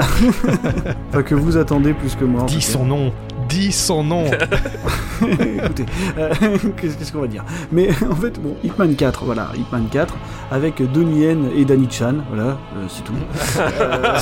[1.11, 2.43] enfin, que vous attendez plus que moi.
[2.45, 3.13] Dis son nom,
[3.49, 4.25] dis son nom.
[5.23, 5.87] Écoutez,
[6.19, 6.33] euh,
[6.81, 7.45] qu'est-ce qu'on va dire?
[7.73, 10.15] Mais en fait, bon, Hitman 4, voilà, Hitman 4,
[10.51, 13.15] avec Donnie Yen et Danny Chan, voilà, euh, c'est tout.
[13.59, 14.19] Euh,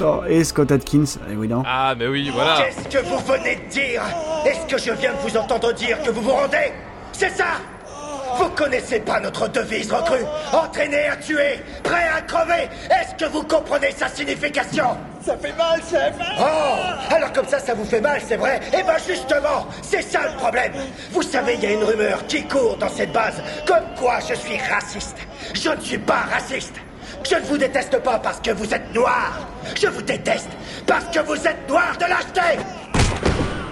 [0.00, 1.64] non, et Scott Atkins, évidemment.
[1.66, 2.56] ah mais oui, voilà.
[2.58, 4.02] Qu'est-ce que vous venez de dire?
[4.46, 6.72] Est-ce que je viens de vous entendre dire que vous vous rendez?
[7.12, 7.58] C'est ça
[8.40, 13.42] Vous connaissez pas notre devise recrue Entraîné à tuer, prêt à crever Est-ce que vous
[13.42, 14.96] comprenez sa signification?
[15.20, 18.58] Ça fait mal, chef Oh Alors comme ça, ça vous fait mal, c'est vrai?
[18.72, 20.72] Eh ben justement, c'est ça le problème
[21.12, 24.32] Vous savez, il y a une rumeur qui court dans cette base, comme quoi je
[24.32, 25.18] suis raciste.
[25.52, 26.74] Je ne suis pas raciste
[27.28, 29.46] je ne vous déteste pas parce que vous êtes noir.
[29.78, 30.48] Je vous déteste
[30.86, 32.62] parce que vous êtes noir de lâcheté.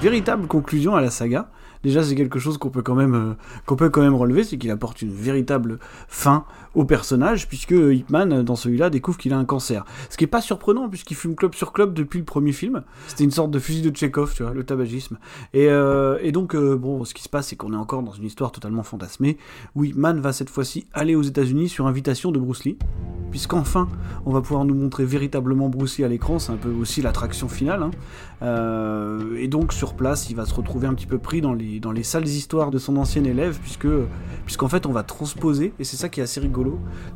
[0.03, 1.47] Véritable conclusion à la saga.
[1.83, 3.35] Déjà, c'est quelque chose qu'on peut quand même, euh,
[3.67, 6.45] qu'on peut quand même relever, c'est qu'il apporte une véritable fin
[6.75, 9.85] au personnage, puisque Hitman, dans celui-là, découvre qu'il a un cancer.
[10.11, 12.83] Ce qui est pas surprenant, puisqu'il fume club sur club depuis le premier film.
[13.07, 15.19] C'était une sorte de fusil de Tchekhov, tu vois, le tabagisme.
[15.55, 18.13] Et, euh, et donc, euh, bon, ce qui se passe, c'est qu'on est encore dans
[18.13, 19.39] une histoire totalement fantasmée,
[19.75, 22.79] où Hitman va cette fois-ci aller aux États-Unis sur invitation de Bruce Lee,
[23.31, 23.89] puisqu'enfin,
[24.27, 27.49] on va pouvoir nous montrer véritablement Bruce Lee à l'écran, c'est un peu aussi l'attraction
[27.49, 27.83] finale.
[27.83, 27.91] hein.
[28.43, 31.81] Euh, et donc, sur place, il va se retrouver un petit peu pris dans les,
[31.81, 33.89] dans les sales histoires de son ancien élève, puisque,
[34.45, 36.58] puisqu'en fait, on va transposer, et c'est ça qui est assez rigolo,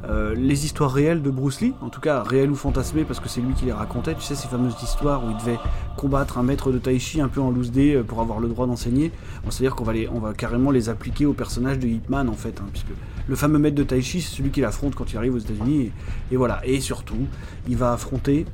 [0.09, 3.29] euh, les histoires réelles de Bruce Lee, en tout cas réelles ou fantasmées, parce que
[3.29, 5.59] c'est lui qui les racontait, tu sais, ces fameuses histoires où il devait
[5.97, 8.49] combattre un maître de tai chi un peu en loose day euh, pour avoir le
[8.49, 9.11] droit d'enseigner.
[9.45, 12.35] Bon, C'est-à-dire qu'on va, les, on va carrément les appliquer au personnage de Hitman, en
[12.35, 12.89] fait, hein, puisque
[13.29, 15.83] le fameux maître de tai chi, c'est celui qu'il affronte quand il arrive aux États-Unis,
[16.31, 16.61] et, et voilà.
[16.65, 17.27] Et surtout,
[17.69, 18.47] il va affronter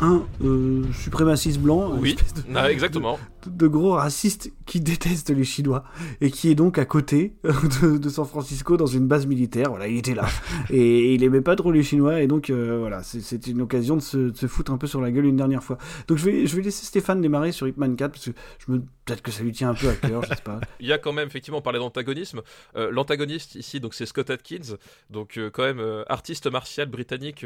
[0.00, 3.18] un euh, suprémaciste blanc, Oui, de- Ah, exactement.
[3.46, 5.84] De, gros racistes qui détestent les Chinois
[6.20, 9.70] et qui est donc à côté de, de San Francisco dans une base militaire.
[9.70, 10.26] Voilà, il était là
[10.70, 13.96] et il aimait pas trop les Chinois et donc euh, voilà, c'est- c'était une occasion
[13.96, 15.78] de se, de se foutre un peu sur la gueule une dernière fois.
[16.08, 18.30] Donc je vais, je vais laisser Stéphane démarrer sur Hitman 4 parce que
[18.66, 20.58] je me peut-être que ça lui tient un peu à cœur, je sais pas.
[20.80, 22.40] Il y a quand même, effectivement, on parlait d'antagonisme.
[22.74, 24.76] Euh, L'antagoniste ici, donc c'est Scott Atkins,
[25.10, 27.44] donc euh, quand même artiste martial britannique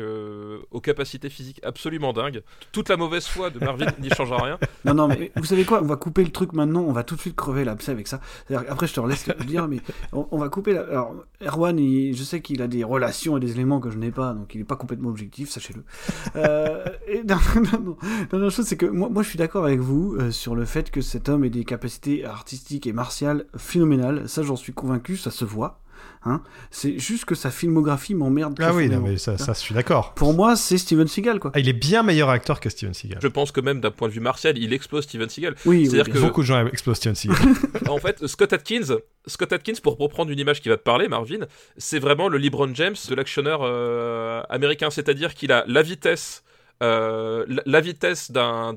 [0.70, 2.42] aux capacités physiques absolument dingues.
[2.72, 4.58] Toute la mauvaise foi de Marvin n'y changera rien.
[4.84, 5.80] Non, non, mais vous savez quoi?
[5.88, 8.20] Va couper le truc maintenant, on va tout de suite crever l'abcès avec ça.
[8.68, 9.80] Après, je te laisse le dire, mais
[10.12, 10.74] on, on va couper.
[10.74, 10.82] La...
[10.82, 14.34] Alors, Erwan, je sais qu'il a des relations et des éléments que je n'ai pas,
[14.34, 15.82] donc il n'est pas complètement objectif, sachez-le.
[16.36, 17.96] Euh, et non, non, non.
[18.30, 20.90] Dernière chose, c'est que moi, moi, je suis d'accord avec vous euh, sur le fait
[20.90, 24.28] que cet homme ait des capacités artistiques et martiales phénoménales.
[24.28, 25.80] Ça, j'en suis convaincu, ça se voit.
[26.24, 28.58] Hein c'est juste que sa filmographie m'emmerde.
[28.60, 30.14] Ah oui, non, mais ça, ça, je suis d'accord.
[30.14, 31.52] Pour moi, c'est Steven Seagal, quoi.
[31.54, 33.18] Ah, il est bien meilleur acteur que Steven Seagal.
[33.22, 35.54] Je pense que même d'un point de vue martial, il explose Steven Seagal.
[35.64, 37.38] Oui, oui, C'est-à-dire que Beaucoup de gens explosent Steven Seagal.
[37.88, 38.96] en fait, Scott Atkins,
[39.26, 41.46] Scott Atkins, pour reprendre une image qui va te parler, Marvin,
[41.76, 46.42] c'est vraiment le LeBron James de l'actionneur euh, américain, c'est-à-dire qu'il a la vitesse.
[46.82, 48.74] Euh, la, vitesse d'un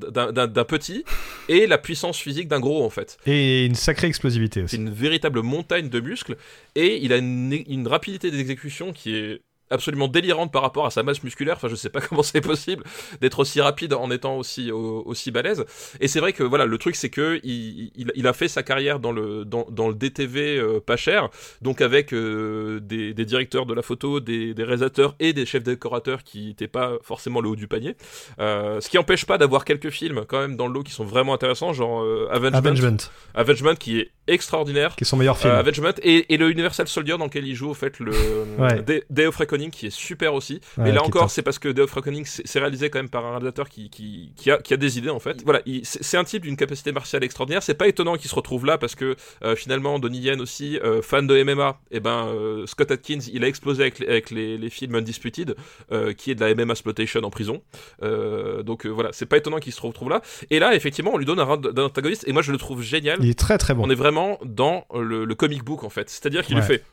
[0.68, 1.03] petit
[1.49, 3.18] et la puissance physique d'un gros en fait.
[3.26, 6.38] Et une sacrée explosivité C'est une véritable montagne de muscles
[6.76, 9.41] et il a une, une rapidité d'exécution qui est
[9.72, 11.56] absolument délirante par rapport à sa masse musculaire.
[11.56, 12.84] Enfin, je sais pas comment c'est possible
[13.22, 15.65] d'être aussi rapide en étant aussi au- aussi balèze.
[15.99, 18.64] Et c'est vrai que voilà, le truc c'est que il, il- il a fait sa
[18.64, 21.30] carrière dans le dans, dans le DTV euh, pas cher,
[21.61, 25.64] donc avec euh, des, des directeurs de la photo, des, des réalisateurs et des chefs
[25.64, 27.95] décorateurs qui n'étaient pas forcément le haut du panier.
[28.39, 31.06] Euh, ce qui empêche pas d'avoir quelques films quand même dans le lot qui sont
[31.06, 32.98] vraiment intéressants, genre euh, Avengement, Avengement.
[33.34, 34.95] Avengement qui est extraordinaire.
[34.95, 35.53] Qui est son meilleur film.
[35.53, 38.12] Euh, Avengement et, et le Universal Soldier dans lequel il joue au fait le
[38.58, 38.82] Ouais.
[38.82, 40.62] Day, Day of Reckoning qui est super aussi.
[40.78, 43.26] Ouais, Mais là encore, c'est parce que Day of Reckoning c'est réalisé quand même par
[43.26, 45.41] un réalisateur qui, qui, qui, a, qui a des idées en fait.
[45.44, 47.64] Voilà, il- c'est un type d'une capacité martiale extraordinaire.
[47.64, 51.02] C'est pas étonnant qu'il se retrouve là parce que euh, finalement Donnie Yen aussi, euh,
[51.02, 54.58] fan de MMA, et ben euh, Scott Atkins, il a explosé avec, les- avec les,
[54.58, 55.56] les films Undisputed,
[55.91, 57.62] euh, qui est de la MMA exploitation en prison.
[58.03, 60.22] Euh, donc euh, voilà, c'est pas étonnant qu'il se retrouve là.
[60.49, 63.18] Et là, effectivement, on lui donne un d'un antagoniste et moi je le trouve génial.
[63.22, 63.84] Il est très très bon.
[63.86, 66.10] On est vraiment dans le, le comic book en fait.
[66.10, 66.61] C'est-à-dire qu'il Ouais.
[66.61, 66.84] lui fait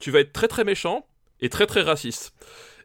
[0.00, 1.06] tu vas être très très méchant
[1.40, 2.32] et très très raciste.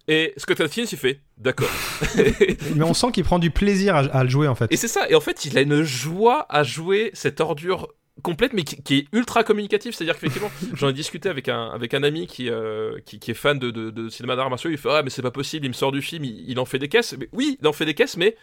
[0.07, 1.69] Et Scott Atkins, il fait d'accord.
[2.75, 4.71] Mais on sent qu'il prend du plaisir à, à le jouer en fait.
[4.71, 5.07] et c'est ça.
[5.09, 7.88] Et en fait, il a une joie à jouer cette ordure
[8.21, 11.49] complète mais qui, qui est ultra communicative c'est à dire qu'effectivement j'en ai discuté avec
[11.49, 14.51] un avec un ami qui euh, qui, qui est fan de, de, de cinéma d'arts
[14.51, 16.59] martiaux il fait ah mais c'est pas possible il me sort du film il, il
[16.59, 18.35] en fait des caisses mais oui il en fait des caisses mais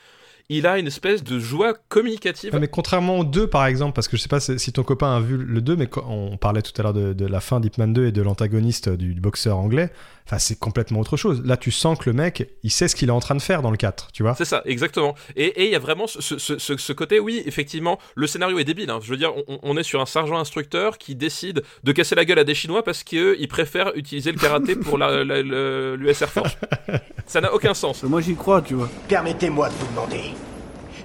[0.52, 4.08] il a une espèce de joie communicative Ouais, mais contrairement aux deux, par exemple, parce
[4.08, 6.60] que je sais pas si ton copain a vu le 2, mais quand on parlait
[6.62, 9.56] tout à l'heure de, de la fin d'Hitman 2 et de l'antagoniste du, du boxeur
[9.58, 9.90] anglais,
[10.26, 11.42] enfin, c'est complètement autre chose.
[11.44, 13.62] Là, tu sens que le mec, il sait ce qu'il est en train de faire
[13.62, 14.34] dans le 4, tu vois.
[14.34, 15.14] C'est ça, exactement.
[15.36, 18.58] Et et il y a vraiment ce, ce, ce, ce côté, oui, effectivement, le scénario
[18.58, 18.90] est débile.
[18.90, 18.98] hein.
[19.02, 22.24] Je veux dire, on, on est sur un sergent instructeur qui décide de casser la
[22.24, 26.56] gueule à des Chinois parce qu'ils préfèrent utiliser le karaté pour l'US Air Force.
[27.26, 28.02] Ça n'a aucun sens.
[28.02, 28.88] Moi, j'y crois, tu vois.
[29.08, 30.20] Permettez-moi de vous demander.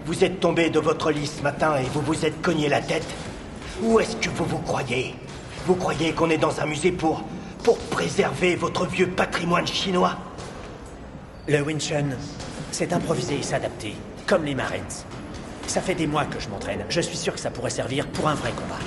[0.06, 3.07] Vous êtes tombé de votre lit ce matin et vous vous êtes cogné la tête
[3.82, 5.15] Où est-ce que vous vous croyez?
[5.65, 7.23] Vous croyez qu'on est dans un musée pour...
[7.64, 10.15] pour préserver votre vieux patrimoine chinois?
[11.48, 12.10] Le Wing Chun,
[12.72, 13.95] c'est improviser et s'adapter,
[14.27, 14.84] comme les Marines.
[15.65, 16.86] Ça fait des mois que je m'entraîne.
[16.88, 18.80] Je suis sûr que ça pourrait servir pour un vrai combat.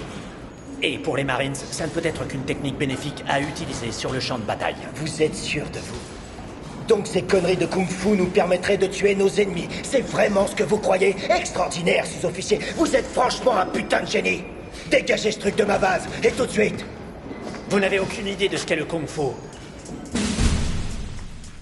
[0.82, 4.20] Et pour les Marines, ça ne peut être qu'une technique bénéfique à utiliser sur le
[4.20, 4.76] champ de bataille.
[4.94, 6.17] Vous êtes sûr de vous?
[6.88, 9.68] Donc ces conneries de kung-fu nous permettraient de tuer nos ennemis.
[9.82, 11.14] C'est vraiment ce que vous croyez?
[11.28, 12.58] Extraordinaire, sous-officier.
[12.76, 14.42] Vous êtes franchement un putain de génie.
[14.90, 16.84] Dégagez ce truc de ma base, et tout de suite.
[17.68, 19.34] Vous n'avez aucune idée de ce qu'est le kung-fu.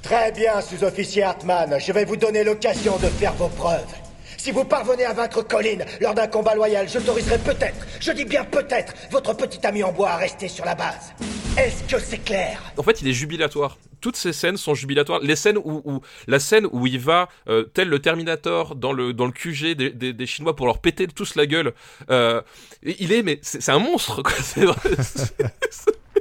[0.03, 1.77] Très bien, sous-officier Hartmann.
[1.81, 4.06] Je vais vous donner l'occasion de faire vos preuves.
[4.47, 8.44] Si vous parvenez à vaincre Colin lors d'un combat loyal, j'autoriserai peut-être, je dis bien
[8.44, 11.12] peut-être, votre petit ami en bois à rester sur la base.
[11.59, 12.62] Est-ce que c'est clair?
[12.77, 13.77] En fait, il est jubilatoire.
[14.01, 15.18] Toutes ces scènes sont jubilatoires.
[15.20, 19.12] Les scènes où, où- la scène où il va, euh, tel le Terminator, dans le,
[19.12, 21.73] dans le QG des, des, des Chinois pour leur péter tous la gueule.
[22.10, 22.40] euh,
[22.85, 24.32] il est, mais c'est c'est un monstre, quoi.
[24.40, 24.77] C'est vrai.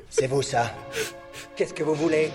[0.10, 0.73] C'est vous ça?
[1.56, 2.31] Qu'est-ce que vous voulez?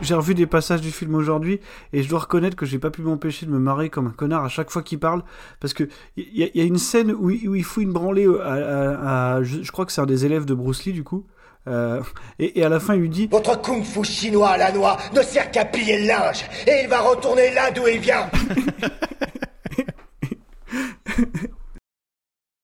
[0.00, 1.60] J'ai revu des passages du film aujourd'hui
[1.92, 4.44] et je dois reconnaître que j'ai pas pu m'empêcher de me marrer comme un connard
[4.44, 5.22] à chaque fois qu'il parle
[5.60, 5.84] parce que
[6.16, 9.34] il y, y a une scène où, il- où il fout une branlée à, à-
[9.36, 11.26] à- je, je crois que c'est un des élèves de Bruce Lee du coup
[11.66, 12.00] euh,
[12.38, 15.20] et, et à la fin il lui dit Votre kung-fu chinois à la noix ne
[15.22, 18.30] sert qu'à plier le linge et il va retourner là d'où il vient.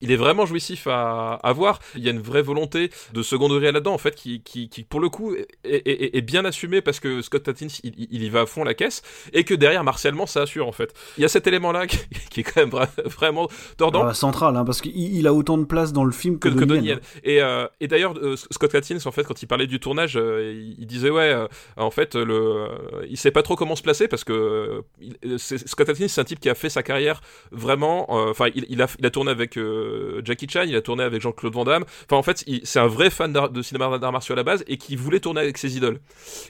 [0.04, 1.80] il est vraiment jouissif à, à voir.
[1.96, 4.82] Il y a une vraie volonté de second degré là-dedans, en fait, qui, qui, qui,
[4.84, 8.28] pour le coup, est, est- est bien assumée parce que Scott Atkins, il, il y
[8.28, 9.02] va à fond la caisse
[9.32, 10.92] et que derrière, martialement, ça assure, en fait.
[11.18, 11.98] Il y a cet élément-là qui,
[12.30, 14.06] qui est quand même vra- vraiment tordant.
[14.06, 16.54] ah, central hein, parce qu'il il a autant de place dans le film que, que,
[16.60, 17.00] que Donnie Yen.
[17.24, 20.52] Et, euh, et d'ailleurs, euh, Scott Atkins, en fait, quand il parlait du tournage, euh,
[20.54, 21.34] il, il disait ouais,
[21.76, 22.68] en fait, le,
[23.08, 26.40] il sait pas trop comment se placer parce que il- Scott Atkins, c'est un type
[26.40, 27.20] qui a fait sa carrière
[27.52, 28.10] vraiment.
[28.12, 29.56] Enfin, il, il a, il a tourné avec
[29.94, 31.84] euh, Jackie Chan, il a tourné avec Jean-Claude Van Damme.
[32.04, 34.76] Enfin, en fait, c'est un vrai fan de cinéma d'arts martiaux à la base et
[34.76, 36.00] qui voulait tourner avec ses idoles.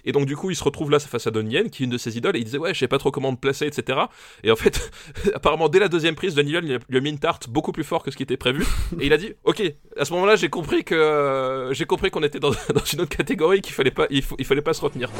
[0.05, 1.93] Et donc, du coup, il se retrouve là face à Donnie Yen, qui est une
[1.93, 3.99] de ses idoles, et il disait ouais, je sais pas trop comment me placer, etc.
[4.43, 4.91] Et en fait,
[5.35, 8.03] apparemment, dès la deuxième prise, Donnie Yen lui a- mis une tarte beaucoup plus fort
[8.03, 8.65] que ce qui était prévu,
[9.01, 9.63] et il a dit ok.
[9.97, 12.51] À ce moment-là, j'ai compris que j'ai compris qu'on était dans,
[12.93, 15.11] une autre catégorie, qu'il fallait pas, il fallait pas se retenir.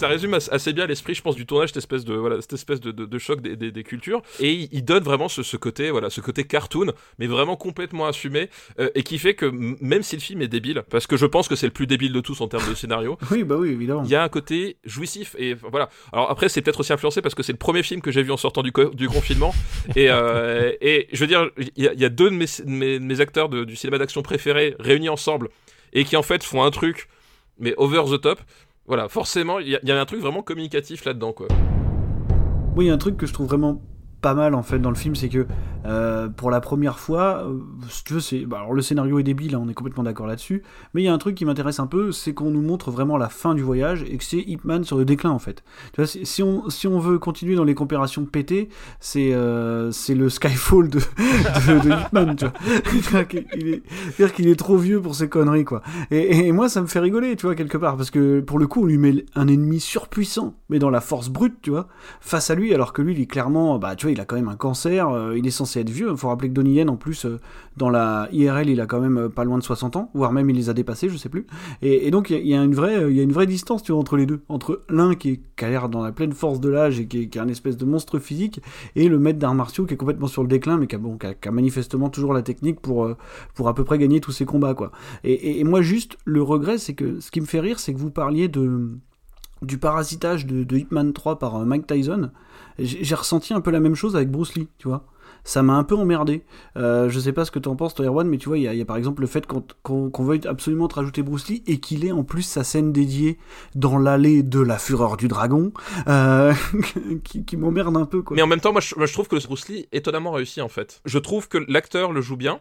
[0.00, 2.54] Ça résume as- assez bien l'esprit, je pense, du tournage, cette espèce de voilà, cette
[2.54, 5.42] espèce de, de- de choc des, des- des cultures, et il, il donne vraiment ce,
[5.42, 8.48] ce côté, voilà, ce côté cartoon, mais vraiment complètement assumé,
[8.78, 9.46] euh, et qui fait que
[9.80, 12.12] même si le film est débile, parce que je pense que c'est le plus débile
[12.12, 14.76] de tous en termes de scénario, oui bah oui évidemment il y a un côté
[14.84, 15.88] jouissif et voilà.
[16.12, 18.32] Alors après c'est peut-être aussi influencé parce que c'est le premier film que j'ai vu
[18.32, 19.54] en sortant du, co- du confinement
[19.96, 23.20] et, euh, et je veux dire il y, a- il y a deux de mes,
[23.20, 25.50] acteurs de- du cinéma d'action préférés réunis ensemble
[25.92, 27.08] et qui en fait font un truc
[27.58, 28.40] mais over the top.
[28.90, 31.46] Voilà, forcément il y, a- un truc vraiment communicatif là-dedans quoi.
[32.74, 33.80] Oui, un truc que je trouve vraiment
[34.20, 35.46] pas mal en fait dans le film, c'est que
[35.86, 39.60] euh, pour la première fois, euh, si c'est bah, alors le scénario est débile, hein,
[39.64, 42.12] on est complètement d'accord là-dessus, mais il y a un truc qui m'intéresse un peu,
[42.12, 44.98] c'est qu'on nous montre vraiment la fin du voyage et que c'est Ip Man sur
[44.98, 45.64] le déclin en fait.
[46.04, 48.68] Si, on si on veut continuer dans les comparations pétées,
[49.00, 52.54] c'est euh, c'est le Skyfall de de, tu vois.
[53.00, 55.82] C'est-à-dire qu'il est, trop vieux pour ces conneries quoi.
[56.10, 58.66] Et, et moi ça me fait rigoler, tu vois quelque part, parce que pour le
[58.66, 61.88] coup on lui met un ennemi surpuissant, mais dans la force brute, tu vois,
[62.20, 64.36] face à lui, alors que lui il est clairement, bah tu vois, il a quand
[64.36, 66.08] même un cancer, euh, il est censé être vieux.
[66.10, 67.38] Il faut rappeler que Donnie Yen, en plus, euh,
[67.76, 70.50] dans la IRL, il a quand même euh, pas loin de 60 ans, voire même
[70.50, 71.46] il les a dépassés, je sais plus.
[71.82, 75.14] Et, donc il y, a- une vraie, distance, tu vois, entre les deux, entre l'un
[75.14, 77.84] qui, a l'air dans la pleine force de l'âge et qui est, un espèce de
[77.84, 78.60] monstre physique,
[78.96, 82.08] et le maître d'arts martiaux qui est complètement sur le déclin, mais qui a, manifestement
[82.08, 83.08] toujours la technique pour,
[83.54, 84.74] pour à peu près gagner tous ses combats,
[85.24, 88.10] et moi, juste, le regret, c'est que ce qui me fait rire, c'est que vous
[88.10, 88.90] parliez de
[89.62, 92.30] du parasitage de, de Hitman 3 par euh, Mike Tyson,
[92.78, 95.04] j'ai ressenti un peu la même chose avec Bruce Lee, tu vois.
[95.42, 96.44] Ça m'a un peu emmerdé.
[96.76, 98.68] Euh, je sais pas ce que t'en penses, toi, Erwan, mais tu vois, il y,
[98.68, 101.62] a- il y a par exemple le fait qu'on veuille absolument te rajouter Bruce Lee
[101.66, 103.38] et qu'il ait en plus sa scène dédiée
[103.74, 105.72] dans l'allée de la fureur du dragon,
[106.08, 106.52] euh,
[107.24, 108.34] qui, qui m'emmerde un peu, quoi.
[108.36, 110.32] Mais en même temps, moi je, moi, je trouve que le Bruce Lee est étonnamment
[110.32, 111.00] réussi en fait.
[111.06, 112.60] Je trouve que l'acteur le joue bien.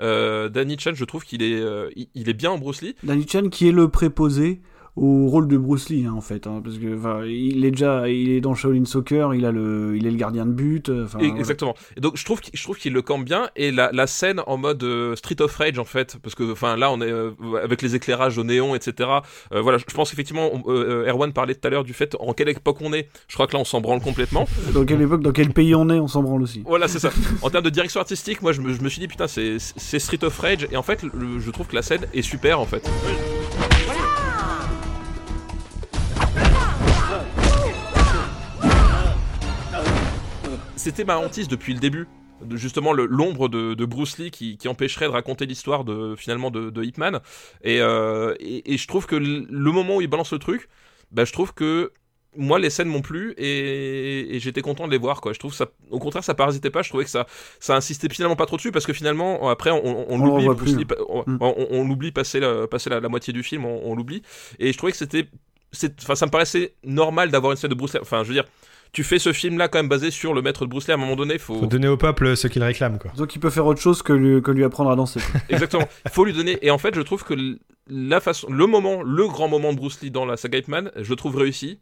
[0.00, 2.94] Euh, Danny Chan, je trouve qu'il est, euh, il est bien en Bruce Lee.
[3.02, 4.60] Danny Chan qui est le préposé
[4.96, 8.08] au rôle de Bruce Lee hein, en fait hein, parce que enfin, il est déjà
[8.08, 11.04] il est dans Shaolin Soccer il a le il est le gardien de but euh,
[11.04, 11.38] enfin Et- voilà.
[11.40, 11.74] Exactement.
[11.96, 14.40] Et donc je trouve qu'il, je trouve qu'il le campe bien et la, la scène
[14.46, 17.30] en mode euh, Street of Rage en fait parce que enfin là on est euh,
[17.62, 19.08] avec les éclairages au néon etc.
[19.52, 22.78] Euh, voilà, je pense euh, Erwan parlait tout à l'heure du fait en quelle époque
[22.80, 23.08] on est.
[23.28, 24.46] Je crois que là on s'en branle complètement.
[24.74, 27.10] dans quelle époque dans quel pays on est on s'en branle aussi Voilà, c'est ça.
[27.42, 29.98] En termes de direction artistique, moi je me, je me suis dit putain c'est, c'est
[29.98, 32.66] Street of Rage et en fait le- je trouve que la scène est super en
[32.66, 32.88] fait.
[40.80, 42.06] C'était ma hantise depuis le début.
[42.42, 46.50] De- justement l'ombre de, de Bruce Lee qui, qui empêcherait de raconter l'histoire de finalement
[46.50, 47.20] de, de Ip Man
[47.62, 50.70] et, euh, et, et je trouve que le, moment où il balance le truc
[51.12, 51.92] bah, je trouve que
[52.34, 55.34] moi les scènes m'ont plu et, et j'étais content de les voir quoi.
[55.34, 56.80] Je trouve ça au contraire ça parasitait pas.
[56.80, 57.26] Je trouvais que ça
[57.58, 60.86] ça insistait finalement pas trop dessus parce que finalement après on, on, l'oublie Bruce Lee,
[61.26, 61.36] Mm.
[61.42, 64.22] on- l'oublie passer la, passer la, la moitié du film on, l'oublie.
[64.58, 65.28] Et je trouvais que c'était
[66.00, 68.00] enfin ça me paraissait normal d'avoir une scène de Bruce Lee.
[68.00, 68.46] Enfin je veux dire
[68.92, 70.94] tu fais ce film là quand même basé sur le maître de Bruce Lee à
[70.94, 73.12] un moment donné faut Faut donner au peuple ce qu'il réclame, quoi.
[73.16, 75.20] donc il peut faire autre chose que lui, que lui apprendre à danser.
[75.48, 75.86] Exactement.
[76.04, 76.58] Il faut lui donner.
[76.62, 77.34] Et en fait, je trouve que
[77.88, 80.90] la façon, le moment, le grand moment de Bruce Lee dans la saga Ip Man,
[80.96, 81.78] je le trouve réussi.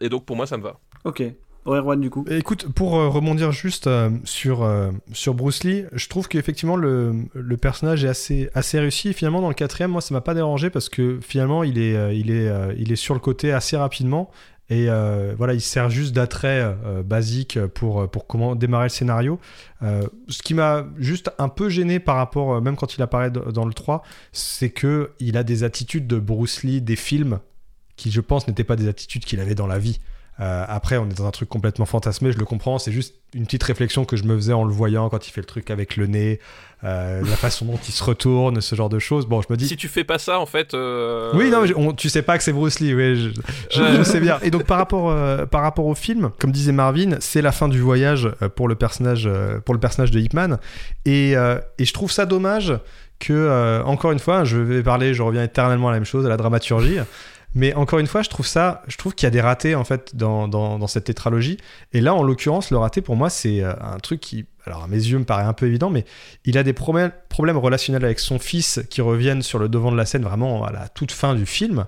[0.00, 0.78] Et donc pour moi, ça me va.
[1.04, 1.22] Ok.
[1.64, 2.24] Ouais, Erwan, du coup.
[2.28, 7.14] Écoute, pour euh, rebondir juste euh, sur, euh, sur Bruce Lee, je trouve qu'effectivement le,
[7.34, 9.10] le personnage est assez, assez réussi.
[9.10, 11.94] Et finalement, dans le quatrième, moi, ça m'a pas dérangé parce que finalement, il est,
[11.94, 14.28] euh, il est, euh, il est sur le côté assez rapidement.
[14.70, 19.38] Et euh, voilà, il sert juste d'attrait euh, basique pour, pour comment démarrer le scénario.
[19.82, 23.30] Euh, ce qui m'a juste un peu gêné par rapport, euh, même quand il apparaît
[23.30, 24.02] dans le 3,
[24.32, 27.40] c'est que il a des attitudes de Bruce Lee des films
[27.96, 30.00] qui, je pense, n'étaient pas des attitudes qu'il avait dans la vie.
[30.42, 32.78] Euh, après, on est dans un truc complètement fantasmé, je le comprends.
[32.80, 35.40] C'est juste une petite réflexion que je me faisais en le voyant quand il fait
[35.40, 36.40] le truc avec le nez,
[36.82, 39.26] euh, la façon dont il se retourne, ce genre de choses.
[39.26, 39.68] Bon, je me dis.
[39.68, 40.74] Si tu fais pas ça, en fait.
[40.74, 43.40] euh, Oui, non, on- tu sais pas que c'est Bruce Lee, oui, je,
[43.70, 44.38] je- je sais bien.
[44.42, 45.14] Et donc par rapport,
[45.48, 49.28] par rapport au film, comme disait Marvin, c'est la fin du voyage pour le personnage,
[49.64, 50.58] pour le personnage de Hipman,
[51.04, 52.74] et, et je trouve ça dommage
[53.20, 56.26] que, euh, encore une fois, je vais parler, je reviens éternellement à la même chose,
[56.26, 56.96] à la dramaturgie.
[57.54, 59.84] Mais encore une fois, je trouve ça, je trouve qu'il y a des ratés en
[59.84, 61.58] fait dans, dans, cette tétralogie.
[61.92, 64.86] Et là, en l'occurrence, le raté pour moi, c'est euh, un truc qui, alors à
[64.86, 66.04] mes yeux, me paraît un peu évident, mais
[66.44, 69.96] il a des problèmes, problèmes relationnels avec son fils qui reviennent sur le devant de
[69.96, 71.86] la scène vraiment à la toute fin du film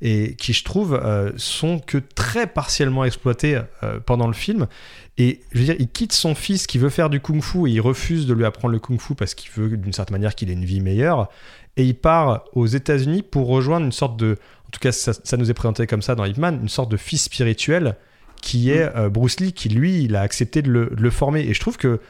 [0.00, 4.68] et qui, je trouve, euh, sont que très partiellement exploités euh, pendant le film.
[5.16, 7.80] Et je veux dire, il quitte son fils qui veut faire du kung-fu et il
[7.80, 10.64] refuse de lui apprendre le kung-fu parce qu'il veut d'une certaine manière qu'il ait une
[10.64, 11.28] vie meilleure.
[11.76, 14.36] Et il part aux États-Unis pour rejoindre une sorte de.
[14.68, 16.90] En tout cas, ça, ça nous est présenté comme ça dans Ip Man, une sorte
[16.90, 17.96] de fils spirituel
[18.42, 21.40] qui est euh, Bruce Lee, qui lui, il a accepté de le, de le former.
[21.40, 22.00] Et je trouve que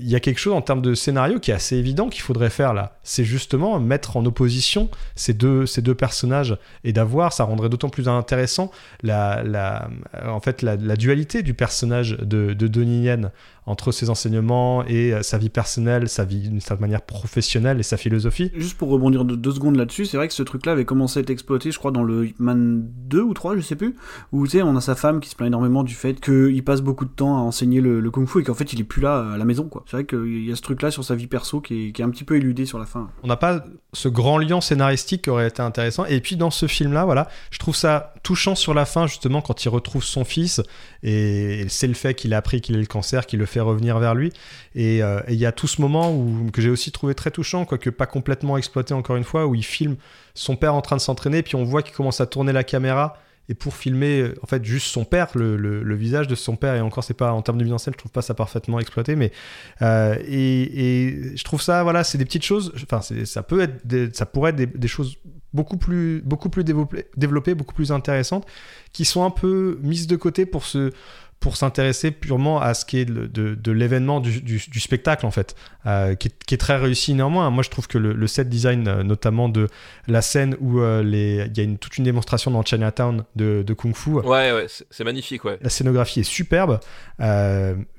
[0.00, 2.50] il y a quelque chose en termes de scénario qui est assez évident qu'il faudrait
[2.50, 2.98] faire là.
[3.02, 7.88] C'est justement mettre en opposition ces deux, ces deux personnages et d'avoir, ça rendrait d'autant
[7.88, 8.70] plus intéressant
[9.02, 9.90] la, la,
[10.24, 13.32] en fait, la, la dualité du personnage de, de Donnie Yen
[13.68, 17.82] entre ses enseignements et euh, sa vie personnelle, sa vie d'une certaine manière professionnelle et
[17.82, 18.50] sa philosophie.
[18.54, 21.22] Juste pour rebondir de deux secondes là-dessus, c'est vrai que ce truc-là avait commencé à
[21.22, 23.94] être exploité, je crois, dans le Hitman 2 ou 3, je sais plus,
[24.32, 26.80] où tu sais, on a sa femme qui se plaint énormément du fait qu'il passe
[26.80, 29.32] beaucoup de temps à enseigner le, le kung-fu et qu'en fait il est plus là
[29.34, 29.84] à la maison, quoi.
[29.86, 32.04] C'est vrai qu'il y a ce truc-là sur sa vie perso qui est, qui est
[32.04, 33.10] un petit peu éludé sur la fin.
[33.22, 36.04] On n'a pas ce grand lien scénaristique qui aurait été intéressant.
[36.06, 39.64] Et puis dans ce film-là, voilà, je trouve ça touchant sur la fin, justement, quand
[39.64, 40.60] il retrouve son fils.
[41.02, 43.98] Et c'est le fait qu'il a appris qu'il a le cancer qui le fait revenir
[43.98, 44.32] vers lui.
[44.74, 47.30] Et euh, et il y a tout ce moment où, que j'ai aussi trouvé très
[47.30, 49.96] touchant, quoique pas complètement exploité encore une fois, où il filme
[50.34, 53.16] son père en train de s'entraîner, puis on voit qu'il commence à tourner la caméra.
[53.50, 56.74] Et pour filmer, euh, en fait, juste son père, le, le- visage de son père,
[56.74, 58.78] et encore, c'est pas en termes de mise en scène, je trouve pas ça parfaitement
[58.78, 59.32] exploité, mais
[59.80, 62.72] euh, et, je trouve ça, voilà, c'est des petites choses.
[62.82, 65.16] Enfin, ça peut être, ça pourrait être des, des choses
[65.54, 68.46] beaucoup plus, beaucoup plus développées, développées, beaucoup plus intéressantes,
[68.92, 70.92] qui sont un peu mises de côté pour se
[71.40, 75.30] pour s'intéresser purement à ce qui est de, de l'événement du, du- du spectacle en
[75.30, 75.54] fait,
[75.86, 77.48] euh, qui, est, qui est très réussi néanmoins.
[77.50, 79.68] Moi je trouve que le, le set design, euh, notamment de
[80.08, 83.72] la scène où euh, il y a une, toute une démonstration dans Chinatown de, de
[83.74, 85.58] kung fu, Ouais, ouais, c'est magnifique, ouais.
[85.62, 86.80] la scénographie est superbe,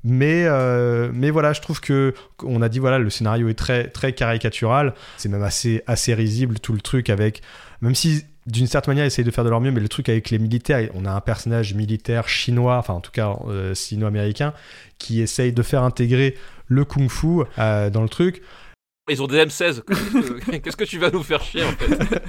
[0.04, 0.46] mais,
[1.14, 2.14] mais voilà, je trouve que
[2.44, 6.60] on a dit voilà, le scénario est très, très caricatural, c'est même assez, assez risible
[6.60, 7.42] tout le truc avec,
[7.82, 10.30] même si d'une certaine manière essayent de faire de leur mieux, mais le truc avec
[10.30, 14.54] les militaires, on a un personnage militaire chinois, enfin en tout cas euh, sino-américain,
[14.98, 16.36] qui essaye de faire intégrer
[16.68, 18.42] le kung-fu euh, dans le truc.
[19.10, 19.82] Ils ont des M16.
[20.64, 22.22] Qu'est-ce que tu vas nous faire chier, en fait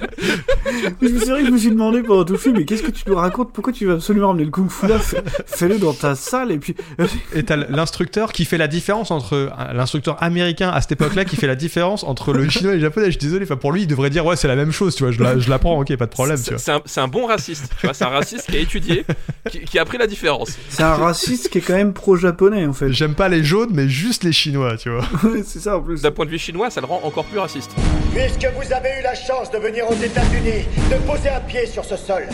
[1.01, 2.91] Mais c'est vrai que je me suis demandé pendant tout le film, mais qu'est-ce que
[2.91, 6.15] tu nous racontes Pourquoi tu veux absolument ramener le kung-fu là Fais- Fais-le dans ta
[6.15, 6.75] salle et puis.
[7.35, 11.47] Et t'as l'instructeur qui fait la différence entre l'instructeur américain à cette époque-là qui fait
[11.47, 13.07] la différence entre le chinois et le japonais.
[13.07, 15.03] Je suis désolé, enfin pour lui il devrait dire ouais c'est la même chose, tu
[15.03, 15.11] vois.
[15.11, 16.37] Je la- je l'apprends, ok, pas de problème.
[16.37, 19.05] C'est un, c'est un bon raciste, tu vois, c'est un raciste qui a étudié,
[19.49, 20.57] qui, qui a pris la différence.
[20.69, 22.91] C'est un raciste qui est quand même pro-japonais en fait.
[22.91, 25.05] J'aime pas les jaunes, mais juste les chinois, tu vois.
[25.45, 26.01] c'est ça en plus.
[26.01, 27.71] D'un point de vue chinois, ça le rend encore plus raciste.
[28.13, 31.83] Puisque vous avez eu la chance de venir aux États-Unis, de poser un pied sur
[31.83, 32.27] ce sol,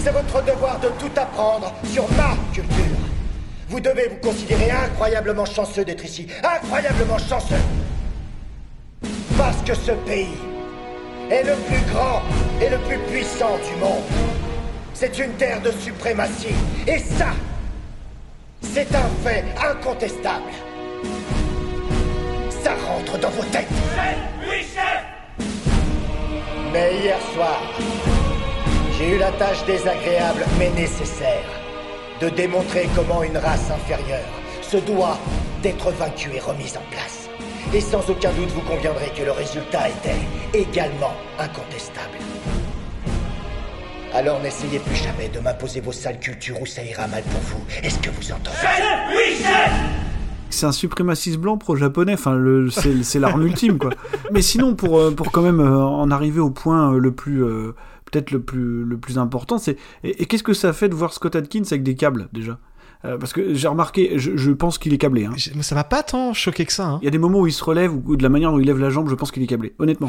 [0.00, 2.96] c'est votre devoir de tout apprendre sur ma culture.
[3.68, 6.26] Vous devez vous considérer incroyablement chanceux d'être ici.
[6.42, 7.56] Incroyablement chanceux.
[9.36, 10.38] Parce que ce pays
[11.30, 12.22] est le plus grand
[12.62, 14.02] et le plus puissant du monde.
[14.94, 16.54] C'est une terre de suprématie.
[16.86, 17.32] Et ça,
[18.62, 20.52] c'est un fait incontestable.
[22.64, 23.68] Ça rentre dans vos têtes.
[26.72, 27.60] Mais hier soir,
[28.96, 31.44] j'ai eu la tâche désagréable mais nécessaire
[32.22, 34.30] de démontrer comment une race inférieure
[34.62, 35.18] se doit
[35.62, 37.28] d'être vaincue et remise en place.
[37.74, 42.16] Et sans aucun doute, vous conviendrez que le résultat était également incontestable.
[44.14, 47.64] Alors n'essayez plus jamais de m'imposer vos sales cultures ou ça ira mal pour vous.
[47.82, 48.56] Est-ce que vous entendez?
[50.50, 53.90] C'est un suprémaciste blanc pro-japonais, enfin le- c'est c'est l'arme ultime quoi.
[54.32, 57.42] Mais sinon pour, euh, pour quand même euh, en arriver au point euh, le plus
[58.10, 59.58] peut-être le plus, le plus important.
[59.58, 62.58] C'est et, et qu'est-ce que ça fait de voir Scott Atkins avec des câbles déjà?
[63.04, 65.26] Euh, parce que j'ai remarqué, je, je pense qu'il est câblé.
[65.26, 65.32] Hein.
[65.56, 66.86] Mais ça m'a pas tant choqué que ça.
[66.86, 66.98] hein.
[67.02, 68.64] Il y a des moments où il se relève ou de la manière dont il
[68.66, 69.74] lève la jambe, je pense qu'il est câblé.
[69.78, 70.08] Honnêtement.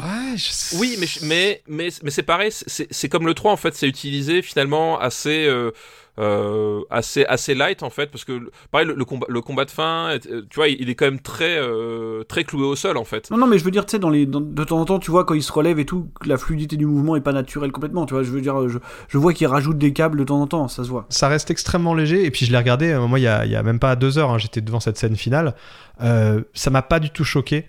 [0.78, 3.86] Oui, mais mais mais mais c'est pareil, c'est c'est comme le 3 en fait, c'est
[3.88, 5.72] utilisé finalement assez euh,
[6.18, 9.70] euh, assez assez light en fait parce que pareil le, le combat le combat de
[9.70, 13.04] fin euh, tu vois il est quand même très euh, très cloué au sol en
[13.04, 14.84] fait Non, non, mais je veux dire, tu sais, dans les, dans- de temps en
[14.84, 17.32] temps, tu vois, quand il se relève et tout, la fluidité du mouvement est pas
[17.32, 18.06] naturelle complètement.
[18.06, 18.78] Tu vois, je veux dire, je,
[19.08, 21.06] je vois qu'il rajoute des câbles de temps en temps, ça se voit.
[21.10, 22.24] Ça reste extrêmement léger.
[22.24, 24.18] Et puis je l'ai regardé, moi, il y a, il y a même pas deux
[24.18, 25.54] heures, hein, j'étais devant cette scène finale.
[26.02, 27.66] Euh, ça m'a pas du tout choqué.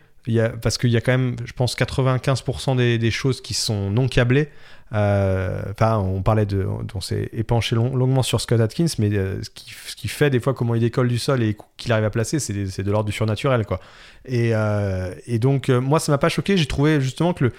[0.62, 4.50] Parce qu'il y a quand même, je pense, 95% des, choses qui sont non câblées.
[4.94, 6.66] Euh, Enfin, on parlait de.
[6.94, 9.50] On s'est épanché long- longuement sur Scott Atkins, mais euh, ce,
[9.96, 12.54] qui, fait des fois comment il décolle du sol et qu'il arrive à placer, c'est
[12.54, 13.80] de l'ordre du surnaturel, quoi.
[14.26, 16.58] Et, euh, donc, moi, ça m'a pas choqué.
[16.58, 17.54] J'ai trouvé justement que le,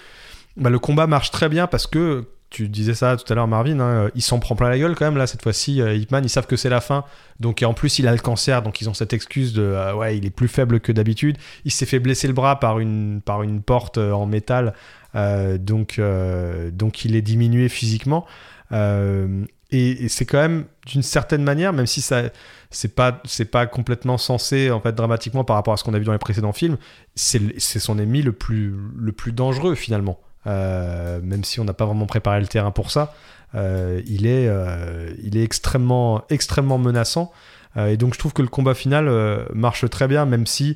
[0.57, 3.79] bah, le combat marche très bien parce que tu disais ça tout à l'heure, Marvin,
[3.79, 5.17] hein, il s'en prend plein la gueule quand même.
[5.17, 7.03] Là, cette fois-ci, euh, Hitman, ils savent que c'est la fin.
[7.39, 9.93] Donc, et en plus, il a le cancer, donc ils ont cette excuse de euh,
[9.93, 11.37] ouais, il est plus faible que d'habitude.
[11.65, 14.73] Il s'est fait blesser le bras par une, par une porte euh, en métal,
[15.15, 18.25] euh, donc, euh, donc il est diminué physiquement.
[18.71, 22.23] Euh, et, c'est quand même d'une certaine manière, même si ça
[22.71, 25.99] c'est pas c'est pas complètement censé en fait dramatiquement par rapport à ce qu'on a
[25.99, 26.77] vu dans les précédents films,
[27.15, 30.19] c'est son ennemi le plus le plus dangereux finalement.
[30.47, 33.13] Euh, même si on n'a pas vraiment préparé le terrain pour ça,
[33.55, 37.31] euh, il est euh, il est extrêmement extrêmement menaçant.
[37.77, 39.09] Et donc je trouve que le combat final
[39.53, 40.75] marche très bien, même si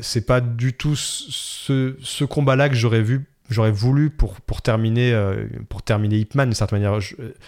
[0.00, 5.18] c'est pas du tout ce, combat-là que j'aurais vu, j'aurais voulu pour, pour terminer
[5.70, 7.00] pour terminer Hitman d'une certaine manière.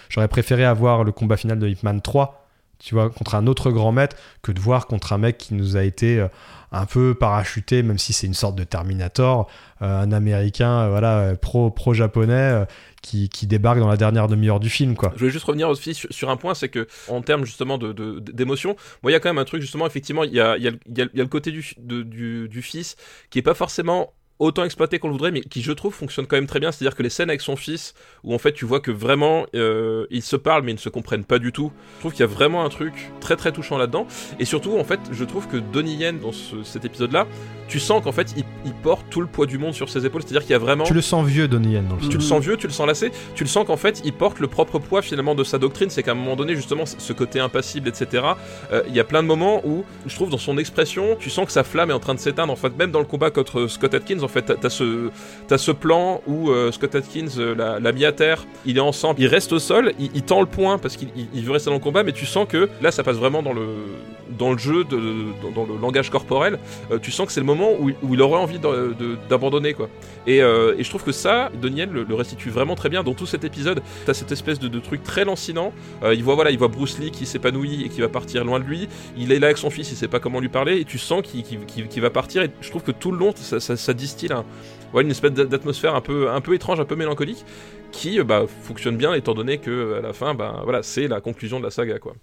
[0.09, 3.93] J'aurais préféré avoir le combat final de Hitman 3, tu vois, contre un autre grand
[3.93, 6.27] maître, que de voir contre un mec qui nous a été
[6.73, 9.47] un peu parachuté, même si c'est une sorte de Terminator,
[9.81, 12.33] un Américain, euh, voilà, euh, pro pro japonais.
[12.33, 12.65] euh,
[13.01, 15.13] qui, qui débarque dans la dernière demi-heure du film, quoi.
[15.15, 17.93] Je voulais juste revenir aussi sur, sur un point, c'est que en termes justement de
[17.93, 18.75] de- d'émotion,
[19.05, 20.69] moi il y a quand même un truc justement effectivement il y a y y
[20.97, 22.97] y a le côté du, de- du du fils
[23.31, 26.37] qui est pas forcément autant exploité qu'on le voudrait, mais qui je trouve fonctionne quand
[26.37, 26.71] même très bien.
[26.73, 27.95] C'est-à-dire que les scènes avec son fils,
[28.25, 30.89] où en fait tu vois que vraiment euh, ils se parlent mais ils ne se
[30.89, 31.73] comprennent pas du tout.
[31.97, 34.07] Je trouve qu'il y a vraiment un truc très très touchant là-dedans.
[34.39, 37.27] Et surtout en fait, je trouve que Donnie Yen dans ce- cet épisode-là,
[37.69, 40.23] tu sens qu'en fait il, il porte tout le poids du monde sur ses épaules.
[40.23, 42.23] C'est-à-dire qu'il y a vraiment Tu le sens vieux, Donnie Yen, dans le tu le
[42.23, 44.79] sens vieux, tu le sens lassé, tu le sens qu'en fait il porte le propre
[44.79, 48.23] poids finalement de sa doctrine, c'est qu'à un moment donné justement ce côté impassible, etc.
[48.73, 51.47] euh, Il y a plein de moments où je trouve dans son expression, tu sens
[51.47, 52.53] que sa flamme est en train de s'éteindre.
[52.53, 55.09] En fait, même dans le combat contre Scott Atkins, en fait, t'as- ce,
[55.47, 58.81] t'as ce plan où euh, Scott Atkins euh, l'a l'a mis à terre, il est
[58.81, 61.77] ensemble, il reste au sol, il, tend le point parce qu'il il- veut rester dans
[61.77, 63.67] le combat, mais tu sens que là ça passe vraiment dans le
[64.39, 64.99] dans le jeu, de,
[65.55, 66.59] dans, le langage corporel.
[66.93, 68.59] Euh, tu sens que c'est le moment où, il aurait envie
[69.31, 69.89] d'abandonner quoi.
[70.27, 73.25] Et, et je trouve que ça, Yen le, le restitue vraiment très bien dans tout
[73.27, 73.81] cet épisode.
[74.05, 75.73] T'as cette espèce de, truc très lancinant.
[76.13, 78.65] Il voit voilà, il voit Bruce Lee qui s'épanouit et qui va partir loin de
[78.65, 78.89] lui.
[79.17, 81.23] Il est là avec son fils, il sait pas comment lui parler et tu sens
[81.23, 82.43] qu'il va partir.
[82.43, 83.95] Et je trouve que tout le long, ça, ça- ça
[84.95, 87.45] ouais, une espèce d'a- d'atmosphère un peu, un peu étrange, un peu mélancolique,
[87.93, 91.21] qui euh, bah, fonctionne bien étant donné que à la fin, bah, voilà, c'est la
[91.21, 92.15] conclusion de la saga quoi.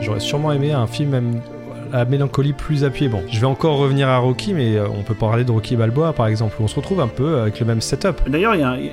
[0.00, 1.40] J'aurais sûrement aimé un film
[1.92, 3.08] à mélancolie plus appuyée.
[3.10, 6.12] Bon, je vais encore revenir à Rocky, mais euh, on peut parler de Rocky Balboa
[6.12, 8.16] par exemple, où on se retrouve un peu avec le même setup.
[8.28, 8.92] D'ailleurs, il y, a un- il y a-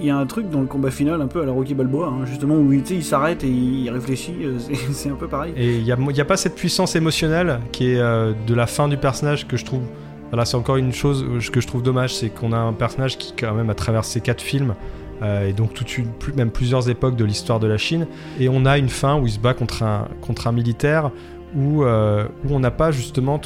[0.00, 2.08] il y a un truc dans le combat final, un peu à la Rocky Balboa,
[2.08, 4.58] hein, justement, où il, s'arrête et il réfléchit, euh,
[4.92, 5.52] c'est- un peu pareil.
[5.56, 8.54] Et il n'y a, il y a pas cette puissance émotionnelle qui est euh, de
[8.54, 9.82] la fin du personnage que je trouve.
[10.30, 13.16] Voilà, c'est encore une chose euh, que je trouve dommage, c'est qu'on a un personnage
[13.18, 14.74] qui, quand même, a traversé quatre films.
[15.22, 18.08] euh, et donc toute une, plus- même plusieurs époques de l'histoire de la Chine.
[18.40, 21.12] Et on a une fin où il se bat contre un, contre un militaire
[21.54, 23.40] où, euh, où on n'a pas justement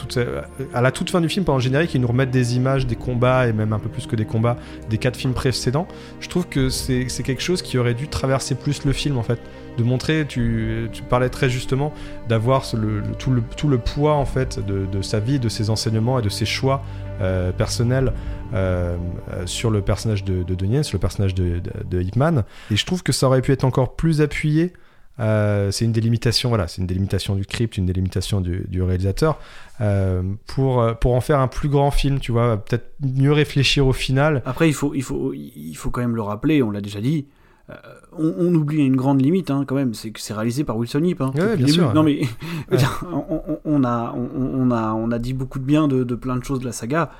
[0.75, 2.97] à la toute fin du film pendant le générique ils nous remettent des images des
[2.97, 4.57] combats et même un peu plus que des combats
[4.89, 5.87] des quatre films précédents.
[6.21, 9.41] Je trouve que c'est quelque chose qui aurait dû traverser plus le film en fait.
[9.77, 11.93] De montrer tu, parlais très justement
[12.29, 12.65] d'avoir
[13.19, 16.83] tout, le, poids en fait de, sa vie de ses enseignements et de ses choix
[17.21, 18.13] euh, personnels
[18.55, 18.97] euh,
[19.45, 23.27] sur le personnage de, de sur le personnage de, de, et je trouve que ça
[23.27, 24.73] aurait pu être encore plus appuyé
[25.21, 29.39] euh, c'est une délimitation, voilà, c'est une délimitation du script, une délimitation du, du réalisateur
[29.81, 33.87] euh, pour euh, pour en faire un plus grand film, tu vois, peut-être mieux réfléchir
[33.87, 34.43] au final.
[34.47, 37.27] Après, il faut, il faut, il faut quand même le rappeler, on l'a déjà dit,
[37.71, 37.75] euh,
[38.17, 41.03] on, on oublie une grande limite hein, quand même, c'est que c'est réalisé par Wilson
[41.05, 41.21] Yip.
[41.21, 41.93] Hein, Ouais, bien sûr.
[41.95, 42.21] Non mais
[43.13, 43.17] on,
[43.49, 46.45] on- on a, on, a, on a dit beaucoup de bien de, de plein de
[46.45, 47.11] choses de la saga.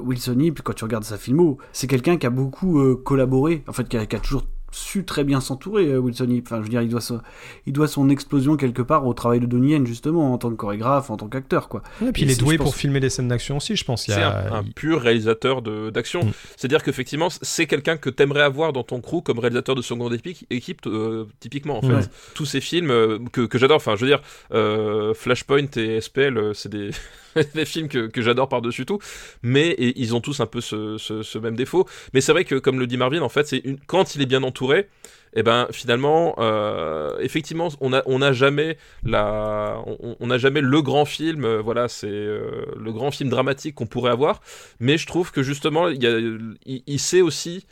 [0.00, 3.88] Wilson Yip, quand tu regardes sa filmo, c'est quelqu'un qui a beaucoup collaboré, en fait,
[3.88, 6.46] qui a, qui a toujours su très bien s'entourer, euh, Wilson Yip.
[6.46, 7.20] Enfin, je veux dire, il doit, son,
[7.66, 10.56] il doit son explosion quelque part au travail de Donnie Yen, justement, en tant que
[10.56, 11.82] chorégraphe, en tant qu'acteur, quoi.
[12.04, 14.06] Et puis il est doué pense- pour filmer des scènes d'action aussi, je pense.
[14.06, 16.24] C'est a- un, un pur réalisateur de- d'action.
[16.24, 16.32] Mm.
[16.56, 20.46] C'est-à-dire qu'effectivement, c'est quelqu'un que t'aimerais avoir dans ton crew comme réalisateur de seconde épique,
[20.50, 21.92] équipe, euh, typiquement, en fait.
[21.94, 22.02] Ouais.
[22.34, 24.22] Tous ces films euh, que, que j'adore, enfin, je veux dire,
[24.54, 26.90] euh, Flashpoint et SPL, c'est des,
[27.54, 28.98] des films que, que j'adore par-dessus tout,
[29.42, 31.86] mais et ils ont tous un peu ce, ce- même défaut.
[32.14, 34.42] Mais c'est vrai que, comme le dit Marvin, en fait, c'est quand il est bien
[34.42, 34.88] entouré,
[35.34, 39.82] et ben finalement, euh, effectivement, on a on n'a jamais la,
[40.20, 41.44] on n'a jamais le grand film.
[41.44, 44.42] euh, voilà, c'est euh, le grand film dramatique qu'on pourrait avoir.
[44.78, 46.18] Mais je trouve que justement, il, a,
[46.66, 47.66] il, sait aussi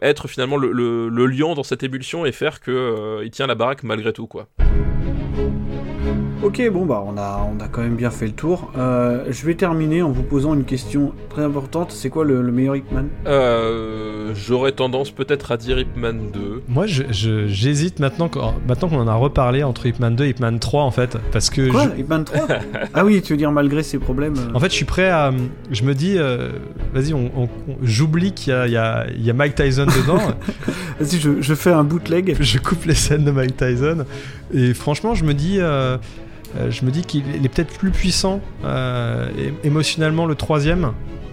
[0.00, 3.56] être finalement le, le, le lion dans cette ébullition et faire que il tient la
[3.56, 4.48] baraque malgré tout, quoi.
[6.42, 8.70] Ok, bon bah on a, on a quand même bien fait le tour.
[8.76, 11.90] Euh, je vais terminer en vous posant une question très importante.
[11.92, 13.08] C'est quoi le, le meilleur Hitman?
[13.26, 16.62] Euh, J'aurais tendance peut-être à dire Ip Man 2.
[16.68, 20.28] Moi, je- je- j'hésite maintenant, qu'on- maintenant qu'on en a reparlé entre Hitman 2 et
[20.30, 21.70] Hitman 3, en fait, parce que.
[21.70, 21.88] Quoi?
[21.96, 22.46] je- Hitman 3
[22.94, 25.32] Ah oui, tu veux dire malgré ses problèmes euh, En fait, je suis prêt à.
[25.72, 26.50] Je me dis, euh,
[26.94, 29.54] vas-y, on, on- on- j'oublie qu'il y a, il y, a, il y a Mike
[29.54, 30.18] Tyson dedans.
[31.00, 32.36] Vas-y, je, je fais un bootleg.
[32.40, 34.04] je coupe les scènes de Mike Tyson.
[34.52, 35.58] Et franchement, je me dis.
[35.60, 35.98] euh,
[36.56, 39.28] euh, je me dis qu'il il est peut-être plus puissant euh,
[39.64, 40.92] émotionnellement le troisième,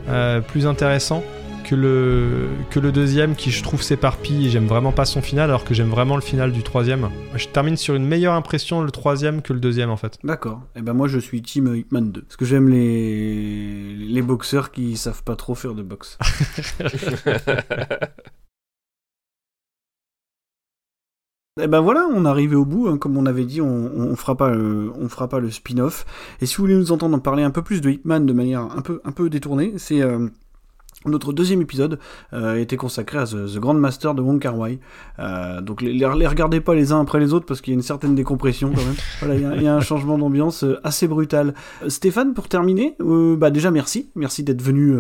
[0.10, 1.24] euh, plus intéressant
[1.64, 5.50] que le, que le deuxième qui je trouve s'éparpille et j'aime vraiment pas son final
[5.50, 7.10] alors que j'aime vraiment le final du troisième.
[7.36, 10.18] Je termine sur une meilleure impression le troisième que le deuxième en fait.
[10.26, 10.62] D'accord.
[10.76, 14.98] Et ben moi je suis team Hitman 2 parce que j'aime les les boxeurs qui
[14.98, 16.18] savent pas trop faire de boxe.
[21.62, 22.88] Et ben voilà, on est arrivé au bout.
[22.88, 22.98] hein.
[22.98, 26.04] Comme on avait dit, on, on fera pas, le, on fera pas le spin-off.
[26.42, 28.62] Et si vous voulez nous entendre en parler un peu plus de Hitman de manière
[28.62, 30.30] un peu, un peu détournée, c'est euh,
[31.06, 32.00] notre deuxième épisode
[32.34, 34.80] euh, était consacré à The, The Grand Master de Wong Kar Wai.
[35.20, 37.82] Euh, donc les, regardez pas les uns après les autres parce qu'il y a une
[37.84, 38.96] certaine décompression quand même.
[39.20, 41.54] voilà, il y a- il y, a un changement d'ambiance euh, assez brutal.
[41.84, 44.94] Euh, Stéphane, pour terminer, euh, bah déjà merci, merci d'être venu,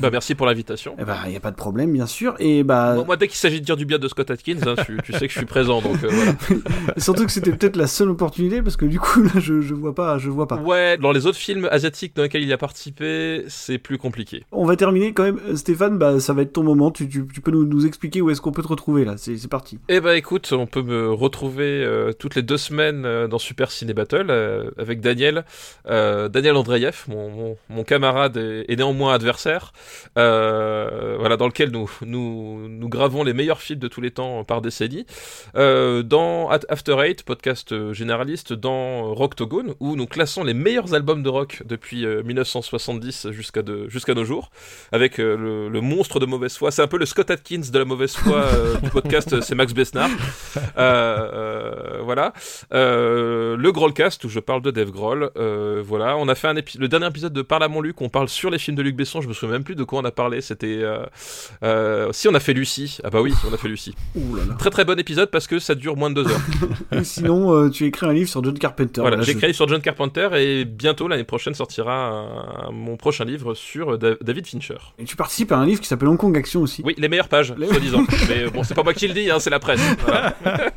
[0.00, 0.94] Bah, merci pour l'invitation.
[0.98, 2.34] Eh bah, il y a pas de problème, bien sûr.
[2.38, 4.74] Et bah, Moi, moi, dès qu'il s'agit de dire du bien de Scott Atkins, hein,
[4.84, 6.32] tu, tu sais que je suis présent, donc voilà.
[6.96, 9.94] surtout que c'était peut-être la seule opportunité parce que du coup là, je, je vois
[9.94, 10.56] pas, je vois pas.
[10.56, 14.44] Ouais, dans les autres films asiatiques dans lesquels il a participé, c'est plus compliqué.
[14.52, 15.22] On va terminer quand
[15.54, 15.98] Stéphane.
[15.98, 16.90] Bah, ça va être ton moment.
[16.90, 19.16] Tu, peux nous, expliquer où est-ce qu'on peut te retrouver là.
[19.16, 19.78] C'est, parti.
[19.88, 23.70] Eh ben écoute, on peut me retrouver euh, toutes les deux semaines euh, dans Super
[23.70, 25.44] Ciné Battle euh, avec Daniel,
[25.86, 29.72] Daniel Andreev, mon, camarade et, néanmoins adversaire,
[30.14, 34.60] voilà dans lequel nous, nous nous gravons les meilleurs films de tous les temps par
[34.62, 35.06] décennie.
[35.54, 41.62] Dans After Eight, podcast généraliste, dans Rocktogone où nous classons les meilleurs albums de rock
[41.64, 44.50] depuis euh, 1970 jusqu'à jusqu'à nos jours,
[44.92, 46.70] avec le, le monstre de mauvaise foi.
[46.70, 49.54] C'est un peu le Scott Atkins de la mauvaise foi euh, du podcast, euh, c'est
[49.54, 50.10] Max Besnard.
[50.56, 52.32] Euh, euh, voilà.
[52.72, 55.30] Euh, le Grollcast où je parle de Dave Grohl.
[55.36, 56.16] Euh, voilà.
[56.16, 58.00] On a fait un le dernier épisode de Parle à mon Luc.
[58.00, 59.20] On parle sur les films de Luc Besson.
[59.20, 60.40] Je me souviens même plus de quoi on a parlé.
[60.40, 61.04] C'était euh,
[61.62, 62.98] euh, si on a fait Lucie.
[63.04, 63.94] Ah bah oui, on a fait Lucie.
[64.14, 64.54] Ouh là là.
[64.58, 66.40] Très très bon épisode parce que ça dure moins de deux heures.
[67.04, 69.00] Sinon, euh, tu écris un livre sur John Carpenter.
[69.00, 72.96] Voilà, Là, j'ai je- écrit sur John Carpenter et bientôt l'année prochaine sortira un- mon
[72.96, 74.76] prochain livre sur Da- David Fincher.
[75.06, 76.82] Et tu participes à un livre qui s'appelle Hong Kong Action aussi.
[76.84, 78.02] Oui, les meilleures pages, soi-disant.
[78.28, 79.80] Mais bon, c'est pas moi qui le dis, hein, c'est la presse.
[80.04, 80.34] Voilà.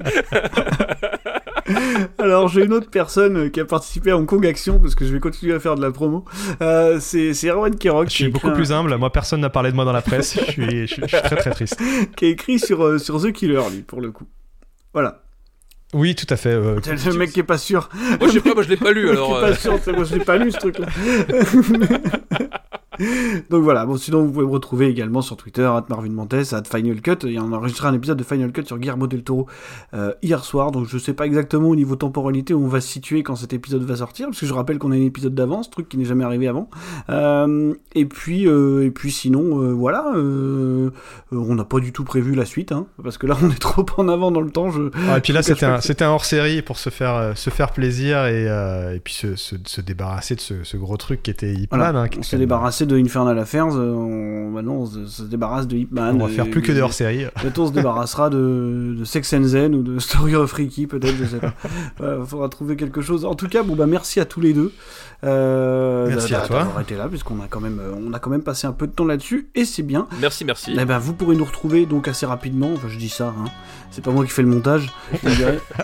[2.20, 5.12] Alors j'ai une autre personne qui a participé à Hong Kong Action parce que je
[5.12, 6.26] vais continuer à faire de la promo.
[6.62, 8.10] Euh, c'est Erwan Kirok.
[8.10, 8.96] Je suis beaucoup plus humble.
[8.98, 10.38] Moi, personne n'a parlé de moi dans la presse.
[10.40, 11.82] je, suis, je suis- je suis très très triste.
[12.16, 14.28] qui a écrit sur euh, sur The Killer lui pour le coup.
[14.94, 15.24] Voilà.
[15.96, 16.54] Oui, tout à fait.
[16.54, 17.90] euh, C'est le mec qui est pas sûr.
[18.20, 19.56] Moi, je sais pas, moi, je l'ai pas lu, alors, qui est pas euh.
[19.56, 20.86] sûr, c'est- moi je l'ai pas lu ce truc là.
[23.49, 26.64] Donc voilà, bon sinon vous pouvez me retrouver également sur Twitter, at Marvin Montes, at
[26.70, 27.18] Final Cut.
[27.24, 29.48] Il y on a enregistré un épisode de Final Cut sur Guillermo del Toro
[29.94, 32.88] euh, hier soir, donc je sais pas exactement au niveau temporalité où on va se
[32.88, 35.70] situer quand cet épisode va sortir, parce que je rappelle qu'on a un épisode d'avance,
[35.70, 36.70] truc qui n'est jamais arrivé avant.
[37.10, 42.45] Euh, et puis euh, et puis sinon voilà, on n'a pas du tout prévu la
[42.45, 44.72] suite, hein, parce que là on est trop en avant dans le temps.
[44.72, 48.45] Je, Ah, et puis là, c'était un, hors-série pour se faire, se faire plaisir et,
[48.95, 51.80] et puis se, se, se débarrasser de ce, ce gros truc qui était Hitman.
[51.80, 52.41] Voilà, hein, qui on est s'est même-
[52.80, 56.16] débarrassé de Infernal Affairs, euh, on, maintenant on se, se débarrasse de Hitman.
[56.22, 57.26] On va faire plus que de hors-série.
[57.42, 61.16] Bientôt on se débarrassera de, de Sex and Zen ou de Story of Ricky peut-être,
[61.18, 61.54] je sais pas.
[62.20, 63.26] Il faudra trouver quelque chose.
[63.26, 64.72] En tout cas, bon bah merci à tous les deux.
[65.26, 66.60] Euh, Merci d'a- à toi.
[66.60, 68.88] d'avoir été là puisqu'on a quand même euh, on a quand même passé un peu
[68.88, 70.08] de temps là-dessus et c'est bien.
[70.22, 70.74] Merci, merci.
[70.80, 72.70] Eh ben, vous pourrez nous retrouver donc assez rapidement.
[72.74, 73.50] Enfin, je dis ça, hein.
[73.92, 74.90] c'est pas moi qui fais le montage.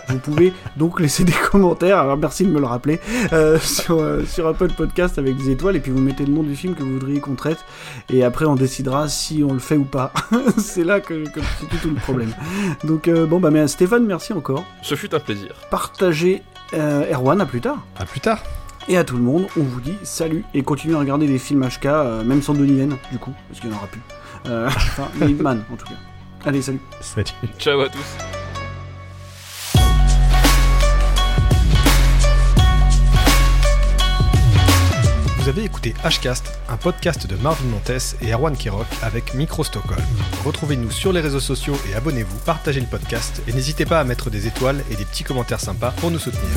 [0.08, 1.98] vous pouvez donc laisser des commentaires.
[1.98, 2.98] Alors, merci de me le rappeler
[3.34, 6.42] euh, sur, euh, sur Apple Podcast avec des étoiles et puis vous mettez le nom
[6.42, 7.64] du film que vous voudriez qu'on traite
[8.08, 10.12] et après on décidera si on le fait ou pas.
[10.58, 11.24] c'est là que,
[11.60, 12.34] situe tout le problème.
[12.84, 14.64] Donc euh, bon bah mais Stéphane, merci encore.
[14.82, 15.54] Ce fut un plaisir.
[15.70, 16.42] Partagez
[16.74, 17.84] euh, Erwan, à plus tard.
[17.98, 18.42] À plus tard.
[18.88, 21.66] Et à tout le monde, on vous dit salut et continuez à regarder des films
[21.66, 24.02] HK, euh, même sans Denis Yen, du coup, parce qu'il n'y en aura plus.
[24.46, 25.96] Enfin, mais Hitman, en tout cas.
[26.44, 26.80] Allez, salut.
[27.00, 27.26] Salut.
[27.58, 28.45] Ciao à tous.
[35.46, 40.02] Vous avez écouté Hcast, un podcast de Marvin Montes et Erwan Kirok avec Micro Stockholm.
[40.44, 44.28] Retrouvez-nous sur les réseaux sociaux et abonnez-vous, partagez le podcast et n'hésitez pas à mettre
[44.28, 46.50] des étoiles et des petits commentaires sympas pour nous soutenir.